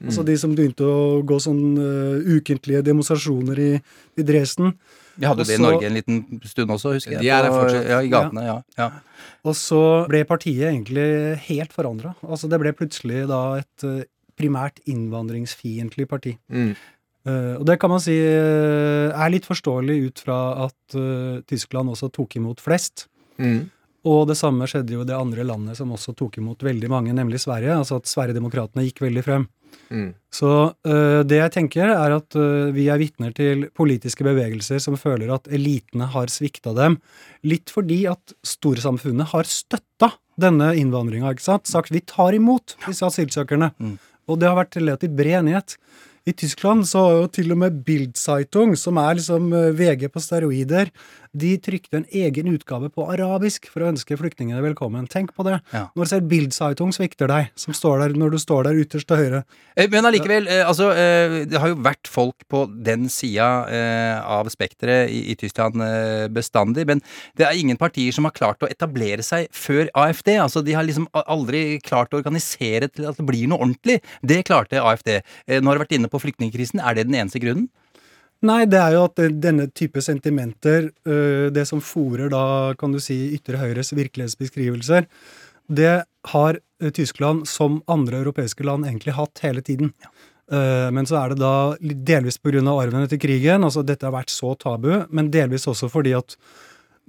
Altså 0.00 0.24
de 0.24 0.32
som 0.40 0.54
begynte 0.56 0.80
å 0.88 1.20
gå 1.28 1.36
sånn 1.44 1.76
uh, 1.76 2.24
ukentlige 2.24 2.80
demonstrasjoner 2.86 3.58
i, 3.60 3.70
i 4.16 4.24
Dresden. 4.24 4.72
Vi 5.20 5.26
hadde 5.28 5.44
også, 5.44 5.52
det 5.52 5.58
i 5.58 5.62
Norge 5.62 5.88
en 5.90 5.96
liten 5.98 6.20
stund 6.48 6.72
også, 6.72 6.94
husker 6.96 7.18
jeg. 7.18 7.26
De 7.26 7.28
er 7.28 7.44
der 7.44 7.52
fortsatt. 7.52 7.88
Ja, 7.90 7.98
I 8.00 8.08
gatene, 8.08 8.44
ja. 8.46 8.54
ja. 8.80 8.86
Og 9.44 9.56
så 9.60 9.80
ble 10.08 10.22
partiet 10.24 10.70
egentlig 10.70 11.04
helt 11.50 11.76
forandra. 11.76 12.14
Altså 12.24 12.48
det 12.48 12.60
ble 12.62 12.72
plutselig 12.72 13.26
da 13.28 13.42
et 13.60 13.84
eh, 13.84 14.08
primært 14.40 14.80
innvandringsfiendtlig 14.88 16.08
parti. 16.10 16.34
Mm. 16.48 16.72
Uh, 17.28 17.60
og 17.60 17.66
det 17.68 17.76
kan 17.80 17.92
man 17.92 18.00
si 18.00 18.14
uh, 18.16 19.12
er 19.12 19.32
litt 19.32 19.48
forståelig 19.48 19.96
ut 20.06 20.22
fra 20.24 20.38
at 20.64 20.96
uh, 20.96 21.42
Tyskland 21.48 21.92
også 21.92 22.08
tok 22.16 22.38
imot 22.40 22.62
flest. 22.64 23.08
Mm. 23.36 23.68
Og 24.08 24.22
det 24.30 24.38
samme 24.40 24.64
skjedde 24.70 24.94
jo 24.96 25.02
i 25.04 25.08
det 25.08 25.18
andre 25.18 25.44
landet 25.44 25.76
som 25.76 25.92
også 25.92 26.14
tok 26.16 26.38
imot 26.40 26.64
veldig 26.64 26.88
mange, 26.88 27.12
nemlig 27.12 27.42
Sverige. 27.42 27.76
Altså 27.76 27.98
at 28.00 28.08
Sverigedemokraterna 28.08 28.86
gikk 28.86 29.02
veldig 29.04 29.24
frem. 29.26 29.44
Mm. 29.92 30.14
Så 30.34 30.48
det 31.28 31.36
jeg 31.36 31.52
tenker, 31.52 31.92
er 31.92 32.14
at 32.16 32.34
vi 32.72 32.86
er 32.90 32.98
vitner 32.98 33.34
til 33.36 33.66
politiske 33.76 34.24
bevegelser 34.24 34.80
som 34.82 34.96
føler 34.98 35.30
at 35.34 35.50
elitene 35.52 36.08
har 36.14 36.32
svikta 36.32 36.72
dem, 36.74 36.96
litt 37.44 37.70
fordi 37.70 38.00
at 38.08 38.32
storsamfunnet 38.40 39.34
har 39.34 39.50
støtta 39.50 40.14
denne 40.40 40.72
innvandringa, 40.80 41.34
ikke 41.34 41.50
sant? 41.50 41.68
Sagt 41.68 41.92
vi 41.92 42.00
tar 42.00 42.32
imot 42.38 42.78
disse 42.86 43.04
asylsøkerne. 43.04 43.74
Og 44.30 44.40
det 44.40 44.48
har 44.48 44.58
vært 44.58 44.78
relativt 44.78 45.16
bred 45.18 45.40
enighet. 45.42 45.76
I 46.28 46.34
Tyskland 46.36 46.84
så 46.86 47.02
har 47.06 47.14
jo 47.16 47.28
til 47.32 47.54
og 47.54 47.58
med 47.62 47.80
Bildzeitung, 47.86 48.74
som 48.78 48.98
er 49.00 49.16
liksom 49.18 49.52
øh, 49.56 49.72
VG 49.76 50.10
på 50.12 50.20
steroider, 50.22 50.90
de 51.36 51.52
trykte 51.62 52.00
en 52.00 52.06
egen 52.10 52.48
utgave 52.50 52.88
på 52.90 53.04
arabisk 53.12 53.68
for 53.70 53.84
å 53.84 53.90
ønske 53.92 54.16
flyktningene 54.18 54.62
velkommen. 54.64 55.06
Tenk 55.10 55.30
på 55.36 55.44
det. 55.46 55.60
Ja. 55.70 55.84
Når 55.98 56.10
selv 56.10 56.28
Bildzeitung 56.30 56.90
svikter 56.94 57.30
deg, 57.30 57.50
som 57.58 57.74
står 57.76 58.02
der 58.02 58.16
når 58.18 58.34
du 58.34 58.38
står 58.42 58.66
der 58.66 58.80
ytterst 58.82 59.06
til 59.10 59.20
høyre. 59.20 59.42
Eh, 59.76 59.86
Men 59.90 60.08
allikevel, 60.08 60.48
eh, 60.50 60.66
altså 60.66 60.90
eh, 60.90 61.46
Det 61.46 61.60
har 61.60 61.70
jo 61.70 61.78
vært 61.78 62.10
folk 62.10 62.46
på 62.50 62.64
den 62.84 63.08
sida 63.08 63.48
av 64.26 64.48
spekteret 64.50 65.10
i, 65.10 65.20
i 65.32 65.36
Tyskland 65.38 65.80
bestandig, 66.34 66.84
men 66.88 67.00
det 67.38 67.46
er 67.46 67.58
ingen 67.58 67.78
partier 67.78 68.12
som 68.14 68.26
har 68.26 68.34
klart 68.34 68.62
å 68.62 68.68
etablere 68.70 69.22
seg 69.24 69.48
før 69.54 69.90
AFD. 69.94 70.34
Altså 70.40 70.64
De 70.64 70.74
har 70.74 70.86
liksom 70.86 71.06
aldri 71.12 71.78
klart 71.84 72.14
å 72.14 72.20
organisere 72.20 72.90
til 72.90 73.08
at 73.10 73.18
det 73.18 73.26
blir 73.26 73.48
noe 73.50 73.60
ordentlig. 73.62 74.00
Det 74.22 74.42
klarte 74.48 74.82
AFD. 74.82 75.20
Nå 75.60 75.70
har 75.70 75.78
du 75.78 75.84
vært 75.84 75.96
inne 75.96 76.10
på 76.10 76.20
flyktningkrisen. 76.22 76.82
Er 76.82 76.98
det 76.98 77.06
den 77.08 77.18
eneste 77.20 77.42
grunnen? 77.42 77.68
Nei, 78.48 78.62
det 78.70 78.78
er 78.80 78.94
jo 78.96 79.04
at 79.04 79.20
denne 79.42 79.66
type 79.76 80.00
sentimenter, 80.00 80.88
øh, 81.04 81.50
det 81.52 81.66
som 81.68 81.82
fòrer 81.84 82.30
da, 82.32 82.72
kan 82.80 82.94
du 82.94 83.00
si, 83.02 83.18
ytre 83.36 83.60
høyres 83.60 83.92
virkelighetsbeskrivelser, 83.92 85.08
det 85.68 85.92
har 86.32 86.56
øh, 86.56 86.90
Tyskland, 86.96 87.44
som 87.48 87.82
andre 87.88 88.22
europeiske 88.22 88.64
land, 88.64 88.88
egentlig 88.88 89.16
hatt 89.18 89.44
hele 89.44 89.64
tiden. 89.64 89.94
Ja. 90.02 90.12
men 90.90 91.06
så 91.06 91.14
er 91.14 91.28
det 91.30 91.36
da 91.38 91.76
delvis 91.78 92.40
pga. 92.42 92.58
arven 92.58 93.04
etter 93.04 93.20
krigen, 93.22 93.62
altså 93.62 93.84
dette 93.86 94.02
har 94.02 94.10
vært 94.10 94.32
så 94.34 94.56
tabu, 94.58 95.04
men 95.14 95.30
delvis 95.30 95.68
også 95.70 95.86
fordi 95.86 96.10
at 96.18 96.34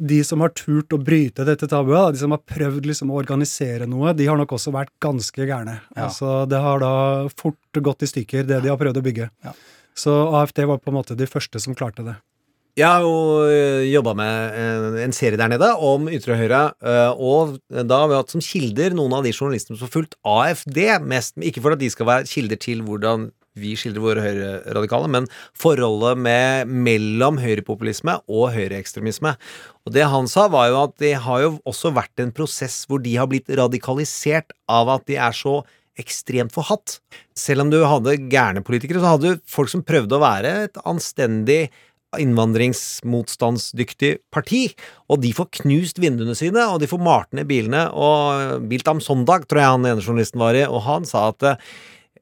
de 0.01 0.21
som 0.25 0.41
har 0.41 0.53
turt 0.57 0.93
å 0.93 0.99
bryte 1.01 1.45
dette 1.45 1.67
tabuet, 1.69 2.15
de 2.15 2.21
som 2.21 2.33
har 2.33 2.41
prøvd 2.47 2.87
liksom 2.89 3.11
å 3.13 3.19
organisere 3.19 3.87
noe, 3.89 4.13
de 4.17 4.25
har 4.29 4.39
nok 4.39 4.55
også 4.57 4.73
vært 4.73 4.93
ganske 5.03 5.45
gærne. 5.45 5.77
Ja. 5.95 6.07
Altså, 6.07 6.45
det 6.49 6.61
har 6.63 6.81
da 6.81 6.93
fort 7.37 7.81
gått 7.81 8.05
i 8.05 8.09
stykker, 8.09 8.47
det 8.49 8.63
de 8.63 8.71
har 8.71 8.79
prøvd 8.81 9.01
å 9.01 9.05
bygge. 9.05 9.29
Ja. 9.45 9.53
Så 9.97 10.13
AFD 10.39 10.63
var 10.69 10.81
på 10.81 10.91
en 10.91 10.99
måte 10.99 11.17
de 11.17 11.27
første 11.29 11.61
som 11.61 11.77
klarte 11.77 12.05
det. 12.05 12.17
Jeg 12.79 12.87
har 12.87 13.03
jo 13.03 13.49
jobba 13.91 14.13
med 14.15 14.53
en, 14.55 14.95
en 15.03 15.13
serie 15.15 15.35
der 15.39 15.51
nede 15.51 15.67
om 15.83 16.07
ytre 16.07 16.37
høyre, 16.39 16.61
øh, 16.79 17.19
og 17.19 17.57
da 17.67 17.97
har 17.99 18.07
vi 18.07 18.15
hatt 18.15 18.31
som 18.31 18.43
kilder 18.45 18.95
noen 18.95 19.17
av 19.17 19.27
de 19.27 19.33
journalistene 19.35 19.75
som 19.75 19.89
har 19.89 19.95
fulgt 19.97 20.15
AFD 20.23 20.79
mest, 21.03 21.35
ikke 21.35 21.63
for 21.65 21.75
at 21.75 21.81
de 21.83 21.91
skal 21.91 22.07
være 22.07 22.29
kilder 22.31 22.61
til 22.63 22.85
hvordan 22.87 23.27
vi 23.59 23.73
skildrer 23.75 24.03
våre 24.03 24.23
høyreradikale, 24.23 25.09
men 25.11 25.27
forholdet 25.59 26.19
med, 26.23 26.71
mellom 26.71 27.41
høyrepopulisme 27.41 28.15
og 28.31 28.53
høyreekstremisme. 28.55 29.35
Og 29.83 29.95
det 29.95 30.07
han 30.07 30.29
sa, 30.31 30.47
var 30.51 30.69
jo 30.71 30.79
at 30.85 30.95
det 31.03 31.15
har 31.25 31.43
jo 31.43 31.51
også 31.67 31.91
vært 31.95 32.23
en 32.23 32.31
prosess 32.35 32.85
hvor 32.87 33.03
de 33.03 33.17
har 33.19 33.27
blitt 33.31 33.51
radikalisert 33.59 34.55
av 34.71 34.93
at 34.95 35.07
de 35.09 35.19
er 35.19 35.35
så 35.35 35.59
ekstremt 35.99 36.53
forhatt. 36.55 36.99
Selv 37.37 37.65
om 37.65 37.71
du 37.71 37.81
hadde 37.83 38.19
gærne 38.31 38.63
politikere, 38.65 39.01
så 39.01 39.15
hadde 39.15 39.33
du 39.35 39.41
folk 39.49 39.71
som 39.71 39.83
prøvde 39.85 40.17
å 40.17 40.23
være 40.23 40.53
et 40.67 40.77
anstendig 40.87 41.63
innvandringsmotstandsdyktig 42.19 44.17
parti, 44.33 44.65
og 45.07 45.21
de 45.23 45.31
får 45.35 45.47
knust 45.61 46.01
vinduene 46.03 46.35
sine, 46.35 46.65
og 46.67 46.81
de 46.81 46.89
får 46.91 46.99
malt 47.03 47.31
ned 47.37 47.47
bilene, 47.47 47.85
og 47.95 48.65
Bilt 48.71 48.89
am 48.91 48.99
Sondag, 49.03 49.47
tror 49.47 49.61
jeg 49.61 49.75
han 49.77 49.87
ene 49.87 50.03
journalisten 50.03 50.41
var 50.43 50.57
i, 50.59 50.65
og 50.67 50.83
han 50.87 51.07
sa 51.07 51.29
at 51.31 51.39
eh, 51.47 51.69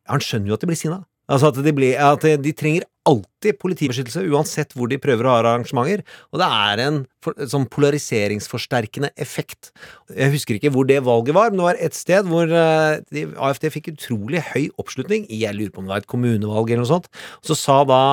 han 0.10 0.22
skjønner 0.22 0.52
jo 0.52 0.58
at 0.58 0.66
de 0.66 0.70
blir 0.70 0.80
sinna. 0.80 1.02
Altså 1.30 1.52
at 1.52 1.60
de, 1.62 1.74
blir, 1.76 1.94
at 2.02 2.26
de 2.42 2.54
trenger 2.58 2.88
alltid 3.10 3.58
politibeskyttelse, 3.62 4.26
uansett 4.34 4.74
hvor 4.78 4.90
de 4.92 5.00
prøver 5.02 5.26
å 5.26 5.32
ha 5.32 5.38
arrangementer. 5.42 6.04
Og 6.34 6.42
det 6.42 6.50
er 6.50 6.82
en 6.84 7.00
sånn 7.50 7.68
polariseringsforsterkende 7.72 9.12
effekt. 9.22 9.72
Jeg 10.14 10.34
husker 10.34 10.58
ikke 10.58 10.74
hvor 10.74 10.88
det 10.90 11.00
valget 11.06 11.38
var, 11.38 11.52
men 11.52 11.62
det 11.62 11.68
var 11.68 11.82
et 11.88 11.98
sted 11.98 12.28
hvor 12.30 12.50
eh, 12.50 13.00
de, 13.14 13.26
AFD 13.38 13.70
fikk 13.76 13.94
utrolig 13.94 14.44
høy 14.52 14.70
oppslutning. 14.82 15.28
Jeg 15.32 15.58
lurer 15.58 15.74
på 15.74 15.84
om 15.84 15.90
det 15.90 15.96
var 15.96 16.04
et 16.04 16.12
kommunevalg 16.12 16.74
eller 16.74 16.86
noe 16.86 16.94
sånt. 16.94 17.10
Så 17.46 17.58
sa 17.58 17.82
da 17.88 18.04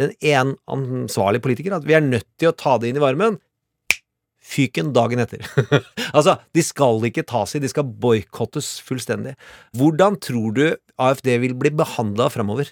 den 0.00 0.14
en 0.26 0.56
ansvarlige 0.74 1.44
politiker 1.44 1.76
at 1.76 1.84
vi 1.86 1.94
er 1.96 2.02
nødt 2.04 2.26
til 2.40 2.50
å 2.50 2.56
ta 2.58 2.76
det 2.80 2.90
inn 2.90 2.98
i 2.98 3.04
varmen. 3.04 3.38
Fyken 4.44 4.92
dagen 4.94 5.22
etter. 5.24 5.44
altså, 6.16 6.38
de 6.54 6.64
skal 6.64 7.04
ikke 7.08 7.26
tas 7.26 7.56
i, 7.56 7.62
de 7.62 7.70
skal 7.70 7.88
boikottes 7.88 8.76
fullstendig. 8.84 9.34
Hvordan 9.76 10.20
tror 10.22 10.56
du 10.56 10.64
AFD 11.00 11.36
vil 11.42 11.56
bli 11.58 11.72
behandla 11.74 12.30
framover? 12.32 12.70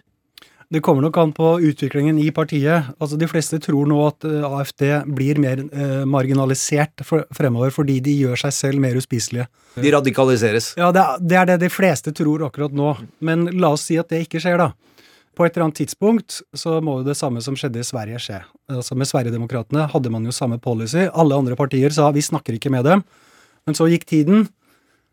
Det 0.73 0.81
kommer 0.81 1.05
nok 1.05 1.17
an 1.21 1.33
på 1.37 1.49
utviklingen 1.69 2.17
i 2.23 2.31
partiet. 2.33 2.87
Altså 2.97 3.19
De 3.21 3.27
fleste 3.29 3.59
tror 3.61 3.89
nå 3.91 3.99
at 4.07 4.25
eh, 4.25 4.45
AFD 4.47 4.85
blir 5.13 5.41
mer 5.43 5.61
eh, 5.69 6.05
marginalisert 6.09 7.05
fremover 7.05 7.75
fordi 7.75 7.99
de 8.05 8.15
gjør 8.23 8.41
seg 8.47 8.55
selv 8.57 8.81
mer 8.81 8.97
uspiselige. 8.97 9.51
De 9.77 9.93
radikaliseres. 9.93 10.71
Ja, 10.81 10.89
det 10.95 11.03
er, 11.03 11.21
det 11.21 11.39
er 11.41 11.51
det 11.51 11.59
de 11.67 11.71
fleste 11.73 12.15
tror 12.17 12.47
akkurat 12.49 12.73
nå. 12.73 12.95
Men 13.21 13.51
la 13.61 13.75
oss 13.77 13.85
si 13.91 13.99
at 14.01 14.09
det 14.13 14.25
ikke 14.25 14.41
skjer, 14.41 14.63
da. 14.63 14.71
På 15.37 15.47
et 15.47 15.55
eller 15.57 15.71
annet 15.71 15.79
tidspunkt 15.81 16.43
så 16.53 16.77
må 16.85 16.99
jo 17.01 17.07
det 17.07 17.17
samme 17.17 17.41
som 17.41 17.57
skjedde 17.57 17.81
i 17.81 17.87
Sverige, 17.87 18.19
skje. 18.21 18.43
Altså 18.69 18.97
Med 18.99 19.09
Sverigedemokraterna 19.09 19.87
hadde 19.93 20.11
man 20.13 20.27
jo 20.29 20.35
samme 20.35 20.59
policy. 20.61 21.07
Alle 21.09 21.39
andre 21.39 21.57
partier 21.57 21.95
sa 21.95 22.11
vi 22.13 22.21
snakker 22.25 22.59
ikke 22.59 22.73
med 22.73 22.85
dem. 22.85 23.05
Men 23.67 23.79
så 23.79 23.87
gikk 23.89 24.05
tiden, 24.11 24.49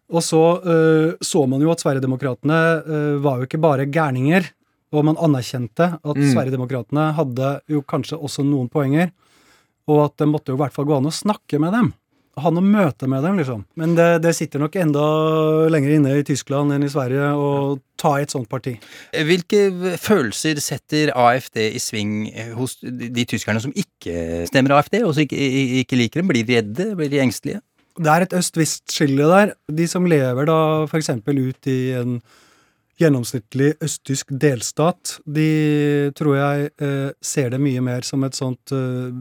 og 0.10 0.24
så 0.26 0.42
øh, 0.66 1.14
så 1.22 1.46
man 1.48 1.62
jo 1.62 1.72
at 1.72 1.80
Sverigedemokraterna 1.84 2.60
øh, 2.82 3.24
var 3.24 3.38
jo 3.40 3.48
ikke 3.48 3.62
bare 3.62 3.86
gærninger. 3.86 4.50
Og 4.92 5.06
man 5.06 5.20
anerkjente 5.22 5.86
at 6.02 6.18
Mm. 6.18 6.32
Sverigedemokraterna 6.34 7.12
hadde 7.14 7.62
jo 7.70 7.84
kanskje 7.86 8.18
også 8.18 8.44
noen 8.44 8.68
poenger. 8.68 9.12
Og 9.88 10.06
at 10.06 10.18
det 10.18 10.28
måtte 10.28 10.50
jo 10.50 10.58
i 10.58 10.62
hvert 10.64 10.74
fall 10.74 10.86
gå 10.90 10.98
an 10.98 11.06
å 11.06 11.14
snakke 11.14 11.60
med 11.62 11.74
dem. 11.74 11.94
Ha 12.44 12.52
noe 12.54 12.66
møte 12.66 13.10
med 13.12 13.24
dem, 13.26 13.38
liksom. 13.42 13.64
Men 13.80 13.96
det, 13.98 14.08
det 14.24 14.34
sitter 14.38 14.62
nok 14.64 14.76
enda 14.80 15.06
lenger 15.72 15.96
inne 15.98 16.16
i 16.20 16.26
Tyskland 16.28 16.76
enn 16.76 16.86
i 16.86 16.92
Sverige 16.92 17.32
å 17.36 17.52
ta 18.00 18.16
i 18.18 18.26
et 18.26 18.34
sånt 18.34 18.50
parti. 18.52 18.76
Hvilke 19.12 19.96
følelser 20.00 20.62
setter 20.64 21.12
AFD 21.16 21.62
i 21.68 21.82
sving 21.84 22.14
hos 22.58 22.78
de 22.84 23.26
tyskerne 23.28 23.62
som 23.64 23.74
ikke 23.76 24.46
stemmer 24.50 24.78
AFD, 24.78 25.02
og 25.04 25.16
som 25.16 25.26
ikke, 25.26 25.40
ikke 25.84 26.00
liker 26.00 26.24
dem? 26.24 26.32
Blir 26.32 26.48
de 26.48 26.62
redde? 26.62 26.92
Blir 27.00 27.12
de 27.12 27.24
engstelige? 27.24 27.64
Det 28.00 28.12
er 28.12 28.24
et 28.24 28.36
øst-vest-skille 28.38 29.26
der. 29.28 29.56
De 29.76 29.88
som 29.92 30.06
lever 30.08 30.48
da 30.48 30.60
f.eks. 30.88 31.12
ut 31.28 31.68
i 31.72 31.80
en 32.00 32.22
gjennomsnittlig 33.00 33.74
østtysk 33.84 34.32
delstat, 34.42 35.20
de 35.24 36.12
tror 36.20 36.36
jeg 36.36 36.72
eh, 36.84 37.12
ser 37.24 37.54
det 37.54 37.62
mye 37.64 37.84
mer 37.84 38.08
som 38.08 38.24
et 38.28 38.36
sånt 38.36 38.74
eh, 38.76 39.12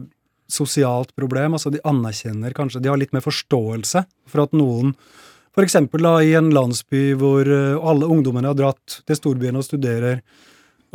sosialt 0.51 1.15
problem. 1.17 1.55
Altså 1.55 1.71
de 1.73 1.81
anerkjenner 1.87 2.55
kanskje 2.57 2.81
De 2.83 2.91
har 2.91 2.99
litt 2.99 3.13
mer 3.15 3.25
forståelse 3.25 4.03
for 4.29 4.45
at 4.45 4.55
noen 4.57 4.95
f.eks. 5.57 5.75
da 5.91 6.13
i 6.23 6.35
en 6.37 6.51
landsby 6.53 7.13
hvor 7.19 7.47
eh, 7.47 7.75
alle 7.77 8.07
ungdommene 8.07 8.51
har 8.51 8.57
dratt 8.57 9.01
til 9.07 9.17
storbyen 9.17 9.59
og 9.59 9.65
studerer, 9.65 10.21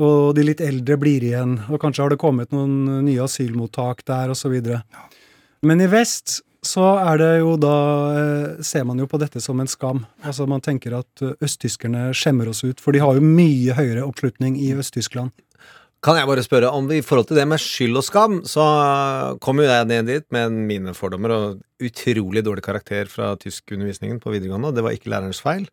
og 0.01 0.35
de 0.35 0.47
litt 0.47 0.63
eldre 0.65 0.97
blir 0.99 1.23
igjen, 1.23 1.59
og 1.69 1.81
kanskje 1.83 2.03
har 2.03 2.15
det 2.15 2.23
kommet 2.23 2.55
noen 2.55 3.05
nye 3.07 3.23
asylmottak 3.23 4.03
der, 4.09 4.33
osv. 4.35 4.57
Men 5.63 5.83
i 5.83 5.91
vest 5.91 6.41
så 6.65 6.85
er 6.97 7.21
det 7.21 7.33
jo 7.43 7.55
da 7.61 7.77
eh, 8.17 8.63
ser 8.65 8.87
man 8.89 8.99
jo 8.99 9.07
på 9.11 9.21
dette 9.21 9.43
som 9.45 9.61
en 9.61 9.69
skam. 9.71 10.05
Altså 10.25 10.47
Man 10.51 10.65
tenker 10.65 10.97
at 10.97 11.23
eh, 11.23 11.37
østtyskerne 11.45 12.09
skjemmer 12.17 12.51
oss 12.51 12.65
ut, 12.65 12.81
for 12.81 12.97
de 12.97 13.03
har 13.05 13.19
jo 13.19 13.27
mye 13.27 13.77
høyere 13.77 14.07
oppslutning 14.07 14.57
i 14.61 14.73
Øst-Tyskland. 14.75 15.35
Kan 16.05 16.19
jeg 16.19 16.29
bare 16.29 16.43
spørre 16.45 16.69
om 16.77 16.91
I 16.93 17.01
forhold 17.01 17.31
til 17.31 17.39
det 17.39 17.47
med 17.49 17.61
skyld 17.63 17.97
og 17.97 18.05
skam, 18.05 18.35
så 18.45 18.65
kom 19.41 19.63
jo 19.63 19.65
jeg 19.65 19.87
ned 19.89 20.11
dit 20.11 20.27
med 20.37 20.53
mine 20.69 20.93
fordommer 20.93 21.33
og 21.33 21.63
utrolig 21.85 22.43
dårlig 22.45 22.65
karakter 22.67 23.09
fra 23.09 23.31
tyskundervisningen 23.41 24.19
på 24.21 24.35
videregående, 24.35 24.75
det 24.77 24.85
var 24.85 24.93
ikke 24.93 25.09
lærerens 25.15 25.41
feil. 25.41 25.65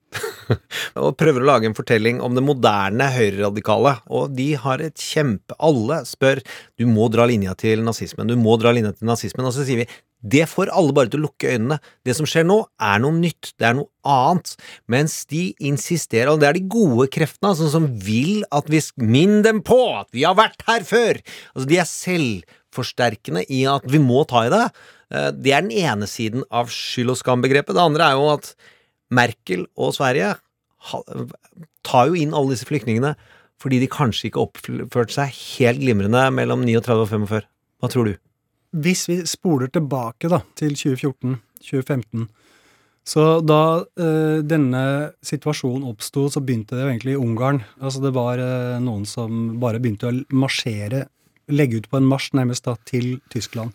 og 1.04 1.18
prøver 1.20 1.44
å 1.44 1.50
lage 1.50 1.68
en 1.68 1.76
fortelling 1.76 2.22
om 2.24 2.38
det 2.38 2.46
moderne 2.48 3.10
høyreradikale, 3.12 3.98
og 4.08 4.32
de 4.38 4.48
har 4.64 4.84
et 4.84 5.04
kjempe 5.04 5.58
Alle 5.60 6.00
spør 6.08 6.40
du 6.80 6.88
må 6.88 7.10
dra 7.12 7.28
linja 7.28 7.58
til 7.60 7.84
nazismen, 7.84 8.32
du 8.32 8.40
må 8.40 8.56
dra 8.62 8.72
linja 8.76 8.96
til 8.96 9.12
nazismen, 9.12 9.52
og 9.52 9.56
så 9.56 9.68
sier 9.68 9.84
vi 9.84 9.90
det 10.22 10.46
får 10.50 10.70
alle 10.70 10.94
bare 10.94 11.10
til 11.10 11.22
å 11.22 11.26
lukke 11.26 11.50
øynene. 11.56 11.80
Det 12.06 12.14
som 12.18 12.28
skjer 12.30 12.46
nå, 12.46 12.60
er 12.78 13.02
noe 13.02 13.16
nytt, 13.18 13.52
det 13.58 13.68
er 13.72 13.78
noe 13.80 13.90
annet. 14.06 14.54
Mens 14.92 15.16
de 15.32 15.48
insisterer, 15.66 16.30
og 16.30 16.42
det 16.42 16.50
er 16.50 16.60
de 16.60 16.64
gode 16.70 17.08
kreftene, 17.14 17.52
altså, 17.54 17.70
som 17.74 17.88
vil 18.06 18.44
at 18.54 18.70
vi 18.70 18.82
Minn 19.02 19.42
dem 19.46 19.64
på 19.66 19.80
at 19.98 20.10
vi 20.14 20.24
har 20.28 20.38
vært 20.38 20.62
her 20.68 20.86
før! 20.86 21.22
Altså, 21.56 21.68
de 21.70 21.80
er 21.82 21.90
selvforsterkende 21.90 23.46
i 23.50 23.64
at 23.70 23.86
vi 23.90 24.02
må 24.02 24.24
ta 24.30 24.46
i 24.46 24.54
det. 24.54 24.64
Eh, 25.12 25.32
Det 25.32 25.54
er 25.58 25.66
den 25.66 25.74
ene 25.82 26.08
siden 26.10 26.46
av 26.52 26.70
skyld 26.70 27.16
og 27.16 27.20
skam-begrepet. 27.20 27.74
Det 27.76 27.82
andre 27.84 28.12
er 28.12 28.20
jo 28.20 28.30
at 28.36 28.54
Merkel 29.12 29.66
og 29.76 29.94
Sverige 29.98 30.36
tar 31.86 32.08
jo 32.10 32.18
inn 32.18 32.34
alle 32.34 32.54
disse 32.56 32.66
flyktningene 32.70 33.16
fordi 33.62 33.78
de 33.78 33.90
kanskje 33.92 34.32
ikke 34.32 34.42
oppførte 34.42 35.14
seg 35.14 35.36
helt 35.60 35.82
glimrende 35.84 36.24
mellom 36.34 36.64
39 36.66 37.04
og 37.04 37.10
45. 37.12 37.44
Hva 37.82 37.90
tror 37.94 38.08
du? 38.10 38.16
Hvis 38.72 39.08
vi 39.10 39.18
spoler 39.28 39.68
tilbake 39.68 40.30
da, 40.32 40.42
til 40.56 40.72
2014-2015, 40.80 42.28
så 43.12 43.24
da 43.44 43.82
eh, 44.00 44.40
denne 44.46 44.84
situasjonen 45.26 45.88
oppsto, 45.90 46.28
så 46.32 46.40
begynte 46.46 46.78
det 46.78 46.84
jo 46.86 46.92
egentlig 46.92 47.16
i 47.16 47.20
Ungarn. 47.20 47.64
Altså 47.82 48.02
det 48.04 48.12
var 48.16 48.40
eh, 48.40 48.78
noen 48.84 49.08
som 49.10 49.58
bare 49.60 49.82
begynte 49.82 50.08
å 50.12 50.14
marsjere, 50.38 51.08
legge 51.52 51.82
ut 51.82 51.90
på 51.92 51.98
en 52.00 52.08
marsj 52.08 52.36
nærmest 52.38 52.68
da, 52.70 52.76
til 52.88 53.16
Tyskland. 53.34 53.74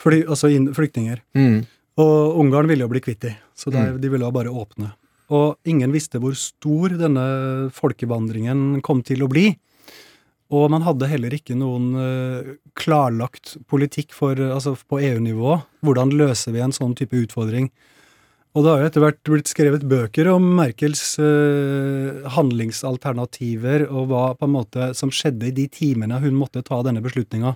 Fordi, 0.00 0.22
altså 0.28 0.48
flyktninger. 0.76 1.20
Og 1.98 2.38
Ungarn 2.40 2.68
ville 2.70 2.84
jo 2.86 2.92
bli 2.92 3.00
kvitt 3.04 3.20
de, 3.24 3.34
så 3.56 3.72
der, 3.72 3.92
Mm. 3.96 4.00
de 4.00 4.08
ville 4.12 4.24
jo 4.28 4.32
bare 4.32 4.52
åpne. 4.52 4.92
Og 5.34 5.56
ingen 5.66 5.90
visste 5.92 6.20
hvor 6.22 6.36
stor 6.38 6.92
denne 7.00 7.24
folkevandringen 7.74 8.80
kom 8.86 9.02
til 9.02 9.24
å 9.24 9.28
bli. 9.28 9.56
Og 10.54 10.70
man 10.70 10.84
hadde 10.86 11.08
heller 11.10 11.34
ikke 11.34 11.56
noen 11.58 11.90
eh, 11.98 12.54
klarlagt 12.78 13.56
politikk 13.70 14.14
for, 14.14 14.38
eh, 14.38 14.54
altså 14.54 14.76
på 14.78 15.00
EU-nivå. 15.02 15.58
Hvordan 15.86 16.14
løser 16.14 16.54
vi 16.54 16.62
en 16.62 16.74
sånn 16.74 16.94
type 16.98 17.18
utfordring? 17.18 17.70
Og 18.56 18.64
det 18.64 18.70
har 18.70 18.80
jo 18.80 18.88
etter 18.88 19.02
hvert 19.04 19.18
blitt 19.28 19.50
skrevet 19.50 19.82
bøker 19.84 20.30
om 20.32 20.46
Merkels 20.56 21.18
eh, 21.20 22.22
handlingsalternativer 22.32 23.84
og 23.90 24.06
hva 24.12 24.22
på 24.38 24.46
en 24.46 24.54
måte 24.54 24.88
som 24.96 25.12
skjedde 25.12 25.50
i 25.50 25.56
de 25.58 25.66
timene 25.68 26.22
hun 26.22 26.38
måtte 26.38 26.62
ta 26.64 26.78
denne 26.86 27.02
beslutninga. 27.04 27.52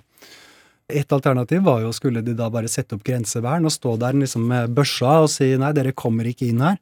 Et 0.91 1.15
alternativ 1.15 1.63
var 1.65 1.81
jo 1.85 1.95
skulle 1.95 2.21
de 2.21 2.35
da 2.37 2.51
bare 2.53 2.69
sette 2.69 2.97
opp 2.97 3.07
grensevern 3.07 3.65
og 3.65 3.73
stå 3.73 3.95
der 4.03 4.19
liksom 4.19 4.45
med 4.51 4.75
børsa 4.75 5.21
og 5.23 5.31
si 5.31 5.53
nei, 5.57 5.71
dere 5.73 5.95
kommer 5.95 6.27
ikke 6.27 6.51
inn 6.51 6.61
her. 6.67 6.77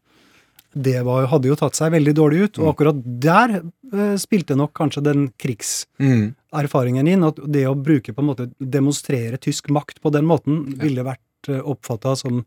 Det 0.74 0.99
var, 1.05 1.26
hadde 1.32 1.49
jo 1.49 1.57
tatt 1.57 1.78
seg 1.78 1.93
veldig 1.95 2.13
dårlig 2.17 2.41
ut, 2.43 2.59
og 2.61 2.74
akkurat 2.74 2.97
der 3.24 3.55
eh, 3.59 4.15
spilte 4.22 4.57
nok 4.59 4.76
kanskje 4.78 5.01
den 5.07 5.24
krigserfaringen 5.41 7.09
inn. 7.09 7.26
At 7.26 7.41
det 7.41 7.65
å 7.70 7.78
bruke 7.78 8.13
på 8.13 8.22
en 8.22 8.30
måte 8.30 8.49
demonstrere 8.59 9.41
tysk 9.41 9.72
makt 9.74 10.01
på 10.03 10.13
den 10.13 10.30
måten 10.30 10.61
ville 10.82 11.05
vært 11.07 11.49
eh, 11.49 11.63
oppfatta 11.63 12.13
som 12.20 12.43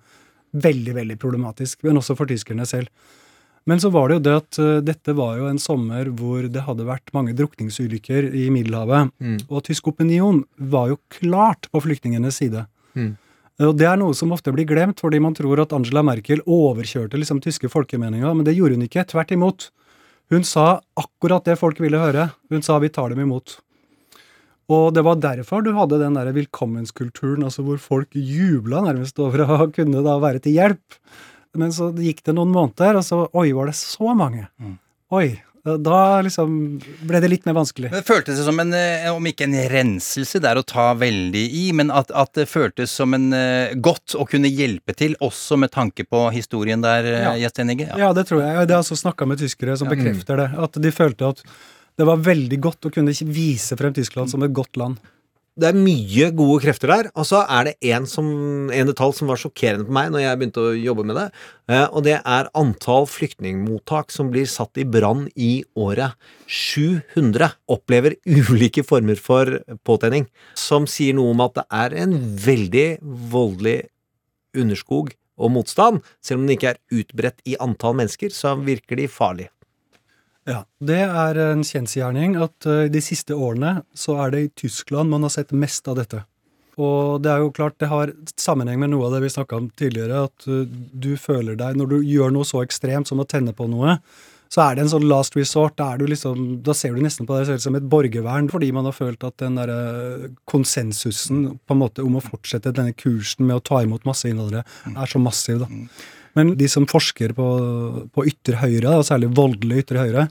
veldig, 0.52 0.94
veldig 1.00 1.18
problematisk, 1.18 1.80
men 1.86 1.98
også 1.98 2.16
for 2.18 2.30
tyskerne 2.30 2.68
selv. 2.68 2.92
Men 3.64 3.80
så 3.80 3.92
var 3.94 4.10
det 4.10 4.16
jo 4.18 4.22
det 4.26 4.34
at 4.34 4.58
uh, 4.58 4.70
dette 4.82 5.14
var 5.14 5.36
jo 5.38 5.46
en 5.46 5.60
sommer 5.62 6.10
hvor 6.18 6.48
det 6.50 6.64
hadde 6.66 6.86
vært 6.88 7.12
mange 7.14 7.34
drukningsulykker 7.38 8.32
i 8.34 8.48
Middelhavet. 8.54 9.12
Mm. 9.22 9.36
Og 9.48 9.62
tysk 9.68 9.92
opinion 9.92 10.42
var 10.58 10.90
jo 10.90 10.98
klart 11.14 11.70
på 11.70 11.82
flyktningenes 11.84 12.40
side. 12.42 12.64
Mm. 12.98 13.14
Og 13.60 13.76
det 13.76 13.86
er 13.86 13.98
noe 14.00 14.16
som 14.16 14.32
ofte 14.32 14.52
blir 14.54 14.66
glemt, 14.68 15.02
fordi 15.02 15.20
man 15.20 15.34
tror 15.36 15.60
at 15.60 15.74
Angela 15.76 16.02
Merkel 16.06 16.40
overkjørte 16.48 17.18
liksom 17.20 17.42
tyske 17.44 17.68
folkemeninger, 17.68 18.32
men 18.32 18.46
det 18.46 18.56
gjorde 18.56 18.78
hun 18.78 18.86
ikke. 18.86 19.04
Tvert 19.10 19.34
imot. 19.36 19.68
Hun 20.32 20.46
sa 20.48 20.80
akkurat 20.96 21.44
det 21.44 21.58
folk 21.60 21.80
ville 21.82 22.00
høre. 22.00 22.30
Hun 22.48 22.62
sa 22.62 22.78
'vi 22.78 22.88
tar 22.88 23.10
dem 23.10 23.20
imot'. 23.28 23.60
Og 24.70 24.94
det 24.94 25.04
var 25.04 25.16
derfor 25.16 25.62
du 25.62 25.72
hadde 25.76 25.98
den 25.98 26.14
der 26.14 26.32
velkommenskulturen, 26.32 27.44
altså 27.44 27.62
hvor 27.62 27.78
folk 27.78 28.08
jubla 28.14 28.80
nærmest 28.80 29.18
over 29.18 29.44
å 29.44 29.72
kunne 29.74 30.02
da 30.02 30.18
være 30.18 30.40
til 30.40 30.56
hjelp. 30.56 30.98
Men 31.54 31.72
så 31.74 31.90
gikk 31.92 32.22
det 32.24 32.34
noen 32.34 32.52
måneder, 32.54 32.96
og 32.96 33.04
så 33.04 33.28
Oi, 33.34 33.52
var 33.52 33.66
det 33.66 33.76
så 33.76 34.14
mange? 34.16 34.48
Oi. 35.12 35.42
Da 35.62 35.98
liksom 36.26 36.80
ble 37.06 37.20
det 37.22 37.28
litt 37.30 37.44
mer 37.46 37.54
vanskelig. 37.54 37.92
Det 37.92 38.00
føltes 38.02 38.40
som 38.42 38.58
en, 38.58 38.72
eh, 38.74 39.06
om 39.14 39.22
ikke 39.30 39.44
en 39.46 39.54
renselse, 39.70 40.40
det 40.42 40.48
er 40.50 40.58
å 40.58 40.64
ta 40.66 40.88
veldig 40.98 41.42
i, 41.54 41.68
men 41.78 41.92
at, 41.94 42.10
at 42.10 42.32
det 42.34 42.48
føltes 42.50 42.90
som 42.90 43.14
en 43.14 43.28
eh, 43.36 43.74
godt 43.78 44.16
å 44.18 44.26
kunne 44.26 44.50
hjelpe 44.50 44.96
til, 44.98 45.14
også 45.22 45.60
med 45.62 45.70
tanke 45.70 46.02
på 46.08 46.24
historien 46.34 46.82
der, 46.82 47.06
Ja. 47.06 47.20
ja. 47.30 47.46
Gjestenige. 47.46 47.92
Ja, 47.96 48.10
det 48.12 48.26
tror 48.26 48.42
jeg. 48.42 48.66
Det 48.66 48.74
har 48.74 48.82
også 48.82 48.98
snakka 48.98 49.26
med 49.30 49.38
tyskere 49.38 49.78
som 49.78 49.86
Ja. 49.86 49.94
bekrefter 49.94 50.36
det. 50.42 50.48
At 50.58 50.72
de 50.82 50.90
følte 50.90 51.28
at 51.30 51.42
det 51.96 52.06
var 52.06 52.16
veldig 52.18 52.58
godt 52.60 52.88
å 52.88 52.92
kunne 52.92 53.14
vise 53.30 53.76
frem 53.78 53.94
Tyskland 53.94 54.30
som 54.30 54.42
et 54.42 54.52
godt 54.52 54.76
land. 54.76 54.98
Det 55.52 55.68
er 55.68 55.76
mye 55.76 56.30
gode 56.32 56.62
krefter 56.64 56.88
der, 56.88 57.08
og 57.12 57.26
så 57.28 57.42
er 57.44 57.66
det 57.68 57.90
en, 57.92 58.06
som, 58.08 58.28
en 58.72 58.88
detalj 58.88 59.18
som 59.18 59.28
var 59.28 59.36
sjokkerende 59.36 59.84
på 59.84 59.92
meg 59.92 60.08
når 60.14 60.22
jeg 60.22 60.38
begynte 60.40 60.62
å 60.64 60.70
jobbe 60.72 61.04
med 61.04 61.18
det, 61.18 61.26
eh, 61.68 61.84
og 61.92 62.06
det 62.06 62.14
er 62.16 62.48
antall 62.56 63.04
flyktningmottak 63.12 64.14
som 64.14 64.30
blir 64.32 64.48
satt 64.48 64.80
i 64.80 64.86
brann 64.88 65.26
i 65.36 65.50
året. 65.76 66.16
700 66.48 67.52
opplever 67.68 68.16
ulike 68.48 68.80
former 68.88 69.20
for 69.20 69.58
påtenning, 69.84 70.24
som 70.56 70.88
sier 70.88 71.20
noe 71.20 71.36
om 71.36 71.44
at 71.44 71.60
det 71.60 71.68
er 71.84 72.00
en 72.06 72.16
veldig 72.48 72.88
voldelig 73.36 73.82
underskog 74.56 75.12
og 75.36 75.52
motstand. 75.52 76.00
Selv 76.24 76.40
om 76.40 76.48
den 76.48 76.56
ikke 76.56 76.72
er 76.72 77.02
utbredt 77.02 77.44
i 77.44 77.60
antall 77.60 78.00
mennesker, 78.00 78.32
så 78.32 78.56
virker 78.56 79.04
de 79.04 79.04
farlige. 79.20 79.52
Ja, 80.48 80.64
Det 80.82 80.98
er 81.04 81.38
en 81.38 81.62
kjensgjerning 81.62 82.34
at 82.42 82.66
eh, 82.66 82.88
de 82.90 83.02
siste 83.04 83.36
årene 83.36 83.82
så 83.94 84.16
er 84.24 84.34
det 84.34 84.42
i 84.42 84.52
Tyskland 84.64 85.12
man 85.12 85.22
har 85.22 85.30
sett 85.34 85.54
mest 85.54 85.86
av 85.88 86.00
dette. 86.00 86.24
Og 86.80 87.20
det 87.22 87.30
er 87.30 87.42
jo 87.44 87.52
klart 87.54 87.78
det 87.82 87.90
har 87.92 88.14
sammenheng 88.40 88.80
med 88.80 88.90
noe 88.94 89.06
av 89.06 89.14
det 89.14 89.26
vi 89.26 89.32
snakka 89.34 89.58
om 89.60 89.68
tidligere, 89.76 90.24
at 90.26 90.46
uh, 90.48 90.64
du 90.66 91.14
føler 91.20 91.58
deg 91.60 91.76
Når 91.76 91.90
du 91.90 91.96
gjør 92.00 92.32
noe 92.32 92.48
så 92.48 92.62
ekstremt 92.64 93.10
som 93.10 93.20
å 93.20 93.28
tenne 93.28 93.52
på 93.52 93.66
noe, 93.68 93.98
så 94.52 94.64
er 94.64 94.76
det 94.76 94.86
en 94.86 94.92
sånn 94.94 95.04
last 95.08 95.36
resort. 95.36 95.76
Da, 95.76 95.94
liksom, 95.96 96.62
da 96.64 96.74
ser 96.76 96.96
du 96.96 97.04
nesten 97.04 97.28
på 97.28 97.36
deg 97.36 97.50
selv 97.50 97.62
som 97.64 97.76
et 97.76 97.86
borgervern, 97.92 98.50
fordi 98.52 98.70
man 98.72 98.88
har 98.88 98.96
følt 98.96 99.24
at 99.24 99.36
den 99.40 99.56
derre 99.60 100.32
konsensusen 100.48 101.44
på 101.60 101.76
en 101.76 101.82
måte 101.84 102.04
om 102.04 102.18
å 102.18 102.24
fortsette 102.24 102.74
denne 102.76 102.96
kursen 102.96 103.46
med 103.48 103.60
å 103.60 103.64
ta 103.64 103.80
imot 103.84 104.08
masse 104.08 104.28
innvandrere, 104.28 104.66
er 104.92 105.12
så 105.12 105.22
massiv, 105.22 105.64
da. 105.64 105.70
Men 106.38 106.54
de 106.56 106.68
som 106.70 106.88
forsker 106.88 107.34
på, 107.36 107.48
på 108.14 108.24
ytre 108.30 108.60
høyre, 108.62 108.96
og 108.98 109.06
særlig 109.08 109.32
voldelig 109.36 109.84
ytre 109.84 110.06
høyre, 110.06 110.26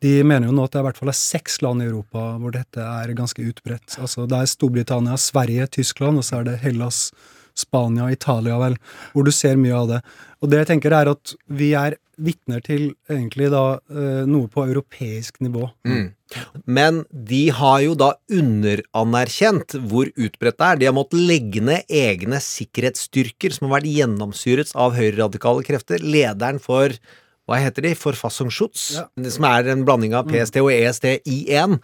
de 0.00 0.14
mener 0.24 0.48
jo 0.48 0.54
nå 0.56 0.64
at 0.64 0.72
det 0.72 0.80
i 0.80 0.86
hvert 0.86 0.98
fall 1.00 1.12
er 1.12 1.18
seks 1.18 1.58
land 1.60 1.84
i 1.84 1.88
Europa 1.90 2.22
hvor 2.40 2.54
dette 2.54 2.80
er 2.80 3.12
ganske 3.16 3.44
utbredt. 3.44 3.98
Altså 4.00 4.24
Det 4.28 4.38
er 4.38 4.48
Storbritannia, 4.48 5.18
Sverige, 5.20 5.68
Tyskland, 5.76 6.20
og 6.20 6.24
så 6.24 6.40
er 6.40 6.48
det 6.48 6.60
Hellas, 6.62 7.10
Spania, 7.58 8.08
Italia, 8.12 8.56
vel, 8.62 8.78
hvor 9.12 9.26
du 9.26 9.32
ser 9.34 9.60
mye 9.60 9.76
av 9.76 9.90
det. 9.90 9.98
Og 10.40 10.52
det 10.52 10.62
jeg 10.62 10.70
tenker 10.72 10.96
er 10.96 11.10
at 11.12 11.34
vi 11.52 11.74
er 11.76 11.98
vitner 12.20 12.62
til 12.64 12.90
egentlig 13.10 13.50
da 13.52 13.64
eh, 13.92 14.22
noe 14.28 14.48
på 14.52 14.64
europeisk 14.68 15.40
nivå. 15.44 15.68
Mm. 15.88 16.08
Men 16.66 17.04
de 17.10 17.42
har 17.54 17.80
jo 17.84 17.96
da 17.98 18.12
underanerkjent 18.30 19.76
hvor 19.90 20.10
utbredt 20.14 20.58
det 20.60 20.68
er. 20.68 20.80
De 20.80 20.90
har 20.90 20.96
måttet 20.96 21.24
legge 21.30 21.62
ned 21.64 21.88
egne 21.90 22.40
sikkerhetsstyrker 22.44 23.56
som 23.56 23.68
har 23.68 23.78
vært 23.78 23.90
gjennomsyret 23.90 24.74
av 24.78 24.94
høyreradikale 24.98 25.66
krefter. 25.66 26.04
Lederen 26.04 26.62
for 26.62 26.94
hva 27.50 27.58
heter 27.58 27.82
de? 27.82 27.96
for 27.98 28.14
Fassungsschutz, 28.14 28.82
ja. 28.94 29.04
som 29.34 29.46
er 29.48 29.72
en 29.72 29.82
blanding 29.86 30.14
av 30.14 30.28
PST 30.30 30.60
og 30.62 30.70
EST 30.70 31.08
i 31.26 31.40
én, 31.58 31.80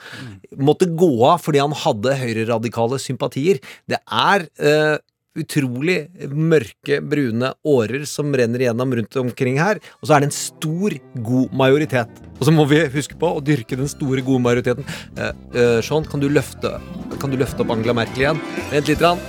måtte 0.55 0.87
gå 0.87 1.11
av 1.27 1.43
fordi 1.43 1.59
han 1.65 1.75
hadde 1.75 2.15
høyreradikale 2.21 3.01
sympatier. 3.03 3.59
Det 3.91 3.99
er 4.07 4.47
eh, 4.63 4.95
utrolig 5.37 5.99
mørke, 6.33 7.01
brune 7.05 7.53
årer 7.67 8.07
som 8.09 8.35
renner 8.37 8.65
igjennom 8.65 8.95
rundt 8.99 9.19
omkring 9.21 9.61
her, 9.61 9.81
og 10.01 10.09
så 10.09 10.17
er 10.17 10.25
det 10.25 10.31
en 10.31 10.37
stor, 10.37 10.97
god 11.27 11.57
majoritet. 11.57 12.23
Og 12.37 12.45
så 12.49 12.55
må 12.55 12.67
vi 12.69 12.83
huske 12.93 13.17
på 13.21 13.31
å 13.39 13.43
dyrke 13.45 13.79
den 13.79 13.89
store, 13.91 14.25
gode 14.27 14.45
majoriteten. 14.45 14.87
Eh, 15.17 15.33
eh, 15.57 15.79
Sean, 15.85 16.05
kan 16.05 16.21
du 16.21 16.29
løfte 16.29 16.77
Kan 17.21 17.33
du 17.33 17.37
løfte 17.41 17.63
opp 17.65 17.71
Angela 17.73 17.95
Merkel 17.97 18.25
igjen? 18.27 18.41
Vent 18.73 18.91
litt. 18.91 19.01
Rann. 19.01 19.21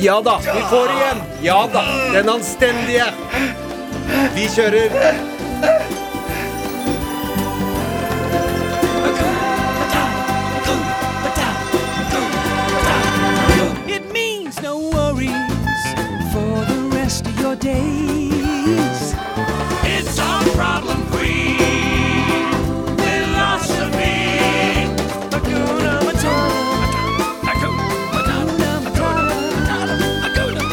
Ja 0.00 0.20
da, 0.24 0.38
vi 0.40 0.62
får 0.70 0.94
igjen! 0.94 1.20
Ja 1.44 1.58
da, 1.72 1.82
den 2.14 2.32
anstendige! 2.32 3.10
Vi 4.36 4.48
kjører. 4.54 6.10
Rest 17.12 17.26
of 17.26 17.40
your 17.40 17.56
days. 17.56 19.14
It's 19.84 20.18
our 20.18 20.44
problem 20.56 20.98
free 21.12 21.58
philosophy. 23.02 24.16
Hakuna 25.32 25.92
Matata. 26.06 26.34
Hakuna 27.48 27.84
Matata. 28.84 29.26
Hakuna 30.24 30.64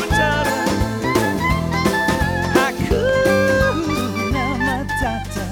Matata. 0.00 0.50
Hakuna 2.56 4.44
Matata. 4.66 5.46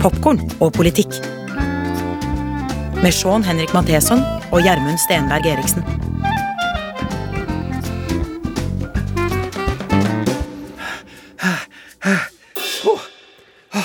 Popkorn 0.00 0.50
og 0.60 0.72
politikk. 0.72 1.10
Med 3.02 3.12
Sean 3.12 3.44
Henrik 3.44 3.74
Matheson 3.74 4.18
og 4.52 4.62
Gjermund 4.62 4.98
Stenberg 4.98 5.46
Eriksen. 5.46 6.07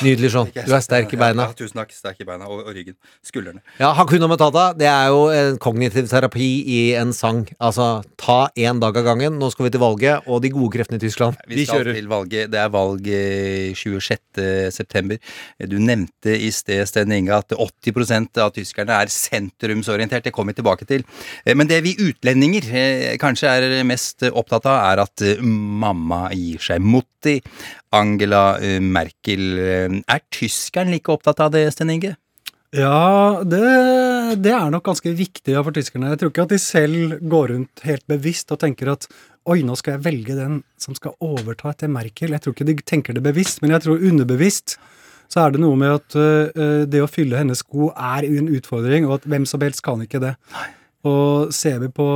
Nydelig, 0.03 0.29
Sean. 0.31 0.47
Du 0.55 0.71
er 0.71 0.81
sterk 0.83 1.11
i 1.11 1.17
beina. 1.19 1.49
Ja, 1.49 1.55
tusen 1.57 1.75
takk. 1.81 1.91
Sterk 1.91 2.21
i 2.23 2.25
beina 2.27 2.47
og, 2.47 2.61
og 2.63 2.75
ryggen. 2.75 2.95
Skuldrene. 3.25 3.59
Ja, 3.81 3.89
Hakuna 3.97 4.29
Matata, 4.31 4.69
det 4.79 4.87
er 4.87 5.09
jo 5.11 5.25
en 5.33 5.57
kognitiv 5.61 6.07
terapi 6.07 6.47
i 6.71 6.77
en 6.99 7.11
sang. 7.15 7.41
Altså, 7.59 7.87
ta 8.19 8.37
én 8.55 8.79
dag 8.79 8.95
av 9.01 9.05
gangen. 9.09 9.35
Nå 9.41 9.49
skal 9.51 9.67
vi 9.67 9.73
til 9.75 9.83
valget, 9.83 10.23
og 10.31 10.39
de 10.45 10.53
gode 10.55 10.71
kreftene 10.77 11.01
i 11.01 11.03
Tyskland. 11.03 11.35
Vi 11.51 11.65
skal 11.67 11.83
til 11.89 12.07
valget. 12.11 12.51
Det 12.53 12.61
er 12.63 12.71
valg 12.73 13.09
eh, 13.11 13.75
26. 13.75 14.71
september. 14.71 15.19
Du 15.67 15.75
nevnte 15.83 16.37
i 16.39 16.51
sted, 16.55 16.85
Sten 16.87 17.11
Inge, 17.19 17.35
at 17.43 17.51
80% 17.51 18.39
av 18.43 18.53
tyskerne 18.55 19.01
er 19.03 19.11
sentrumsorientert. 19.11 20.23
Det 20.29 20.33
kommer 20.35 20.55
vi 20.55 20.61
tilbake 20.61 20.87
til. 20.89 21.03
Eh, 21.43 21.57
Men 21.59 21.67
det 21.67 21.83
vi 21.85 21.97
utlendinger 22.07 22.71
eh, 22.71 23.17
kanskje 23.21 23.51
er 23.51 23.83
mest 23.87 24.23
opptatt 24.31 24.71
av, 24.71 24.79
er 24.93 25.03
at 25.03 25.27
eh, 25.27 25.43
mamma 25.43 26.29
gir 26.31 26.63
seg. 26.71 26.79
Mutti, 27.23 27.41
Angela 27.91 28.59
eh, 28.59 28.79
Merkel. 28.81 29.57
Eh, 29.57 30.01
Er 30.07 30.21
tyskeren 30.29 30.91
like 30.91 31.11
opptatt 31.11 31.39
av 31.39 31.51
det, 31.51 31.71
Sten 31.71 31.89
Inge? 31.89 32.15
Ja, 32.73 33.43
det, 33.45 33.61
det 34.41 34.51
er 34.51 34.71
nok 34.73 34.83
ganske 34.87 35.13
viktig 35.13 35.53
for 35.55 35.71
tyskerne. 35.75 36.09
Jeg 36.09 36.19
tror 36.19 36.31
ikke 36.31 36.45
at 36.47 36.55
de 36.55 36.59
selv 36.59 37.19
går 37.21 37.53
rundt 37.53 37.83
helt 37.85 38.05
bevisst 38.09 38.51
og 38.51 38.59
tenker 38.63 38.89
at 38.95 39.07
oi, 39.45 39.61
nå 39.61 39.75
skal 39.77 39.95
jeg 39.95 40.05
velge 40.07 40.35
den 40.35 40.63
som 40.81 40.97
skal 40.97 41.13
overta 41.21 41.69
etter 41.69 41.91
Merkel. 41.91 42.33
Jeg 42.33 42.41
tror 42.41 42.55
ikke 42.55 42.67
de 42.71 42.77
tenker 42.81 43.13
det 43.13 43.23
bevisst, 43.23 43.61
men 43.61 43.75
jeg 43.75 43.85
tror 43.85 44.01
underbevisst 44.01 44.77
så 45.29 45.45
er 45.45 45.53
det 45.53 45.61
noe 45.61 45.77
med 45.79 45.93
at 45.93 46.17
uh, 46.17 46.83
det 46.89 46.99
å 47.01 47.09
fylle 47.09 47.39
hennes 47.39 47.61
sko 47.63 47.91
er 47.93 48.25
en 48.27 48.49
utfordring, 48.53 49.05
og 49.07 49.19
at 49.19 49.29
hvem 49.29 49.45
som 49.49 49.61
helst 49.65 49.81
kan 49.85 50.01
ikke 50.03 50.21
det. 50.21 50.33
Og 51.09 51.53
ser 51.53 51.79
vi 51.81 51.89
på 51.93 52.09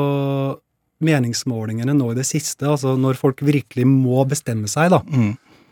meningsmålingene 1.03 1.93
nå 1.97 2.11
i 2.13 2.17
det 2.17 2.25
siste, 2.27 2.65
altså 2.67 2.95
når 2.99 3.19
folk 3.19 3.43
virkelig 3.45 3.85
må 3.89 4.23
bestemme 4.29 4.69
seg, 4.71 4.89
da, 4.95 5.01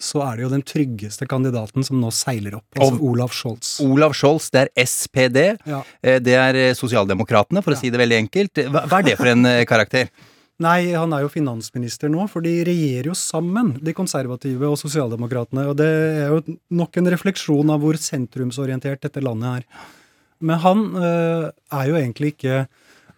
så 0.05 0.21
er 0.25 0.35
det 0.37 0.43
jo 0.45 0.51
den 0.51 0.61
tryggeste 0.67 1.25
kandidaten 1.31 1.85
som 1.87 1.97
nå 2.01 2.11
seiler 2.13 2.57
opp, 2.59 2.67
altså 2.77 2.93
Og- 2.99 3.03
Olav 3.09 3.31
Scholz. 3.33 3.79
Olav 3.81 4.13
Scholz, 4.13 4.49
det 4.51 4.65
er 4.67 4.85
SPD. 4.85 5.57
Ja. 5.65 5.81
Eh, 6.03 6.19
Det 6.19 6.35
er 6.35 6.55
eh, 6.55 6.73
Sosialdemokratene, 6.73 7.63
for 7.63 7.71
å 7.73 7.77
si 7.79 7.89
det 7.89 7.97
veldig 7.99 8.19
enkelt. 8.27 8.53
Hva, 8.69 8.85
hva 8.87 8.99
er 8.99 9.03
det 9.03 9.17
for 9.17 9.27
en 9.31 9.45
eh, 9.45 9.63
karakter? 9.65 10.09
Nei, 10.59 10.93
han 10.95 11.11
er 11.11 11.19
jo 11.25 11.27
finansminister 11.31 12.07
nå, 12.11 12.29
for 12.31 12.39
de 12.41 12.63
regjerer 12.63 13.09
jo 13.09 13.13
sammen, 13.15 13.73
de 13.83 13.91
konservative 13.93 14.63
og 14.69 14.77
sosialdemokratene. 14.79 15.65
Og 15.67 15.75
det 15.75 15.87
er 15.87 16.29
jo 16.31 16.41
nok 16.71 16.95
en 17.01 17.09
refleksjon 17.11 17.69
av 17.73 17.81
hvor 17.83 17.97
sentrumsorientert 17.99 19.01
dette 19.01 19.23
landet 19.23 19.63
er. 19.63 19.65
Men 20.39 20.59
han 20.59 20.85
øh, 20.95 21.49
er 21.71 21.87
jo 21.89 21.95
egentlig 21.99 22.35
ikke 22.35 22.67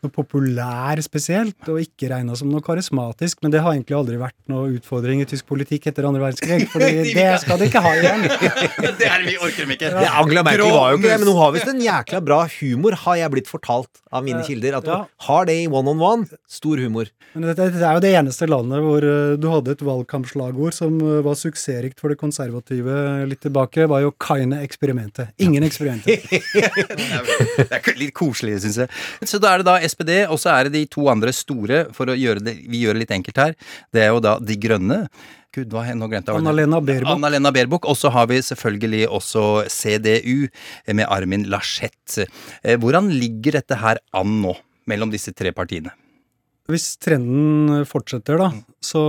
noe 0.07 0.13
populær 0.15 0.99
spesielt, 1.05 1.59
og 1.67 1.81
ikke 1.83 2.09
regna 2.11 2.35
som 2.39 2.49
noe 2.51 2.63
karismatisk, 2.65 3.41
men 3.43 3.51
det 3.53 3.61
har 3.61 3.75
egentlig 3.75 3.97
aldri 3.99 4.17
vært 4.21 4.35
noe 4.51 4.71
utfordring 4.77 5.21
i 5.21 5.27
tysk 5.29 5.45
politikk 5.51 5.89
etter 5.91 6.07
andre 6.07 6.23
verdenskrig, 6.23 6.67
for 6.71 6.79
det 6.81 7.27
skal 7.43 7.59
de 7.61 7.67
ikke 7.69 7.83
ha 7.83 7.93
igjen. 7.99 8.25
det 9.01 9.07
er 9.11 9.25
vi 9.27 9.35
orker 9.37 9.65
dem 9.67 9.75
ikke. 9.75 9.91
Ja, 9.93 10.15
Angela 10.21 10.43
Merkel 10.47 10.71
var 10.73 10.93
jo 10.95 10.99
ikke 11.01 11.11
det, 11.11 11.19
men 11.23 11.31
hun 11.33 11.41
har 11.43 11.53
visst 11.57 11.71
en 11.73 11.83
jækla 11.83 12.23
bra 12.25 12.39
humor, 12.57 12.97
har 13.03 13.19
jeg 13.21 13.33
blitt 13.35 13.51
fortalt 13.51 14.01
av 14.11 14.23
mine 14.25 14.41
kilder. 14.47 14.79
At 14.79 14.87
hun 14.87 14.93
Ja. 14.97 15.03
har 15.27 15.45
det 15.49 15.55
i 15.61 15.67
one 15.67 15.89
on 15.91 15.99
one. 16.01 16.27
Stor 16.47 16.79
humor. 16.79 17.09
Men 17.35 17.43
dette, 17.49 17.67
dette 17.73 17.83
er 17.85 17.97
jo 17.97 18.01
det 18.05 18.13
eneste 18.17 18.47
landet 18.49 18.79
hvor 18.81 19.03
øh, 19.03 19.35
du 19.37 19.49
hadde 19.51 19.73
et 19.75 19.81
valgkampslagord 19.85 20.73
som 20.73 20.95
øh, 21.03 21.19
var 21.25 21.35
suksessrikt 21.37 21.99
for 21.99 22.09
det 22.13 22.17
konservative 22.21 22.95
litt 23.29 23.41
tilbake, 23.43 23.85
var 23.91 24.01
jo 24.05 24.13
'keine 24.17 24.61
eksperimentet'. 24.63 25.33
Ingen 25.43 25.63
eksperimenter. 25.69 26.17
Det 26.23 27.67
er 27.67 27.99
litt 27.99 28.13
koselig, 28.17 28.57
syns 28.63 28.79
jeg. 28.83 28.89
Så 29.27 29.39
da 29.43 29.53
er 29.53 29.61
det 29.63 29.67
da 29.67 29.75
SPD, 29.97 30.13
og 30.29 30.37
så 30.37 30.53
er 30.53 30.67
det 30.67 30.77
de 30.77 30.85
to 30.93 31.07
andre 31.09 31.33
store, 31.33 31.87
for 31.95 32.09
å 32.09 32.15
gjøre 32.17 32.43
det, 32.45 32.55
vi 32.69 32.83
gjør 32.83 32.93
det 32.97 33.05
litt 33.05 33.17
enkelt 33.17 33.37
her. 33.41 33.55
Det 33.93 34.05
er 34.05 34.13
jo 34.13 34.21
da 34.21 34.37
De 34.39 34.57
Grønne. 34.61 35.07
Gud, 35.55 35.71
hva, 35.73 35.87
nå 35.95 36.09
glemte 36.11 36.29
jeg 36.29 36.37
Anna-Lena 36.37 36.79
Baerbock. 36.85 37.15
Anna-Lena 37.15 37.51
Berbuk. 37.55 37.87
Og 37.89 37.97
så 37.97 38.11
har 38.13 38.27
vi 38.29 38.37
selvfølgelig 38.45 39.07
også 39.09 39.65
CDU 39.73 40.45
med 40.93 41.07
Armin 41.07 41.47
Laschet. 41.49 42.19
Eh, 42.61 42.77
Hvordan 42.77 43.09
ligger 43.09 43.57
dette 43.57 43.79
her 43.81 43.97
an 44.13 44.35
nå, 44.43 44.53
mellom 44.85 45.09
disse 45.13 45.33
tre 45.33 45.53
partiene? 45.55 45.95
Hvis 46.67 46.97
trenden 46.99 47.85
fortsetter, 47.87 48.37
da, 48.41 48.51
så 48.83 49.01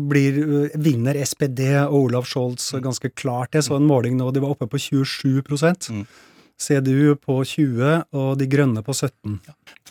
blir, 0.00 0.40
vinner 0.80 1.18
SPD 1.20 1.68
og 1.84 2.08
Olav 2.08 2.26
Scholz 2.26 2.70
ganske 2.82 3.12
klart. 3.12 3.52
Jeg 3.52 3.68
så 3.68 3.76
en 3.76 3.86
måling 3.86 4.16
nå, 4.16 4.30
de 4.32 4.42
var 4.42 4.56
oppe 4.56 4.66
på 4.72 4.80
27% 4.80 5.92
CDU 6.62 7.14
på 7.20 7.42
20 7.44 8.16
og 8.16 8.32
De 8.40 8.48
Grønne 8.50 8.82
på 8.86 8.94
17 8.96 9.38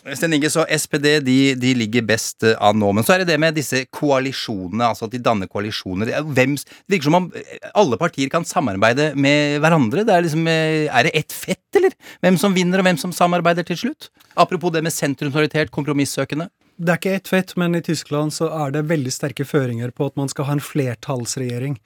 Sten 0.02 0.32
Inge, 0.34 0.50
så 0.50 0.64
SPD 0.66 1.20
de, 1.22 1.36
de 1.54 1.72
ligger 1.78 2.02
best 2.06 2.42
eh, 2.42 2.56
an 2.58 2.80
nå. 2.80 2.88
Men 2.96 3.04
så 3.06 3.14
er 3.14 3.22
det 3.22 3.30
det 3.30 3.38
med 3.42 3.54
disse 3.54 3.84
koalisjonene, 3.94 4.88
altså 4.88 5.06
at 5.06 5.14
de 5.14 5.20
danner 5.22 5.50
koalisjoner. 5.50 6.10
Er 6.10 6.26
Hvem, 6.26 6.56
det 6.58 6.96
virker 6.96 7.06
som 7.06 7.18
om 7.20 7.28
eh, 7.38 7.68
alle 7.78 7.98
partier 8.00 8.32
kan 8.32 8.46
samarbeide 8.48 9.12
med 9.14 9.60
hverandre. 9.62 10.02
Det 10.08 10.16
er 10.16 10.26
liksom 10.26 10.50
eh, 10.50 10.88
Er 10.90 11.06
det 11.06 11.14
ett 11.20 11.36
fett, 11.36 11.62
eller? 11.78 11.94
Hvem 12.24 12.40
som 12.40 12.56
vinner, 12.56 12.82
og 12.82 12.88
hvem 12.88 12.98
som 12.98 13.14
samarbeider 13.14 13.66
til 13.68 13.78
slutt? 13.84 14.10
Apropos 14.34 14.74
det 14.74 14.82
med 14.82 14.94
sentrumsorientert, 14.94 15.70
kompromissøkende. 15.70 16.50
Det 16.82 16.90
er 16.90 16.98
ikke 16.98 17.16
ett 17.20 17.30
fett, 17.30 17.56
men 17.60 17.78
i 17.78 17.84
Tyskland 17.84 18.34
så 18.34 18.50
er 18.64 18.74
det 18.74 18.88
veldig 18.90 19.12
sterke 19.14 19.46
føringer 19.46 19.92
på 19.94 20.10
at 20.10 20.18
man 20.18 20.30
skal 20.32 20.48
ha 20.48 20.56
en 20.56 20.64
flertallsregjering. 20.66 21.78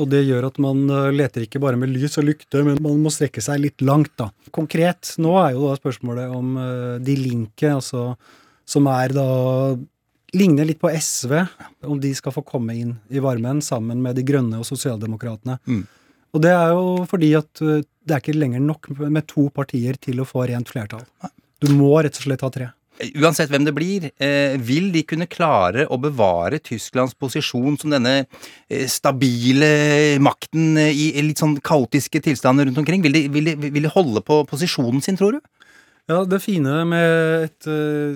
Og 0.00 0.08
det 0.08 0.22
gjør 0.24 0.46
at 0.48 0.58
man 0.62 0.84
eh, 0.88 1.10
leter 1.12 1.44
ikke 1.44 1.60
bare 1.62 1.78
med 1.80 1.92
lys 1.92 2.16
og 2.20 2.26
lykte, 2.28 2.62
men 2.64 2.80
man 2.82 3.00
må 3.02 3.12
strekke 3.12 3.42
seg 3.44 3.60
litt 3.60 3.84
langt, 3.84 4.14
da. 4.20 4.30
Konkret 4.54 5.14
nå 5.20 5.34
er 5.42 5.56
jo 5.56 5.66
da 5.68 5.78
spørsmålet 5.80 6.32
om 6.32 6.54
eh, 6.60 6.94
De 7.04 7.16
Linke, 7.18 7.74
altså 7.74 8.12
som 8.68 8.86
er 8.90 9.12
da 9.16 9.26
Ligner 10.32 10.64
litt 10.64 10.80
på 10.80 10.88
SV, 10.88 11.34
om 11.84 11.98
de 12.00 12.14
skal 12.16 12.32
få 12.32 12.40
komme 12.48 12.72
inn 12.78 12.94
i 13.12 13.20
varmen 13.20 13.58
sammen 13.60 14.00
med 14.00 14.16
De 14.16 14.24
Grønne 14.24 14.62
og 14.62 14.64
Sosialdemokratene. 14.64 15.58
Mm. 15.68 15.82
Og 16.32 16.40
det 16.40 16.52
er 16.56 16.70
jo 16.72 17.02
fordi 17.10 17.34
at 17.36 17.60
eh, 17.60 17.82
det 18.02 18.16
er 18.16 18.22
ikke 18.22 18.38
lenger 18.38 18.62
nok 18.64 18.88
med 19.02 19.26
to 19.28 19.50
partier 19.54 19.98
til 20.00 20.22
å 20.22 20.28
få 20.28 20.46
rent 20.48 20.72
flertall. 20.72 21.04
Du 21.62 21.68
må 21.76 21.92
rett 22.00 22.16
og 22.16 22.24
slett 22.24 22.42
ha 22.42 22.50
tre. 22.54 22.70
Uansett 23.00 23.48
hvem 23.50 23.64
det 23.64 23.72
blir, 23.74 24.10
eh, 24.20 24.58
vil 24.60 24.90
de 24.92 25.02
kunne 25.08 25.26
klare 25.26 25.86
å 25.88 25.96
bevare 26.00 26.60
Tysklands 26.60 27.14
posisjon 27.16 27.78
som 27.80 27.90
denne 27.90 28.26
eh, 28.68 28.84
stabile 28.86 30.20
makten 30.20 30.76
eh, 30.76 30.92
i 30.92 31.24
litt 31.24 31.40
sånn 31.40 31.56
kaotiske 31.64 32.20
tilstander 32.22 32.68
rundt 32.68 32.82
omkring? 32.82 33.02
Vil 33.02 33.16
de, 33.16 33.22
vil 33.32 33.48
de, 33.48 33.54
vil 33.64 33.88
de 33.88 33.92
holde 33.94 34.22
på 34.26 34.42
posisjonen 34.50 35.00
sin, 35.02 35.16
tror 35.16 35.38
du? 35.38 35.40
Ja, 36.10 36.20
Det 36.28 36.42
fine 36.42 36.82
med 36.84 37.46
et 37.46 37.66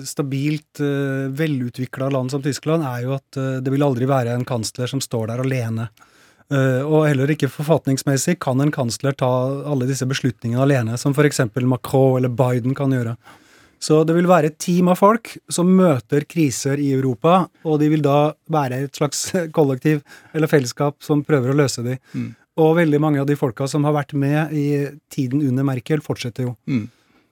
stabilt, 0.05 0.81
uh, 0.83 1.31
velutvikla 1.31 2.09
land 2.11 2.33
som 2.33 2.43
Tyskland, 2.43 2.83
er 2.83 3.05
jo 3.05 3.13
at 3.15 3.39
det 3.63 3.71
vil 3.71 3.85
aldri 3.85 4.05
være 4.05 4.35
en 4.35 4.45
kansler 4.45 4.91
som 4.91 4.99
står 5.01 5.31
der 5.31 5.41
alene. 5.41 5.87
Og 6.51 7.07
heller 7.07 7.31
ikke 7.31 7.49
forfatningsmessig 7.51 8.37
kan 8.43 8.59
en 8.63 8.71
kansler 8.71 9.15
ta 9.15 9.31
alle 9.67 9.87
disse 9.87 10.05
beslutningene 10.07 10.61
alene, 10.63 10.99
som 10.99 11.15
f.eks. 11.15 11.41
Macron 11.63 12.19
eller 12.19 12.31
Biden 12.31 12.75
kan 12.75 12.91
gjøre. 12.91 13.15
Så 13.79 14.01
det 14.07 14.15
vil 14.17 14.27
være 14.29 14.51
et 14.51 14.57
team 14.61 14.89
av 14.91 14.97
folk 14.99 15.35
som 15.53 15.69
møter 15.77 16.25
kriser 16.29 16.79
i 16.81 16.89
Europa, 16.95 17.43
og 17.67 17.77
de 17.81 17.91
vil 17.91 18.03
da 18.05 18.33
være 18.51 18.81
et 18.87 18.97
slags 18.97 19.27
kollektiv 19.57 20.01
eller 20.33 20.49
fellesskap 20.51 20.97
som 21.05 21.23
prøver 21.27 21.53
å 21.53 21.57
løse 21.61 21.85
de. 21.85 21.97
Mm. 22.17 22.31
Og 22.57 22.73
veldig 22.79 22.99
mange 23.01 23.21
av 23.21 23.29
de 23.29 23.37
folka 23.37 23.67
som 23.69 23.85
har 23.85 23.93
vært 23.93 24.15
med 24.17 24.53
i 24.57 24.67
tiden 25.13 25.43
under 25.45 25.65
Merkel, 25.67 26.01
fortsetter 26.01 26.47
jo. 26.47 26.55
Mm. 26.65 26.87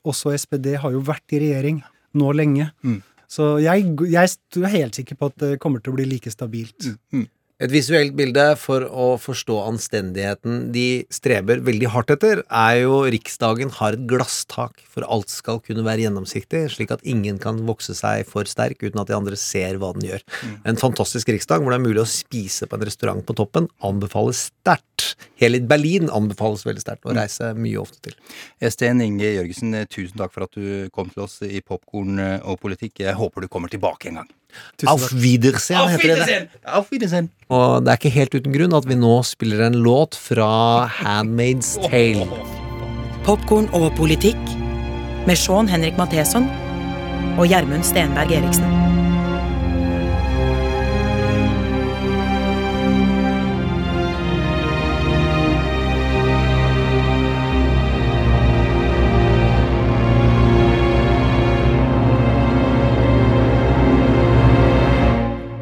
Også 0.05 0.35
SPD 0.37 0.75
har 0.77 0.93
jo 0.93 1.01
vært 1.05 1.33
i 1.33 1.41
regjering 1.41 1.81
nå 2.15 2.31
lenge. 2.37 2.69
Mm. 2.85 2.99
Så 3.35 3.55
jeg, 3.63 3.87
jeg 4.05 4.35
er 4.61 4.75
helt 4.75 4.97
sikker 4.99 5.17
på 5.17 5.31
at 5.31 5.39
det 5.41 5.55
kommer 5.63 5.81
til 5.81 5.95
å 5.95 5.97
bli 5.97 6.05
like 6.07 6.29
stabilt. 6.29 6.91
Mm. 7.09 7.25
Et 7.63 7.71
visuelt 7.71 8.11
bilde 8.19 8.43
for 8.59 8.83
å 8.83 9.03
forstå 9.15 9.61
anstendigheten 9.63 10.73
de 10.75 11.05
streber 11.13 11.61
veldig 11.63 11.87
hardt 11.93 12.11
etter, 12.11 12.41
er 12.51 12.81
jo 12.81 12.97
Riksdagen 13.07 13.71
har 13.77 13.95
et 13.95 14.03
glasstak, 14.11 14.83
for 14.91 15.07
alt 15.07 15.31
skal 15.31 15.61
kunne 15.63 15.85
være 15.87 16.03
gjennomsiktig, 16.03 16.65
slik 16.73 16.91
at 16.91 17.05
ingen 17.07 17.39
kan 17.39 17.61
vokse 17.63 17.95
seg 17.95 18.27
for 18.27 18.43
sterk 18.51 18.83
uten 18.83 18.99
at 18.99 19.07
de 19.07 19.15
andre 19.15 19.39
ser 19.39 19.79
hva 19.79 19.93
den 19.95 20.03
gjør. 20.09 20.27
En 20.67 20.81
fantastisk 20.83 21.31
riksdag 21.31 21.63
hvor 21.63 21.71
det 21.71 21.79
er 21.79 21.87
mulig 21.87 22.03
å 22.03 22.09
spise 22.11 22.67
på 22.67 22.75
en 22.75 22.83
restaurant 22.91 23.23
på 23.23 23.39
toppen, 23.39 23.71
anbefales 23.79 24.49
sterkt. 24.49 25.15
Hele 25.39 25.63
Berlin 25.63 26.11
anbefales 26.11 26.67
veldig 26.67 26.83
sterkt 26.83 27.07
å 27.07 27.15
reise 27.15 27.53
mye 27.55 27.79
ofte 27.79 28.09
til. 28.09 28.19
Sten 28.67 28.99
Inge 29.05 29.31
Jørgensen, 29.31 29.79
tusen 29.87 30.19
takk 30.19 30.35
for 30.35 30.49
at 30.49 30.59
du 30.59 30.91
kom 30.91 31.07
til 31.07 31.23
oss 31.29 31.39
i 31.47 31.63
Popkorn 31.63 32.19
og 32.41 32.59
politikk. 32.59 33.05
Jeg 33.07 33.15
håper 33.15 33.47
du 33.47 33.53
kommer 33.55 33.71
tilbake 33.71 34.11
en 34.11 34.25
gang. 34.25 34.35
Auf 34.87 35.13
Wiedersehen, 35.13 35.79
Auf 35.79 35.89
heter 35.91 36.25
det. 36.25 36.49
Auf 36.65 36.91
Wiedersehen! 36.91 37.29
Og 37.49 37.85
det 37.85 37.93
er 37.93 37.99
ikke 37.99 38.13
helt 38.15 38.35
uten 38.35 38.55
grunn 38.55 38.75
at 38.77 38.87
vi 38.89 38.97
nå 38.99 39.15
spiller 39.27 39.65
en 39.67 39.77
låt 39.85 40.17
fra 40.19 40.87
Handmaid's 40.99 41.75
Tale. 41.87 42.27
Popkorn 43.25 43.69
og 43.73 43.91
politikk 43.97 44.41
med 45.25 45.37
Sean 45.39 45.69
Henrik 45.69 45.97
Matheson 45.97 46.49
og 47.39 47.47
Gjermund 47.49 47.85
Stenberg 47.87 48.31
Eriksen. 48.31 48.84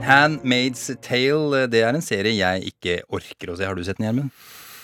Handmaid's 0.06 0.90
Tale, 1.04 1.66
det 1.72 1.84
er 1.84 1.96
en 1.96 2.04
serie 2.04 2.36
jeg 2.36 2.74
ikke 2.74 3.00
orker 3.14 3.54
å 3.54 3.58
se. 3.58 3.68
Har 3.68 3.78
du 3.78 3.84
sett 3.86 4.00
den, 4.00 4.10
Gjermund? 4.10 4.34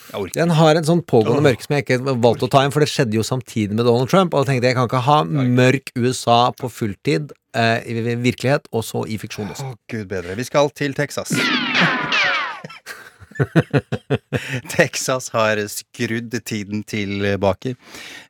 Jeg. 0.09 0.32
Den 0.34 0.49
har 0.57 0.74
en 0.74 0.88
sånn 0.88 1.03
pågående 1.05 1.43
mørke 1.45 1.61
som 1.61 1.76
jeg 1.76 1.86
ikke 1.86 1.99
valgte 2.17 2.47
å 2.47 2.49
ta 2.49 2.63
inn, 2.65 2.74
for 2.74 2.82
det 2.82 2.89
skjedde 2.89 3.20
jo 3.20 3.26
samtidig 3.26 3.78
med 3.78 3.86
Donald 3.86 4.09
Trump. 4.09 4.34
Og 4.34 4.41
da 4.41 4.49
tenkte 4.49 4.65
jeg 4.65 4.74
jeg 4.74 4.80
kan 4.80 4.89
ikke 4.89 5.03
ha 5.05 5.20
mørk 5.30 5.93
USA 5.99 6.39
på 6.57 6.72
fulltid 6.74 7.34
eh, 7.53 7.86
i 7.86 8.15
virkelighet, 8.17 8.72
og 8.74 8.86
så 8.88 9.05
i 9.05 9.20
fiksjon 9.22 9.53
også. 9.53 9.70
Å, 9.76 9.78
gud 9.91 10.09
bedre. 10.09 10.38
Vi 10.39 10.49
skal 10.49 10.74
til 10.74 10.97
Texas. 10.97 11.36
Texas 14.76 15.30
har 15.34 15.60
skrudd 15.72 16.36
tiden 16.46 16.84
tilbake. 16.88 17.76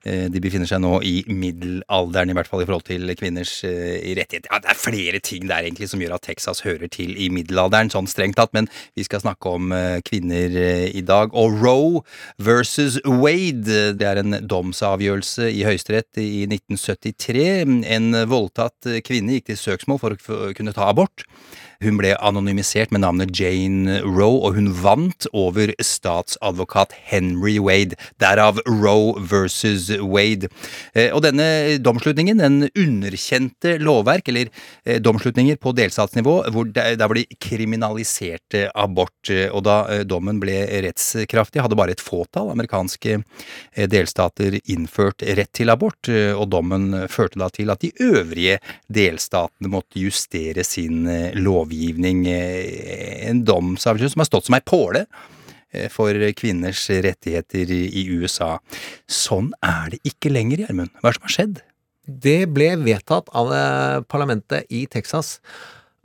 Eh, 0.06 0.28
De 0.32 0.42
befinner 0.42 0.70
seg 0.70 0.82
nå 0.84 1.00
i 1.06 1.24
middelalderen, 1.28 2.32
i 2.32 2.38
hvert 2.38 2.50
fall 2.50 2.64
i 2.64 2.68
forhold 2.68 2.88
til 2.88 3.14
kvinners 3.20 3.54
eh, 3.68 4.00
rettigheter. 4.18 4.50
Ja, 4.52 4.62
det 4.64 4.74
er 4.74 4.80
flere 4.80 5.22
ting 5.24 5.48
der 5.50 5.66
egentlig 5.66 5.90
som 5.92 6.04
gjør 6.04 6.18
at 6.18 6.28
Texas 6.30 6.64
hører 6.66 6.92
til 6.92 7.16
i 7.18 7.30
middelalderen, 7.34 7.92
sånn 7.94 8.10
strengt 8.10 8.40
tatt, 8.40 8.54
men 8.58 8.70
vi 8.98 9.06
skal 9.08 9.24
snakke 9.24 9.56
om 9.60 9.74
eh, 9.76 10.00
kvinner 10.06 10.60
i 10.90 11.04
dag. 11.06 11.34
Og 11.38 11.60
Roe 11.64 12.04
versus 12.42 13.00
Wade, 13.06 13.96
det 14.00 14.08
er 14.08 14.22
en 14.22 14.40
domsavgjørelse 14.50 15.50
i 15.52 15.66
Høyesterett 15.68 16.22
i 16.22 16.46
1973. 16.50 17.48
En 17.90 18.12
voldtatt 18.30 18.90
kvinne 19.06 19.38
gikk 19.38 19.50
til 19.52 19.60
søksmål 19.60 20.02
for 20.02 20.16
å 20.16 20.54
kunne 20.58 20.76
ta 20.76 20.90
abort. 20.92 21.26
Hun 21.80 21.96
ble 21.96 22.10
anonymisert 22.20 22.92
med 22.92 23.06
navnet 23.06 23.30
Jane 23.40 24.02
Roe, 24.04 24.42
og 24.44 24.58
hun 24.58 24.66
vant 24.84 25.24
over 25.32 25.72
statsadvokat 25.80 26.92
Henry 27.08 27.54
Wade. 27.64 27.96
Derav 28.20 28.60
Roe 28.68 29.14
versus 29.24 29.88
Wade. 30.04 30.50
Eh, 30.94 31.08
Og 31.16 31.24
denne 31.24 31.78
domslutningen, 31.80 32.42
den 32.44 32.68
underkjente 32.76 33.78
lovverk, 33.80 34.28
eller 34.28 34.50
eh, 34.84 35.00
domslutninger 35.00 35.56
på 35.56 35.72
delstatsnivå, 35.72 36.36
der 36.76 37.06
hvor 37.08 37.16
de 37.16 37.24
kriminaliserte 37.40 38.68
abort. 38.76 39.32
Eh, 39.32 39.48
Og 39.48 39.64
da 39.64 40.04
dommen 40.04 40.42
ble 40.44 40.66
rettskraftig, 40.84 41.62
hadde 41.64 41.80
bare 41.80 41.96
et 41.96 42.04
fåtall 42.04 42.52
amerikanske 42.52 43.22
delstater 43.88 44.60
innført 44.68 45.24
rett 45.24 45.54
til 45.56 45.72
abort, 45.72 46.10
og 46.10 46.46
dommen 46.52 47.08
førte 47.08 47.40
da 47.40 47.48
til 47.50 47.72
at 47.72 47.80
de 47.80 47.94
øvrige 48.04 48.60
delstatene 48.92 49.72
måtte 49.72 50.02
justere 50.04 50.64
sin 50.68 51.08
eh, 51.08 51.32
lovgivning. 51.70 52.28
eh, 52.28 53.30
En 53.30 53.44
domsavgjørelse 53.46 54.14
som 54.14 54.20
har 54.22 54.26
stått 54.30 54.46
som 54.46 54.56
ei 54.56 54.62
påle 54.62 55.06
eh, 55.72 55.90
for 55.90 56.14
kvinners 56.34 56.90
rettigheter 56.90 57.70
i 57.72 58.08
USA. 58.10 58.60
Sånn 59.08 59.54
er 59.62 59.92
det 59.92 60.00
ikke 60.04 60.32
lenger, 60.32 60.66
Gjermund. 60.66 60.90
Hva 61.02 61.10
er 61.10 61.12
det 61.12 61.20
som 61.20 61.28
har 61.28 61.36
skjedd? 61.38 61.62
Det 62.10 62.50
ble 62.50 62.72
vedtatt 62.82 63.30
av 63.38 63.52
eh, 63.54 64.02
parlamentet 64.10 64.66
i 64.70 64.88
Texas 64.88 65.40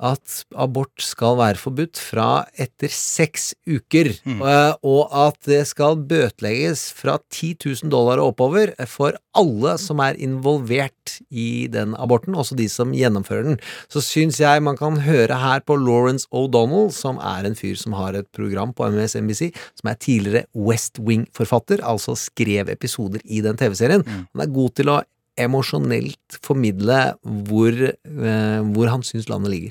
at 0.03 0.40
abort 0.59 1.03
skal 1.03 1.38
være 1.38 1.61
forbudt 1.61 2.01
fra 2.01 2.45
etter 2.61 2.90
seks 2.90 3.53
uker, 3.68 4.11
mm. 4.26 4.42
og 4.82 5.14
at 5.14 5.38
det 5.47 5.62
skal 5.70 6.01
bøtelegges 6.09 6.88
fra 6.97 7.18
10 7.30 7.55
000 7.84 7.92
dollar 7.92 8.22
og 8.22 8.32
oppover 8.32 8.74
for 8.90 9.16
alle 9.38 9.76
som 9.80 10.03
er 10.03 10.18
involvert 10.22 11.18
i 11.30 11.66
den 11.70 11.95
aborten, 11.99 12.34
også 12.34 12.59
de 12.59 12.68
som 12.70 12.95
gjennomfører 12.95 13.49
den. 13.49 13.59
Så 13.92 14.03
syns 14.05 14.40
jeg 14.42 14.62
man 14.64 14.78
kan 14.78 15.01
høre 15.05 15.38
her 15.40 15.64
på 15.66 15.78
Lawrence 15.78 16.28
O'Donnell, 16.34 16.90
som 16.95 17.18
er 17.22 17.47
en 17.47 17.59
fyr 17.59 17.78
som 17.78 17.97
har 17.99 18.18
et 18.18 18.28
program 18.34 18.74
på 18.74 18.90
MSNBC, 18.95 19.51
som 19.80 19.90
er 19.90 20.01
tidligere 20.01 20.47
West 20.55 21.01
Wing-forfatter, 21.03 21.84
altså 21.86 22.16
skrev 22.18 22.70
episoder 22.72 23.22
i 23.24 23.42
den 23.45 23.59
TV-serien. 23.61 24.07
Han 24.07 24.45
er 24.45 24.55
god 24.55 24.78
til 24.78 24.90
å 24.92 25.01
emosjonelt 25.37 26.39
formidle 26.43 27.14
hvor, 27.22 27.72
eh, 27.72 28.62
hvor 28.74 28.87
han 28.89 29.03
syns 29.03 29.28
landet 29.28 29.51
ligger. 29.51 29.70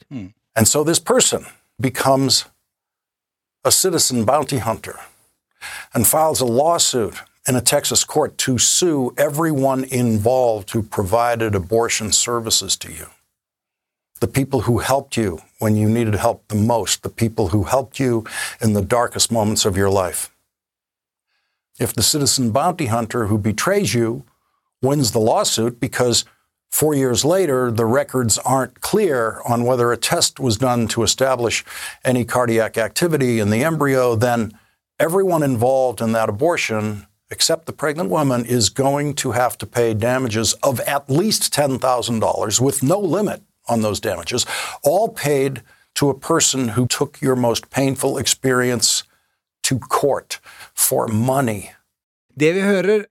And 0.56 0.68
so 0.68 0.84
this 0.84 1.00
person 1.00 1.46
becomes 1.82 2.46
a 3.66 3.72
citizen 3.72 4.26
bounty 4.26 4.58
hunter 4.58 5.00
and 5.94 6.06
files 6.06 6.42
a 6.42 6.46
lawsuit 6.46 7.14
in 7.48 7.56
a 7.56 7.62
Texas 7.62 8.04
court 8.04 8.38
to 8.38 8.58
sue 8.58 9.14
everyone 9.18 9.84
involved 9.86 10.72
who 10.72 10.84
provided 10.84 11.56
abortion 11.56 12.12
services 12.12 12.78
to 12.78 12.92
you. 12.92 13.08
The 14.20 14.28
people 14.28 14.62
who 14.62 14.78
helped 14.80 15.18
you 15.18 15.40
when 15.60 15.76
you 15.76 15.90
needed 15.90 16.16
help 16.16 16.48
the 16.48 16.56
most, 16.56 17.04
the 17.04 17.10
people 17.10 17.50
who 17.50 17.64
helped 17.64 18.00
you 18.00 18.24
in 18.62 18.74
the 18.74 18.82
darkest 18.82 19.32
moments 19.32 19.66
of 19.66 19.76
your 19.76 19.90
life. 19.90 20.30
If 21.80 21.94
the 21.94 22.04
citizen 22.04 22.52
bounty 22.52 22.86
hunter 22.86 23.28
who 23.28 23.38
betrays 23.38 23.94
you 23.94 24.24
wins 24.84 25.12
the 25.12 25.20
lawsuit 25.20 25.80
because 25.80 26.26
four 26.70 26.94
years 26.94 27.24
later 27.24 27.72
the 27.72 27.86
records 27.86 28.38
aren't 28.40 28.82
clear 28.82 29.42
on 29.48 29.64
whether 29.64 29.92
a 29.92 29.98
test 29.98 30.40
was 30.40 30.58
done 30.58 30.88
to 30.90 31.04
establish 31.04 31.64
any 32.04 32.26
cardiac 32.26 32.78
activity 32.78 33.40
in 33.40 33.50
the 33.50 33.64
embryo, 33.64 34.16
then 34.16 34.52
everyone 35.00 35.44
involved 35.44 36.02
in 36.02 36.12
that 36.12 36.30
abortion, 36.30 37.08
except 37.32 37.66
the 37.66 37.74
pregnant 37.74 38.10
woman, 38.10 38.46
is 38.46 38.70
going 38.70 39.14
to 39.14 39.32
have 39.32 39.58
to 39.58 39.66
pay 39.66 39.94
damages 39.94 40.54
of 40.62 40.80
at 40.82 41.10
least 41.10 41.54
$10,000 41.54 42.60
with 42.60 42.84
no 42.84 43.00
limit 43.00 43.42
on 43.68 43.82
those 43.82 44.00
damages, 44.00 44.46
all 44.84 45.10
paid 45.10 45.62
to 45.96 46.10
a 46.10 46.20
person 46.20 46.70
who 46.70 46.88
took 46.88 47.22
your 47.22 47.36
most 47.36 47.70
painful 47.70 48.18
experience 48.18 49.04
to 49.64 49.80
court 49.80 50.40
for 50.74 51.08
money. 51.08 51.72
Det 52.36 52.54
vi 52.54 52.62
hører, 52.62 53.06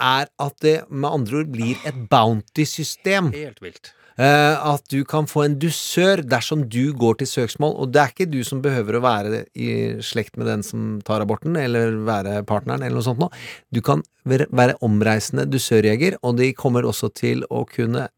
er 0.00 0.28
at 0.30 0.58
det 0.64 0.80
med 0.90 1.10
andre 1.10 1.42
ord 1.42 1.54
blir 1.54 1.78
et 1.88 2.02
bounty-system. 2.10 3.32
Helt 3.34 3.62
vilt. 3.62 3.94
Uh, 4.18 4.74
at 4.74 4.82
du 4.90 5.04
kan 5.06 5.28
få 5.30 5.44
en 5.44 5.54
dusør 5.62 6.24
dersom 6.26 6.64
du 6.66 6.90
går 6.98 7.20
til 7.20 7.28
søksmål, 7.30 7.76
og 7.78 7.92
det 7.94 8.00
er 8.02 8.10
ikke 8.10 8.26
du 8.26 8.40
som 8.42 8.58
behøver 8.64 8.98
å 8.98 9.02
være 9.04 9.44
i 9.54 9.68
slekt 10.02 10.34
med 10.34 10.50
den 10.50 10.64
som 10.66 10.96
tar 11.06 11.22
aborten, 11.22 11.54
eller 11.54 12.00
være 12.08 12.40
partneren, 12.48 12.82
eller 12.82 12.98
noe 12.98 13.06
sånt 13.06 13.22
noe. 13.22 13.30
Du 13.70 13.78
kan 13.78 14.02
være, 14.26 14.74
omreisende 14.82 15.46
dusørjeger, 15.46 16.18
og 16.26 16.40
de 16.42 16.50
kommer 16.50 16.88
også 16.88 17.12
til 17.14 17.46
å 17.46 17.62
kunne 17.70 18.08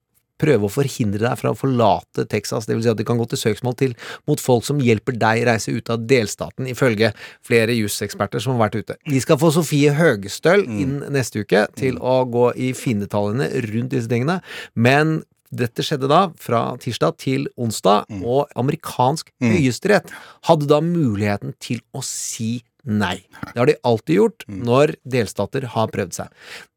prøve 0.41 0.67
å 0.67 0.73
forhindre 0.73 1.23
deg 1.27 1.39
fra 1.41 1.53
å 1.53 1.59
forlate 1.59 2.27
Texas, 2.31 2.69
det 2.69 2.77
vil 2.77 2.85
si 2.87 2.93
at 2.93 3.01
de 3.01 3.07
kan 3.09 3.21
gå 3.21 3.27
til 3.31 3.41
søksmål 3.41 3.77
til 3.81 3.97
mot 4.31 4.41
folk 4.41 4.67
som 4.67 4.81
hjelper 4.83 5.19
deg 5.21 5.45
reise 5.49 5.75
ut 5.75 5.91
av 5.93 6.07
delstaten, 6.11 6.69
ifølge 6.71 7.13
flere 7.47 7.77
juseksperter 7.77 8.43
som 8.43 8.57
har 8.57 8.67
vært 8.67 8.81
ute. 8.83 8.99
De 9.09 9.21
skal 9.23 9.41
få 9.41 9.53
Sofie 9.55 9.95
Høgestøl 9.97 10.65
inn 10.69 11.01
neste 11.13 11.45
uke 11.45 11.67
til 11.79 12.01
å 12.01 12.23
gå 12.31 12.51
i 12.57 12.73
finnetallene 12.77 13.51
rundt 13.71 13.95
disse 13.95 14.11
tingene, 14.11 14.41
men 14.75 15.21
dette 15.51 15.83
skjedde 15.83 16.07
da 16.11 16.29
fra 16.39 16.63
tirsdag 16.79 17.17
til 17.19 17.49
onsdag, 17.59 18.07
og 18.23 18.51
amerikansk 18.59 19.33
høyesterett 19.43 20.13
hadde 20.47 20.69
da 20.71 20.79
muligheten 20.85 21.57
til 21.63 21.83
å 21.91 22.05
si 22.07 22.61
nei. 22.91 23.17
Det 23.53 23.59
har 23.59 23.71
de 23.71 23.79
alltid 23.87 24.19
gjort 24.19 24.47
når 24.51 24.95
delstater 25.09 25.67
har 25.75 25.91
prøvd 25.95 26.17
seg. 26.21 26.31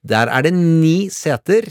Der 0.04 0.32
er 0.32 0.44
det 0.46 0.54
ni 0.56 1.10
seter, 1.14 1.70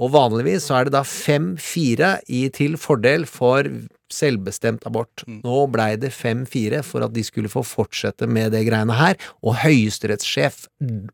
og 0.00 0.14
vanligvis 0.14 0.68
så 0.68 0.78
er 0.78 0.88
det 0.88 0.94
da 0.96 1.04
fem-fire 1.04 2.16
i 2.32 2.46
til 2.54 2.78
fordel 2.80 3.26
for 3.28 3.68
selvbestemt 4.14 4.84
abort. 4.88 5.24
Nå 5.26 5.64
blei 5.72 5.94
det 6.00 6.12
fem-fire 6.14 6.82
for 6.86 7.04
at 7.06 7.14
de 7.14 7.24
skulle 7.26 7.50
få 7.52 7.64
fortsette 7.66 8.28
med 8.30 8.52
det 8.54 8.64
greiene 8.68 8.96
her, 8.98 9.18
og 9.42 9.58
høyesterettssjef 9.64 10.66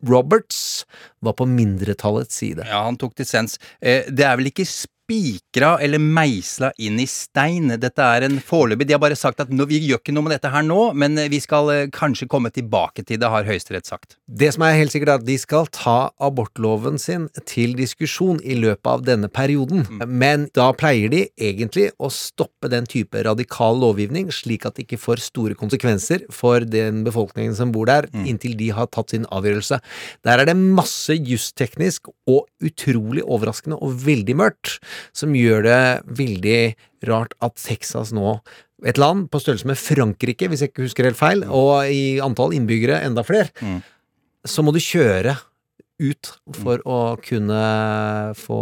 Roberts 0.07 0.85
var 1.25 1.37
på 1.39 1.49
mindretallets 1.49 2.41
side. 2.43 2.67
Ja, 2.69 2.85
han 2.87 2.99
tok 3.01 3.17
dissens. 3.21 3.59
Eh, 3.81 4.09
det 4.11 4.27
er 4.27 4.39
vel 4.41 4.51
ikke 4.53 4.69
spikra 5.11 5.79
eller 5.83 5.99
meisla 5.99 6.71
inn 6.79 7.01
i 7.01 7.07
stein. 7.07 7.73
Dette 7.83 8.05
er 8.05 8.27
en 8.27 8.39
foreløpig 8.45 8.87
De 8.87 8.95
har 8.95 9.03
bare 9.03 9.19
sagt 9.19 9.41
at 9.43 9.51
nå, 9.51 9.67
vi 9.67 9.81
gjør 9.83 9.99
ikke 9.99 10.15
noe 10.15 10.27
med 10.27 10.37
dette 10.37 10.51
her 10.53 10.63
nå, 10.63 10.93
men 10.95 11.19
eh, 11.19 11.31
vi 11.33 11.41
skal 11.43 11.71
eh, 11.73 11.89
kanskje 11.91 12.29
komme 12.31 12.53
tilbake 12.55 13.03
til 13.03 13.19
det, 13.19 13.31
har 13.31 13.47
Høyesterett 13.49 13.89
sagt. 13.91 14.17
Det 14.27 14.53
som 14.55 14.63
er 14.67 14.77
helt 14.79 14.95
sikkert, 14.95 15.11
er 15.11 15.21
at 15.21 15.27
de 15.27 15.37
skal 15.41 15.67
ta 15.75 16.13
abortloven 16.23 16.99
sin 17.03 17.27
til 17.49 17.75
diskusjon 17.79 18.39
i 18.45 18.55
løpet 18.59 18.91
av 18.91 19.03
denne 19.07 19.31
perioden. 19.33 19.83
Men 20.07 20.47
da 20.55 20.71
pleier 20.79 21.11
de 21.11 21.25
egentlig 21.41 21.89
å 21.99 22.11
stoppe 22.15 22.71
den 22.71 22.87
type 22.91 23.25
radikal 23.27 23.81
lovgivning, 23.83 24.31
slik 24.35 24.69
at 24.69 24.79
det 24.79 24.87
ikke 24.87 25.01
får 25.03 25.25
store 25.27 25.59
konsekvenser 25.59 26.29
for 26.35 26.63
den 26.63 27.03
befolkningen 27.07 27.57
som 27.59 27.75
bor 27.75 27.91
der, 27.91 28.07
inntil 28.23 28.55
de 28.59 28.71
har 28.77 28.91
tatt 28.95 29.15
sin 29.15 29.27
avgjørelse. 29.35 29.81
Der 30.27 30.43
er 30.43 30.47
det 30.47 30.59
masse 30.59 31.17
justeknisk 31.19 32.13
og 32.31 32.47
utrolig 32.63 33.25
overraskende 33.27 33.81
og 33.81 33.99
veldig 34.07 34.37
mørkt, 34.39 34.79
som 35.17 35.37
gjør 35.37 35.65
det 35.67 35.83
veldig 36.21 36.61
rart 37.09 37.37
at 37.45 37.57
Texas 37.61 38.13
nå 38.17 38.39
et 38.87 38.97
land 39.01 39.27
på 39.29 39.41
størrelse 39.43 39.69
med 39.69 39.77
Frankrike, 39.77 40.49
hvis 40.49 40.63
jeg 40.65 40.73
ikke 40.73 40.87
husker 40.87 41.09
helt 41.09 41.19
feil, 41.19 41.45
og 41.45 41.91
i 41.93 42.19
antall 42.25 42.55
innbyggere 42.57 43.03
enda 43.05 43.25
flere, 43.27 43.51
så 44.49 44.65
må 44.65 44.73
du 44.73 44.81
kjøre 44.81 45.37
ut 46.01 46.31
for 46.57 46.81
å 46.89 47.01
kunne 47.21 47.61
få 48.41 48.61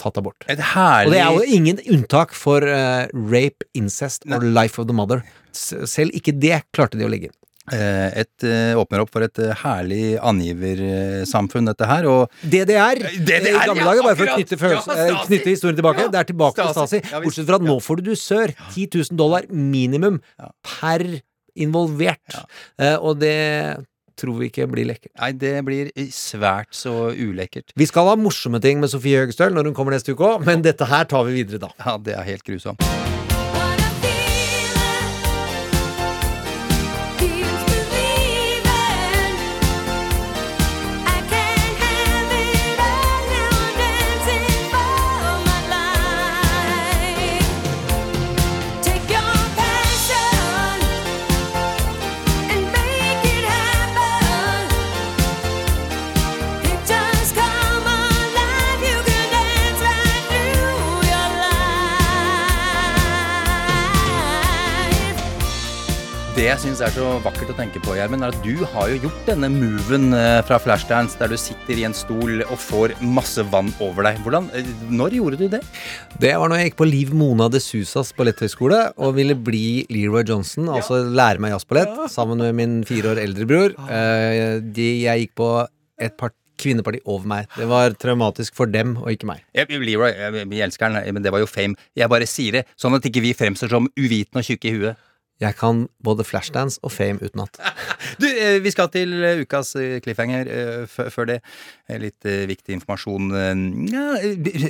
tatt 0.00 0.18
abort. 0.20 0.44
Et 0.50 0.60
herlig 0.74 1.08
Og 1.08 1.14
det 1.14 1.22
er 1.22 1.38
jo 1.38 1.56
ingen 1.56 1.80
unntak 1.94 2.34
for 2.36 2.64
uh, 2.66 3.06
rape, 3.30 3.64
incest 3.78 4.26
og 4.28 4.44
life 4.44 4.80
of 4.80 4.90
the 4.90 4.96
mother. 4.96 5.24
Selv 5.54 6.12
ikke 6.16 6.34
det 6.36 6.64
klarte 6.74 7.00
de 7.00 7.06
å 7.06 7.10
legge 7.12 7.30
inn. 7.30 7.38
Eh, 7.72 8.20
Et 8.20 8.44
eh, 8.44 8.74
åpner 8.76 9.00
opp 9.00 9.12
for 9.14 9.24
et 9.24 9.38
eh, 9.40 9.54
herlig 9.62 10.18
angiversamfunn, 10.20 11.64
dette 11.70 11.86
her, 11.88 12.04
og 12.10 12.34
DDR, 12.42 13.00
DDR, 13.24 13.46
i 13.48 13.68
gamle 13.70 13.94
ja, 13.96 14.02
bare 14.04 14.18
for 14.18 14.28
å 14.28 14.34
knytte, 14.36 14.58
følelse, 14.60 14.96
Ja, 15.08 15.22
knytte 15.24 15.48
historien 15.54 15.78
tilbake. 15.78 16.04
Ja, 16.04 16.10
Det 16.12 16.20
er 16.20 16.28
tilbake 16.28 16.60
til 16.60 16.74
Stasi. 16.76 17.00
Bortsett 17.24 17.48
fra 17.48 17.56
at 17.60 17.64
nå 17.64 17.78
får 17.80 18.02
du 18.02 18.10
dusør. 18.10 18.52
10 18.74 18.86
000 19.00 19.16
dollar 19.16 19.48
minimum 19.48 20.20
per 20.60 21.06
involvert. 21.56 22.38
Og 23.00 23.16
det 23.22 23.36
tror 24.20 24.36
vi 24.38 24.50
ikke 24.52 24.68
blir 24.70 24.86
lekkert. 24.92 25.10
Nei, 25.18 25.32
det 25.32 25.54
blir 25.66 25.88
svært 26.14 26.70
så 26.76 26.92
ulekkert. 27.16 27.72
Vi 27.74 27.88
skal 27.90 28.12
ha 28.12 28.14
morsomme 28.20 28.60
ting 28.62 28.78
med 28.82 28.92
Sofie 28.92 29.24
Høgestøl 29.24 29.56
når 29.56 29.70
hun 29.72 29.74
kommer 29.80 29.96
neste 29.96 30.14
uke 30.14 30.28
òg, 30.36 30.44
men 30.46 30.62
dette 30.62 30.86
her 30.86 31.08
tar 31.10 31.26
vi 31.26 31.40
videre 31.42 31.64
da. 31.66 31.72
Ja, 31.82 31.96
det 31.98 32.14
er 32.20 32.28
helt 32.28 32.44
grusomt. 32.46 32.84
Det 66.44 66.50
jeg 66.50 66.60
syns 66.60 66.80
er 66.84 66.90
så 66.92 67.06
vakkert 67.24 67.54
å 67.54 67.54
tenke 67.56 67.80
på, 67.80 67.94
Gjermund, 67.96 68.20
er 68.20 68.34
at 68.34 68.42
du 68.44 68.66
har 68.68 68.90
jo 68.92 68.98
gjort 69.06 69.20
denne 69.30 69.48
moven 69.48 70.10
eh, 70.12 70.42
fra 70.44 70.58
Flashdance, 70.60 71.16
der 71.16 71.30
du 71.32 71.38
sitter 71.40 71.78
i 71.80 71.86
en 71.88 71.94
stol 71.96 72.42
og 72.42 72.58
får 72.60 72.92
masse 73.00 73.40
vann 73.48 73.70
over 73.80 74.04
deg. 74.04 74.18
Hvordan, 74.20 74.50
eh, 74.52 74.68
når 74.92 75.16
gjorde 75.16 75.38
du 75.40 75.46
det? 75.54 75.62
Det 76.20 76.34
var 76.36 76.52
når 76.52 76.60
jeg 76.60 76.68
gikk 76.68 76.76
på 76.82 76.88
Liv 76.90 77.14
Mona 77.16 77.46
de 77.48 77.62
Susas 77.64 78.12
balletthøgskole 78.18 78.82
og 78.92 79.14
ville 79.16 79.38
bli 79.46 79.86
Leroy 79.88 80.26
Johnson, 80.28 80.68
altså 80.68 81.00
lære 81.06 81.40
meg 81.40 81.54
jazzballett, 81.54 81.96
sammen 82.12 82.44
med 82.44 82.52
min 82.60 82.76
fire 82.84 83.14
år 83.14 83.22
eldre 83.24 83.48
bror. 83.48 83.78
Eh, 83.88 84.60
de, 84.60 84.90
jeg 85.06 85.24
gikk 85.24 85.34
på 85.40 85.48
et 85.96 86.20
par 86.20 86.36
kvinneparti 86.60 87.00
over 87.08 87.24
meg. 87.38 87.48
Det 87.56 87.70
var 87.72 87.96
traumatisk 87.96 88.60
for 88.60 88.68
dem 88.68 88.98
og 89.00 89.08
ikke 89.16 89.32
meg. 89.32 89.40
Jeg, 89.56 89.72
Leroy, 89.72 90.12
jeg, 90.12 90.44
vi 90.52 90.60
elsker 90.68 90.92
han, 90.92 91.00
men 91.08 91.24
det 91.24 91.32
var 91.32 91.40
jo 91.40 91.48
fame. 91.48 91.80
Jeg 91.96 92.12
bare 92.12 92.28
sier 92.28 92.60
det, 92.60 92.66
sånn 92.76 93.00
at 93.00 93.08
ikke 93.08 93.24
vi 93.24 93.32
fremstår 93.32 93.72
som 93.78 93.88
uvitende 93.96 94.44
og 94.44 94.52
tjukke 94.52 94.68
i 94.74 94.76
huet. 94.76 95.10
Jeg 95.42 95.56
kan 95.58 95.84
både 96.04 96.22
flashdance 96.26 96.78
og 96.86 96.92
fame 96.94 97.22
utenat. 97.22 97.58
Du, 98.20 98.28
eh, 98.28 98.60
vi 98.62 98.70
skal 98.70 98.86
til 98.92 99.10
eh, 99.26 99.40
ukas 99.42 99.72
eh, 99.80 99.96
cliffhanger. 100.04 100.46
Før 101.10 101.26
det, 101.26 101.38
litt 101.98 102.26
viktig 102.46 102.76
informasjon. 102.76 103.32
Ja, 103.90 104.04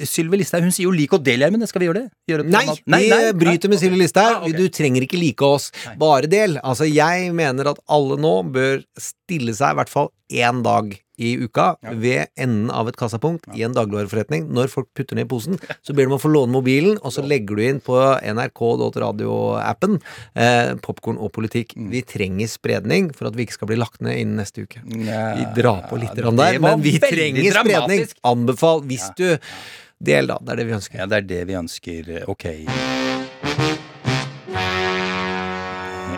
Sylvi 0.08 0.38
Listhaug 0.40 0.64
hun 0.64 0.72
sier 0.72 0.86
jo 0.86 0.94
lik 0.94 1.12
og 1.12 1.24
del, 1.26 1.44
det 1.52 1.68
Skal 1.68 1.82
vi 1.82 1.90
gjøre 1.90 2.04
det? 2.06 2.12
Gjøre 2.30 2.46
det 2.46 2.54
nei, 2.54 2.64
Nei, 2.94 3.02
vi 3.10 3.34
bryter 3.42 3.72
med 3.72 3.82
Sylvi 3.82 4.00
Listhaug. 4.00 4.48
Du 4.56 4.64
trenger 4.72 5.04
ikke 5.04 5.20
like 5.20 5.44
oss, 5.44 5.68
bare 6.00 6.30
del. 6.30 6.56
Altså, 6.62 6.88
jeg 6.88 7.34
mener 7.36 7.74
at 7.74 7.82
alle 7.84 8.16
nå 8.22 8.36
bør 8.54 8.80
stille 8.96 9.52
seg 9.56 9.74
i 9.74 9.82
hvert 9.82 9.92
fall 9.92 10.12
én 10.32 10.64
dag 10.64 10.94
i 11.16 11.34
uka 11.44 11.74
ved 12.00 12.30
enden 12.40 12.70
av 12.74 12.88
et 12.90 12.98
kassapunkt 12.98 13.46
i 13.54 13.64
en 13.66 13.74
dagligvareforretning. 13.76 14.48
Når 14.54 14.72
folk 14.72 14.88
putter 14.96 15.18
ned 15.18 15.28
posen, 15.30 15.58
så 15.82 15.94
ber 15.94 16.06
de 16.06 16.12
om 16.12 16.16
å 16.18 16.22
få 16.22 16.32
låne 16.32 16.54
mobilen, 16.54 16.98
og 17.02 17.14
så 17.14 17.24
legger 17.24 17.58
du 17.58 17.64
inn 17.66 17.80
på 17.84 17.98
nrk.radio-appen 18.34 19.98
eh, 20.34 20.74
popkorn 20.84 21.20
og 21.20 21.32
politikk. 21.36 21.76
Mm. 21.78 21.88
Vi 21.94 22.04
trenger 22.14 22.50
spredning 22.50 23.12
for 23.14 23.30
at 23.30 23.38
vi 23.38 23.46
ikke 23.46 23.58
skal 23.60 23.70
bli 23.70 23.80
lagt 23.80 24.02
ned 24.04 24.18
innen 24.20 24.42
neste 24.42 24.66
uke. 24.66 24.82
Ja, 25.04 25.24
Vi 25.38 25.48
drar 25.60 25.86
på 25.90 26.00
litt 26.02 26.14
det 26.18 26.26
der, 26.26 26.60
men 26.62 26.84
vi 26.84 26.98
trenger 27.02 27.62
spredning. 27.62 28.06
Anbefal 28.34 28.84
hvis 28.88 29.10
du 29.18 29.26
Del, 30.04 30.26
da. 30.28 30.36
Det 30.42 30.52
er 30.52 30.58
det 30.60 30.66
vi 30.68 30.74
ønsker. 30.76 30.98
Ja, 31.00 31.06
det 31.08 31.22
er 31.22 31.28
det 31.30 31.44
vi 31.48 31.56
ønsker. 31.56 32.10
Ok. 32.28 32.48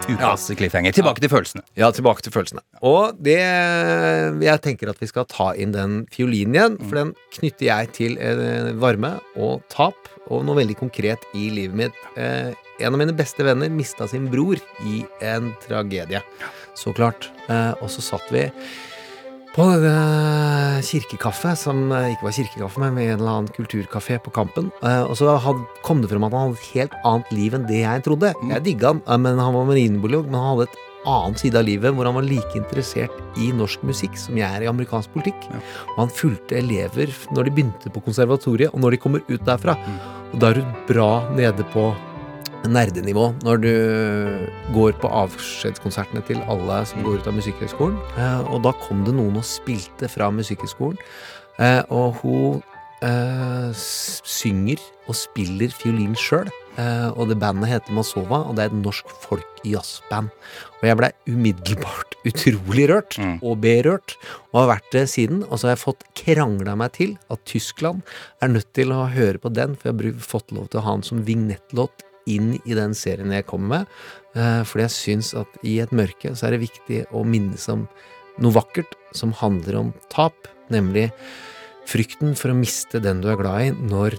Ukas 0.07 0.45
cliffhanger. 0.55 0.95
Tilbake 0.95 1.23
til 1.23 1.31
følelsene. 1.33 1.65
Ja, 1.79 1.89
tilbake 1.95 2.23
til 2.23 2.31
følelsene. 2.35 2.63
Og 2.87 3.17
det 3.19 3.39
Jeg 3.39 4.63
tenker 4.63 4.91
at 4.93 5.01
vi 5.03 5.09
skal 5.11 5.27
ta 5.27 5.51
inn 5.59 5.73
den 5.75 6.05
fiolinen 6.15 6.55
igjen, 6.55 6.77
for 6.85 7.01
den 7.01 7.15
knytter 7.35 7.67
jeg 7.67 7.91
til 7.97 8.19
eh, 8.23 8.71
varme 8.79 9.17
og 9.35 9.65
tap, 9.73 9.99
og 10.31 10.45
noe 10.47 10.61
veldig 10.61 10.79
konkret 10.79 11.27
i 11.35 11.49
livet 11.51 11.79
mitt. 11.79 12.05
Eh, 12.17 12.55
en 12.79 12.93
av 12.93 13.01
mine 13.01 13.17
beste 13.17 13.43
venner 13.47 13.73
mista 13.73 14.07
sin 14.11 14.29
bror 14.31 14.61
i 14.87 15.03
en 15.25 15.51
tragedie. 15.65 16.23
Så 16.79 16.95
klart. 16.95 17.31
Eh, 17.49 17.73
og 17.81 17.91
så 17.91 18.05
satt 18.05 18.31
vi 18.31 18.47
på 19.57 19.65
denne 19.81 20.83
kirkekaffe, 20.85 21.55
som 21.57 21.87
eh, 21.97 22.11
ikke 22.13 22.27
var 22.27 22.35
kirkekaffe, 22.37 22.81
men 22.83 22.99
en 23.01 23.15
eller 23.15 23.31
annen 23.33 23.53
kulturkafé 23.57 24.19
på 24.21 24.33
Kampen. 24.35 24.69
Eh, 24.85 25.05
og 25.07 25.17
så 25.17 25.33
kom 25.87 26.03
det 26.03 26.11
frem 26.11 26.27
at 26.27 26.35
han 26.37 26.51
hadde 26.51 26.59
et 26.61 26.75
helt 26.75 26.97
annet 27.09 27.31
liv 27.33 27.57
enn 27.57 27.65
det 27.69 27.81
jeg 27.81 28.05
trodde. 28.05 28.35
Jeg 28.51 28.65
digga 28.67 28.93
han, 28.93 29.01
eh, 29.07 29.23
men 29.25 29.41
han 29.41 29.57
var 29.57 29.65
marinbiolog, 29.71 30.29
men 30.29 30.37
han 30.37 30.51
hadde 30.51 30.67
et 30.69 30.77
annen 31.07 31.39
side 31.41 31.57
av 31.57 31.65
livet 31.65 31.95
hvor 31.95 32.09
han 32.09 32.19
var 32.19 32.27
like 32.27 32.59
interessert 32.59 33.41
i 33.41 33.49
norsk 33.55 33.87
musikk 33.87 34.19
som 34.21 34.37
jeg 34.37 34.45
er 34.45 34.67
i 34.67 34.69
amerikansk 34.69 35.15
politikk. 35.17 35.49
Og 35.95 36.03
han 36.03 36.13
fulgte 36.13 36.59
elever 36.61 37.15
når 37.33 37.49
de 37.49 37.55
begynte 37.57 37.95
på 37.95 38.05
konservatoriet, 38.05 38.75
og 38.75 38.85
når 38.85 38.97
de 38.97 39.01
kommer 39.07 39.25
ut 39.31 39.49
derfra. 39.49 39.79
Og 40.35 40.37
da 40.43 40.53
er 40.53 40.61
du 40.61 40.77
bra 40.91 41.11
nede 41.33 41.65
på 41.73 41.95
nerdenivå 42.73 43.31
når 43.45 43.61
du 43.63 43.73
går 44.75 44.97
på 45.03 45.11
avskjedskonsertene 45.23 46.23
til 46.29 46.41
alle 46.51 46.83
som 46.89 47.05
går 47.07 47.21
ut 47.21 47.29
av 47.31 47.37
Musikkhøgskolen. 47.39 47.99
Eh, 48.17 48.49
og 48.53 48.63
da 48.67 48.75
kom 48.87 49.05
det 49.07 49.17
noen 49.17 49.41
og 49.41 49.47
spilte 49.47 50.11
fra 50.13 50.31
Musikkhøgskolen, 50.35 50.99
eh, 51.59 51.83
og 51.91 52.23
hun 52.23 52.65
Uh, 53.05 53.77
synger 53.77 54.81
og 55.05 55.19
spiller 55.19 55.69
fiolin 55.69 56.15
sjøl. 56.17 56.49
Uh, 56.79 57.13
og 57.13 57.29
det 57.29 57.37
bandet 57.41 57.69
heter 57.69 57.93
Masova, 57.93 58.39
og 58.49 58.57
det 58.57 58.65
er 58.65 58.71
et 58.71 58.79
norsk 58.79 59.11
folk-jazzband. 59.21 60.31
Og 60.79 60.87
jeg 60.89 60.97
blei 60.97 61.11
umiddelbart 61.29 62.17
utrolig 62.31 62.89
rørt, 62.89 63.19
og 63.45 63.61
berørt, 63.61 64.17
og 64.49 64.63
har 64.63 64.71
vært 64.73 64.89
det 64.97 65.05
siden. 65.13 65.45
Og 65.45 65.61
så 65.61 65.69
har 65.69 65.77
jeg 65.77 65.85
fått 65.85 66.09
krangla 66.17 66.77
meg 66.81 66.97
til 66.97 67.15
at 67.29 67.45
Tyskland 67.49 68.01
er 68.41 68.55
nødt 68.55 68.73
til 68.77 68.97
å 68.97 69.05
høre 69.13 69.45
på 69.45 69.53
den, 69.53 69.77
for 69.77 69.93
jeg 69.93 70.17
har 70.17 70.29
fått 70.33 70.57
lov 70.57 70.73
til 70.73 70.81
å 70.81 70.87
ha 70.89 70.97
den 70.97 71.07
som 71.07 71.25
vignettlåt 71.29 72.07
inn 72.31 72.55
i 72.65 72.77
den 72.77 72.95
serien 72.97 73.33
jeg 73.35 73.47
kommer 73.49 73.73
med. 73.73 73.97
Eh, 74.37 74.63
fordi 74.69 74.87
jeg 74.87 74.97
syns 74.97 75.33
at 75.39 75.59
i 75.65 75.79
et 75.83 75.95
mørke 75.97 76.35
så 76.37 76.49
er 76.49 76.57
det 76.57 76.67
viktig 76.67 77.05
å 77.15 77.25
minnes 77.27 77.69
om 77.73 77.87
noe 78.43 78.57
vakkert 78.57 78.97
som 79.17 79.33
handler 79.37 79.81
om 79.81 79.93
tap, 80.13 80.49
nemlig 80.73 81.09
frykten 81.89 82.35
for 82.37 82.53
å 82.53 82.59
miste 82.59 83.01
den 83.03 83.23
du 83.23 83.31
er 83.33 83.41
glad 83.41 83.69
i 83.69 83.87
når 83.93 84.19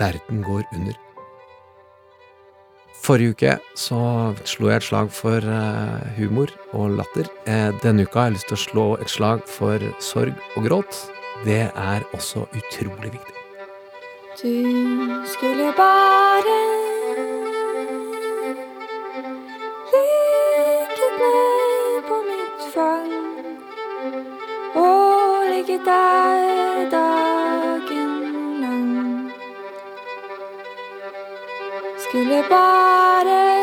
verden 0.00 0.44
går 0.46 0.66
under. 0.76 0.98
Forrige 3.02 3.34
uke 3.34 3.52
så 3.74 3.98
slo 4.46 4.68
jeg 4.70 4.78
et 4.78 4.86
slag 4.86 5.08
for 5.10 5.42
eh, 5.42 6.04
humor 6.20 6.52
og 6.70 6.94
latter. 7.00 7.26
Eh, 7.50 7.72
denne 7.82 8.06
uka 8.06 8.20
har 8.20 8.30
jeg 8.30 8.36
lyst 8.36 8.50
til 8.52 8.58
å 8.58 8.64
slå 8.66 8.86
et 9.02 9.10
slag 9.10 9.42
for 9.50 9.82
sorg 9.98 10.38
og 10.54 10.68
gråt. 10.68 11.00
Det 11.42 11.64
er 11.66 12.06
også 12.14 12.46
utrolig 12.54 13.16
viktig. 13.16 13.38
Du 14.38 15.22
skulle 15.34 15.72
bare 15.76 16.81
og 25.62 25.68
ligget 25.68 25.86
der 25.86 26.90
dagen 26.90 28.10
lang. 28.60 29.32
Skulle 31.98 32.44
bare 32.50 33.61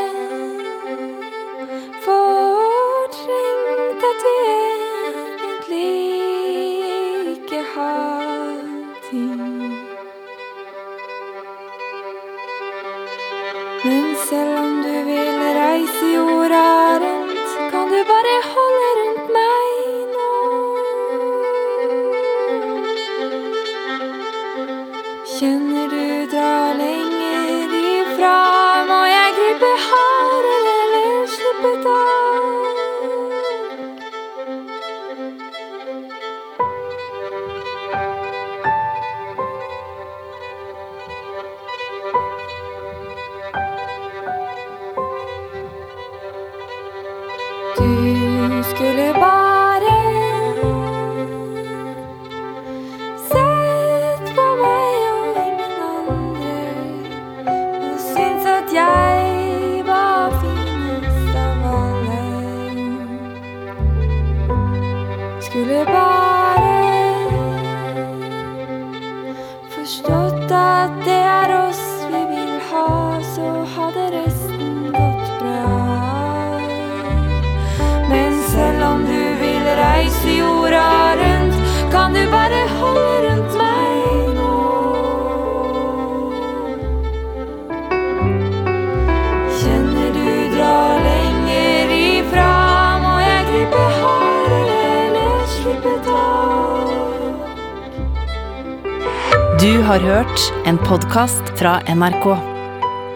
har 99.89 99.99
hørt 99.99 100.53
en 100.65 100.77
podkast 100.77 101.59
fra 101.59 101.79
NRK. 101.95 102.25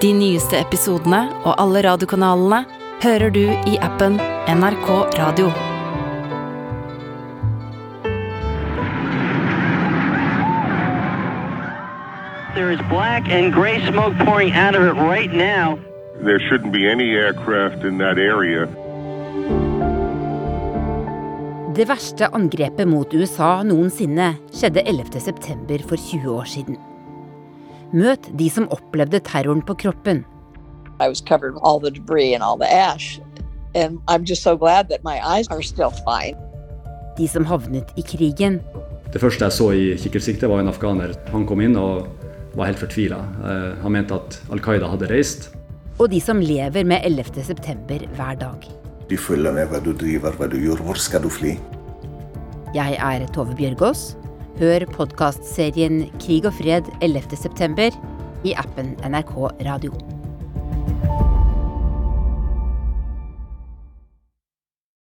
De 0.02 0.10
nyeste 0.18 0.58
episodene 0.58 1.20
og 1.46 1.54
alle 1.62 1.84
radiokanalene 1.86 2.64
hører 3.04 3.30
du 3.30 3.44
i 3.70 3.76
appen 3.78 4.16
NRK 4.50 4.90
Radio. 5.20 5.52
There 12.56 12.72
is 12.72 12.82
black 12.90 13.30
and 13.30 13.54
gray 13.54 13.78
smoke 13.92 14.18
pouring 14.26 14.50
out 14.54 14.74
of 14.74 14.82
it 14.82 14.98
right 14.98 15.32
now. 15.32 15.78
There 16.26 16.42
shouldn't 16.50 16.74
be 16.74 16.90
any 16.90 17.14
aircraft 17.14 17.86
in 17.86 18.00
that 18.00 18.18
area. 18.18 18.66
Det 21.74 21.88
verste 21.90 22.28
angrepet 22.38 22.86
mot 22.86 23.14
USA 23.18 23.64
noensinne 23.66 24.36
skjedde 24.54 24.84
11.9. 24.86 25.80
for 25.90 25.98
20 25.98 26.28
år 26.30 26.46
siden. 26.46 26.76
Møt 27.98 28.28
de 28.38 28.50
som 28.54 28.68
opplevde 28.70 29.18
terroren 29.26 29.64
på 29.66 29.74
kroppen. 29.82 30.22
I 31.02 31.08
was 31.10 31.18
covered 31.18 31.56
with 31.56 31.64
all 31.66 31.82
the 31.82 31.90
debris 31.90 32.36
and 32.36 32.44
all 32.46 32.60
the 32.62 32.70
ash. 32.70 33.18
And 33.74 33.98
I'm 34.06 34.22
just 34.22 34.44
so 34.44 34.54
glad 34.56 34.90
that 34.90 35.02
my 35.04 35.18
eyes 35.18 35.50
are 35.50 35.64
still 35.64 35.90
fine. 36.06 36.38
De 37.18 37.26
som 37.28 37.46
havnet 37.50 37.90
i 37.98 38.06
krigen. 38.06 38.62
Det 39.10 39.22
første 39.22 39.50
jeg 39.50 39.58
så 39.58 39.72
i 39.74 39.90
kikkertsiktet, 39.98 40.50
var 40.50 40.62
en 40.62 40.70
afghaner. 40.70 41.18
Han 41.34 41.48
kom 41.50 41.62
inn 41.66 41.74
og 41.74 42.06
var 42.54 42.70
helt 42.70 42.86
fortvila. 42.86 43.18
Han 43.82 43.98
mente 43.98 44.14
at 44.14 44.38
Al 44.54 44.62
Qaida 44.62 44.94
hadde 44.94 45.10
reist. 45.10 45.50
Og 45.98 46.12
de 46.14 46.22
som 46.22 46.38
lever 46.38 46.86
med 46.86 47.02
11.9 47.02 48.14
hver 48.14 48.42
dag. 48.46 48.74
De 49.10 49.20
følger 49.20 49.56
med 49.56 49.70
hva 49.72 49.82
du 49.84 49.92
driver, 49.92 50.36
hva 50.38 50.48
du 50.52 50.58
gjør, 50.62 50.84
hvor 50.86 51.00
skal 51.00 51.26
du 51.26 51.30
fly? 51.32 51.58
Jeg 52.74 52.98
er 52.98 53.28
Tove 53.36 53.56
Bjørgaas. 53.58 54.14
Hør 54.62 54.86
podkastserien 54.94 56.08
Krig 56.22 56.48
og 56.50 56.56
fred 56.62 56.90
11.9. 57.02 57.92
i 58.46 58.58
appen 58.58 58.96
NRK 59.06 59.38
Radio. 59.68 60.13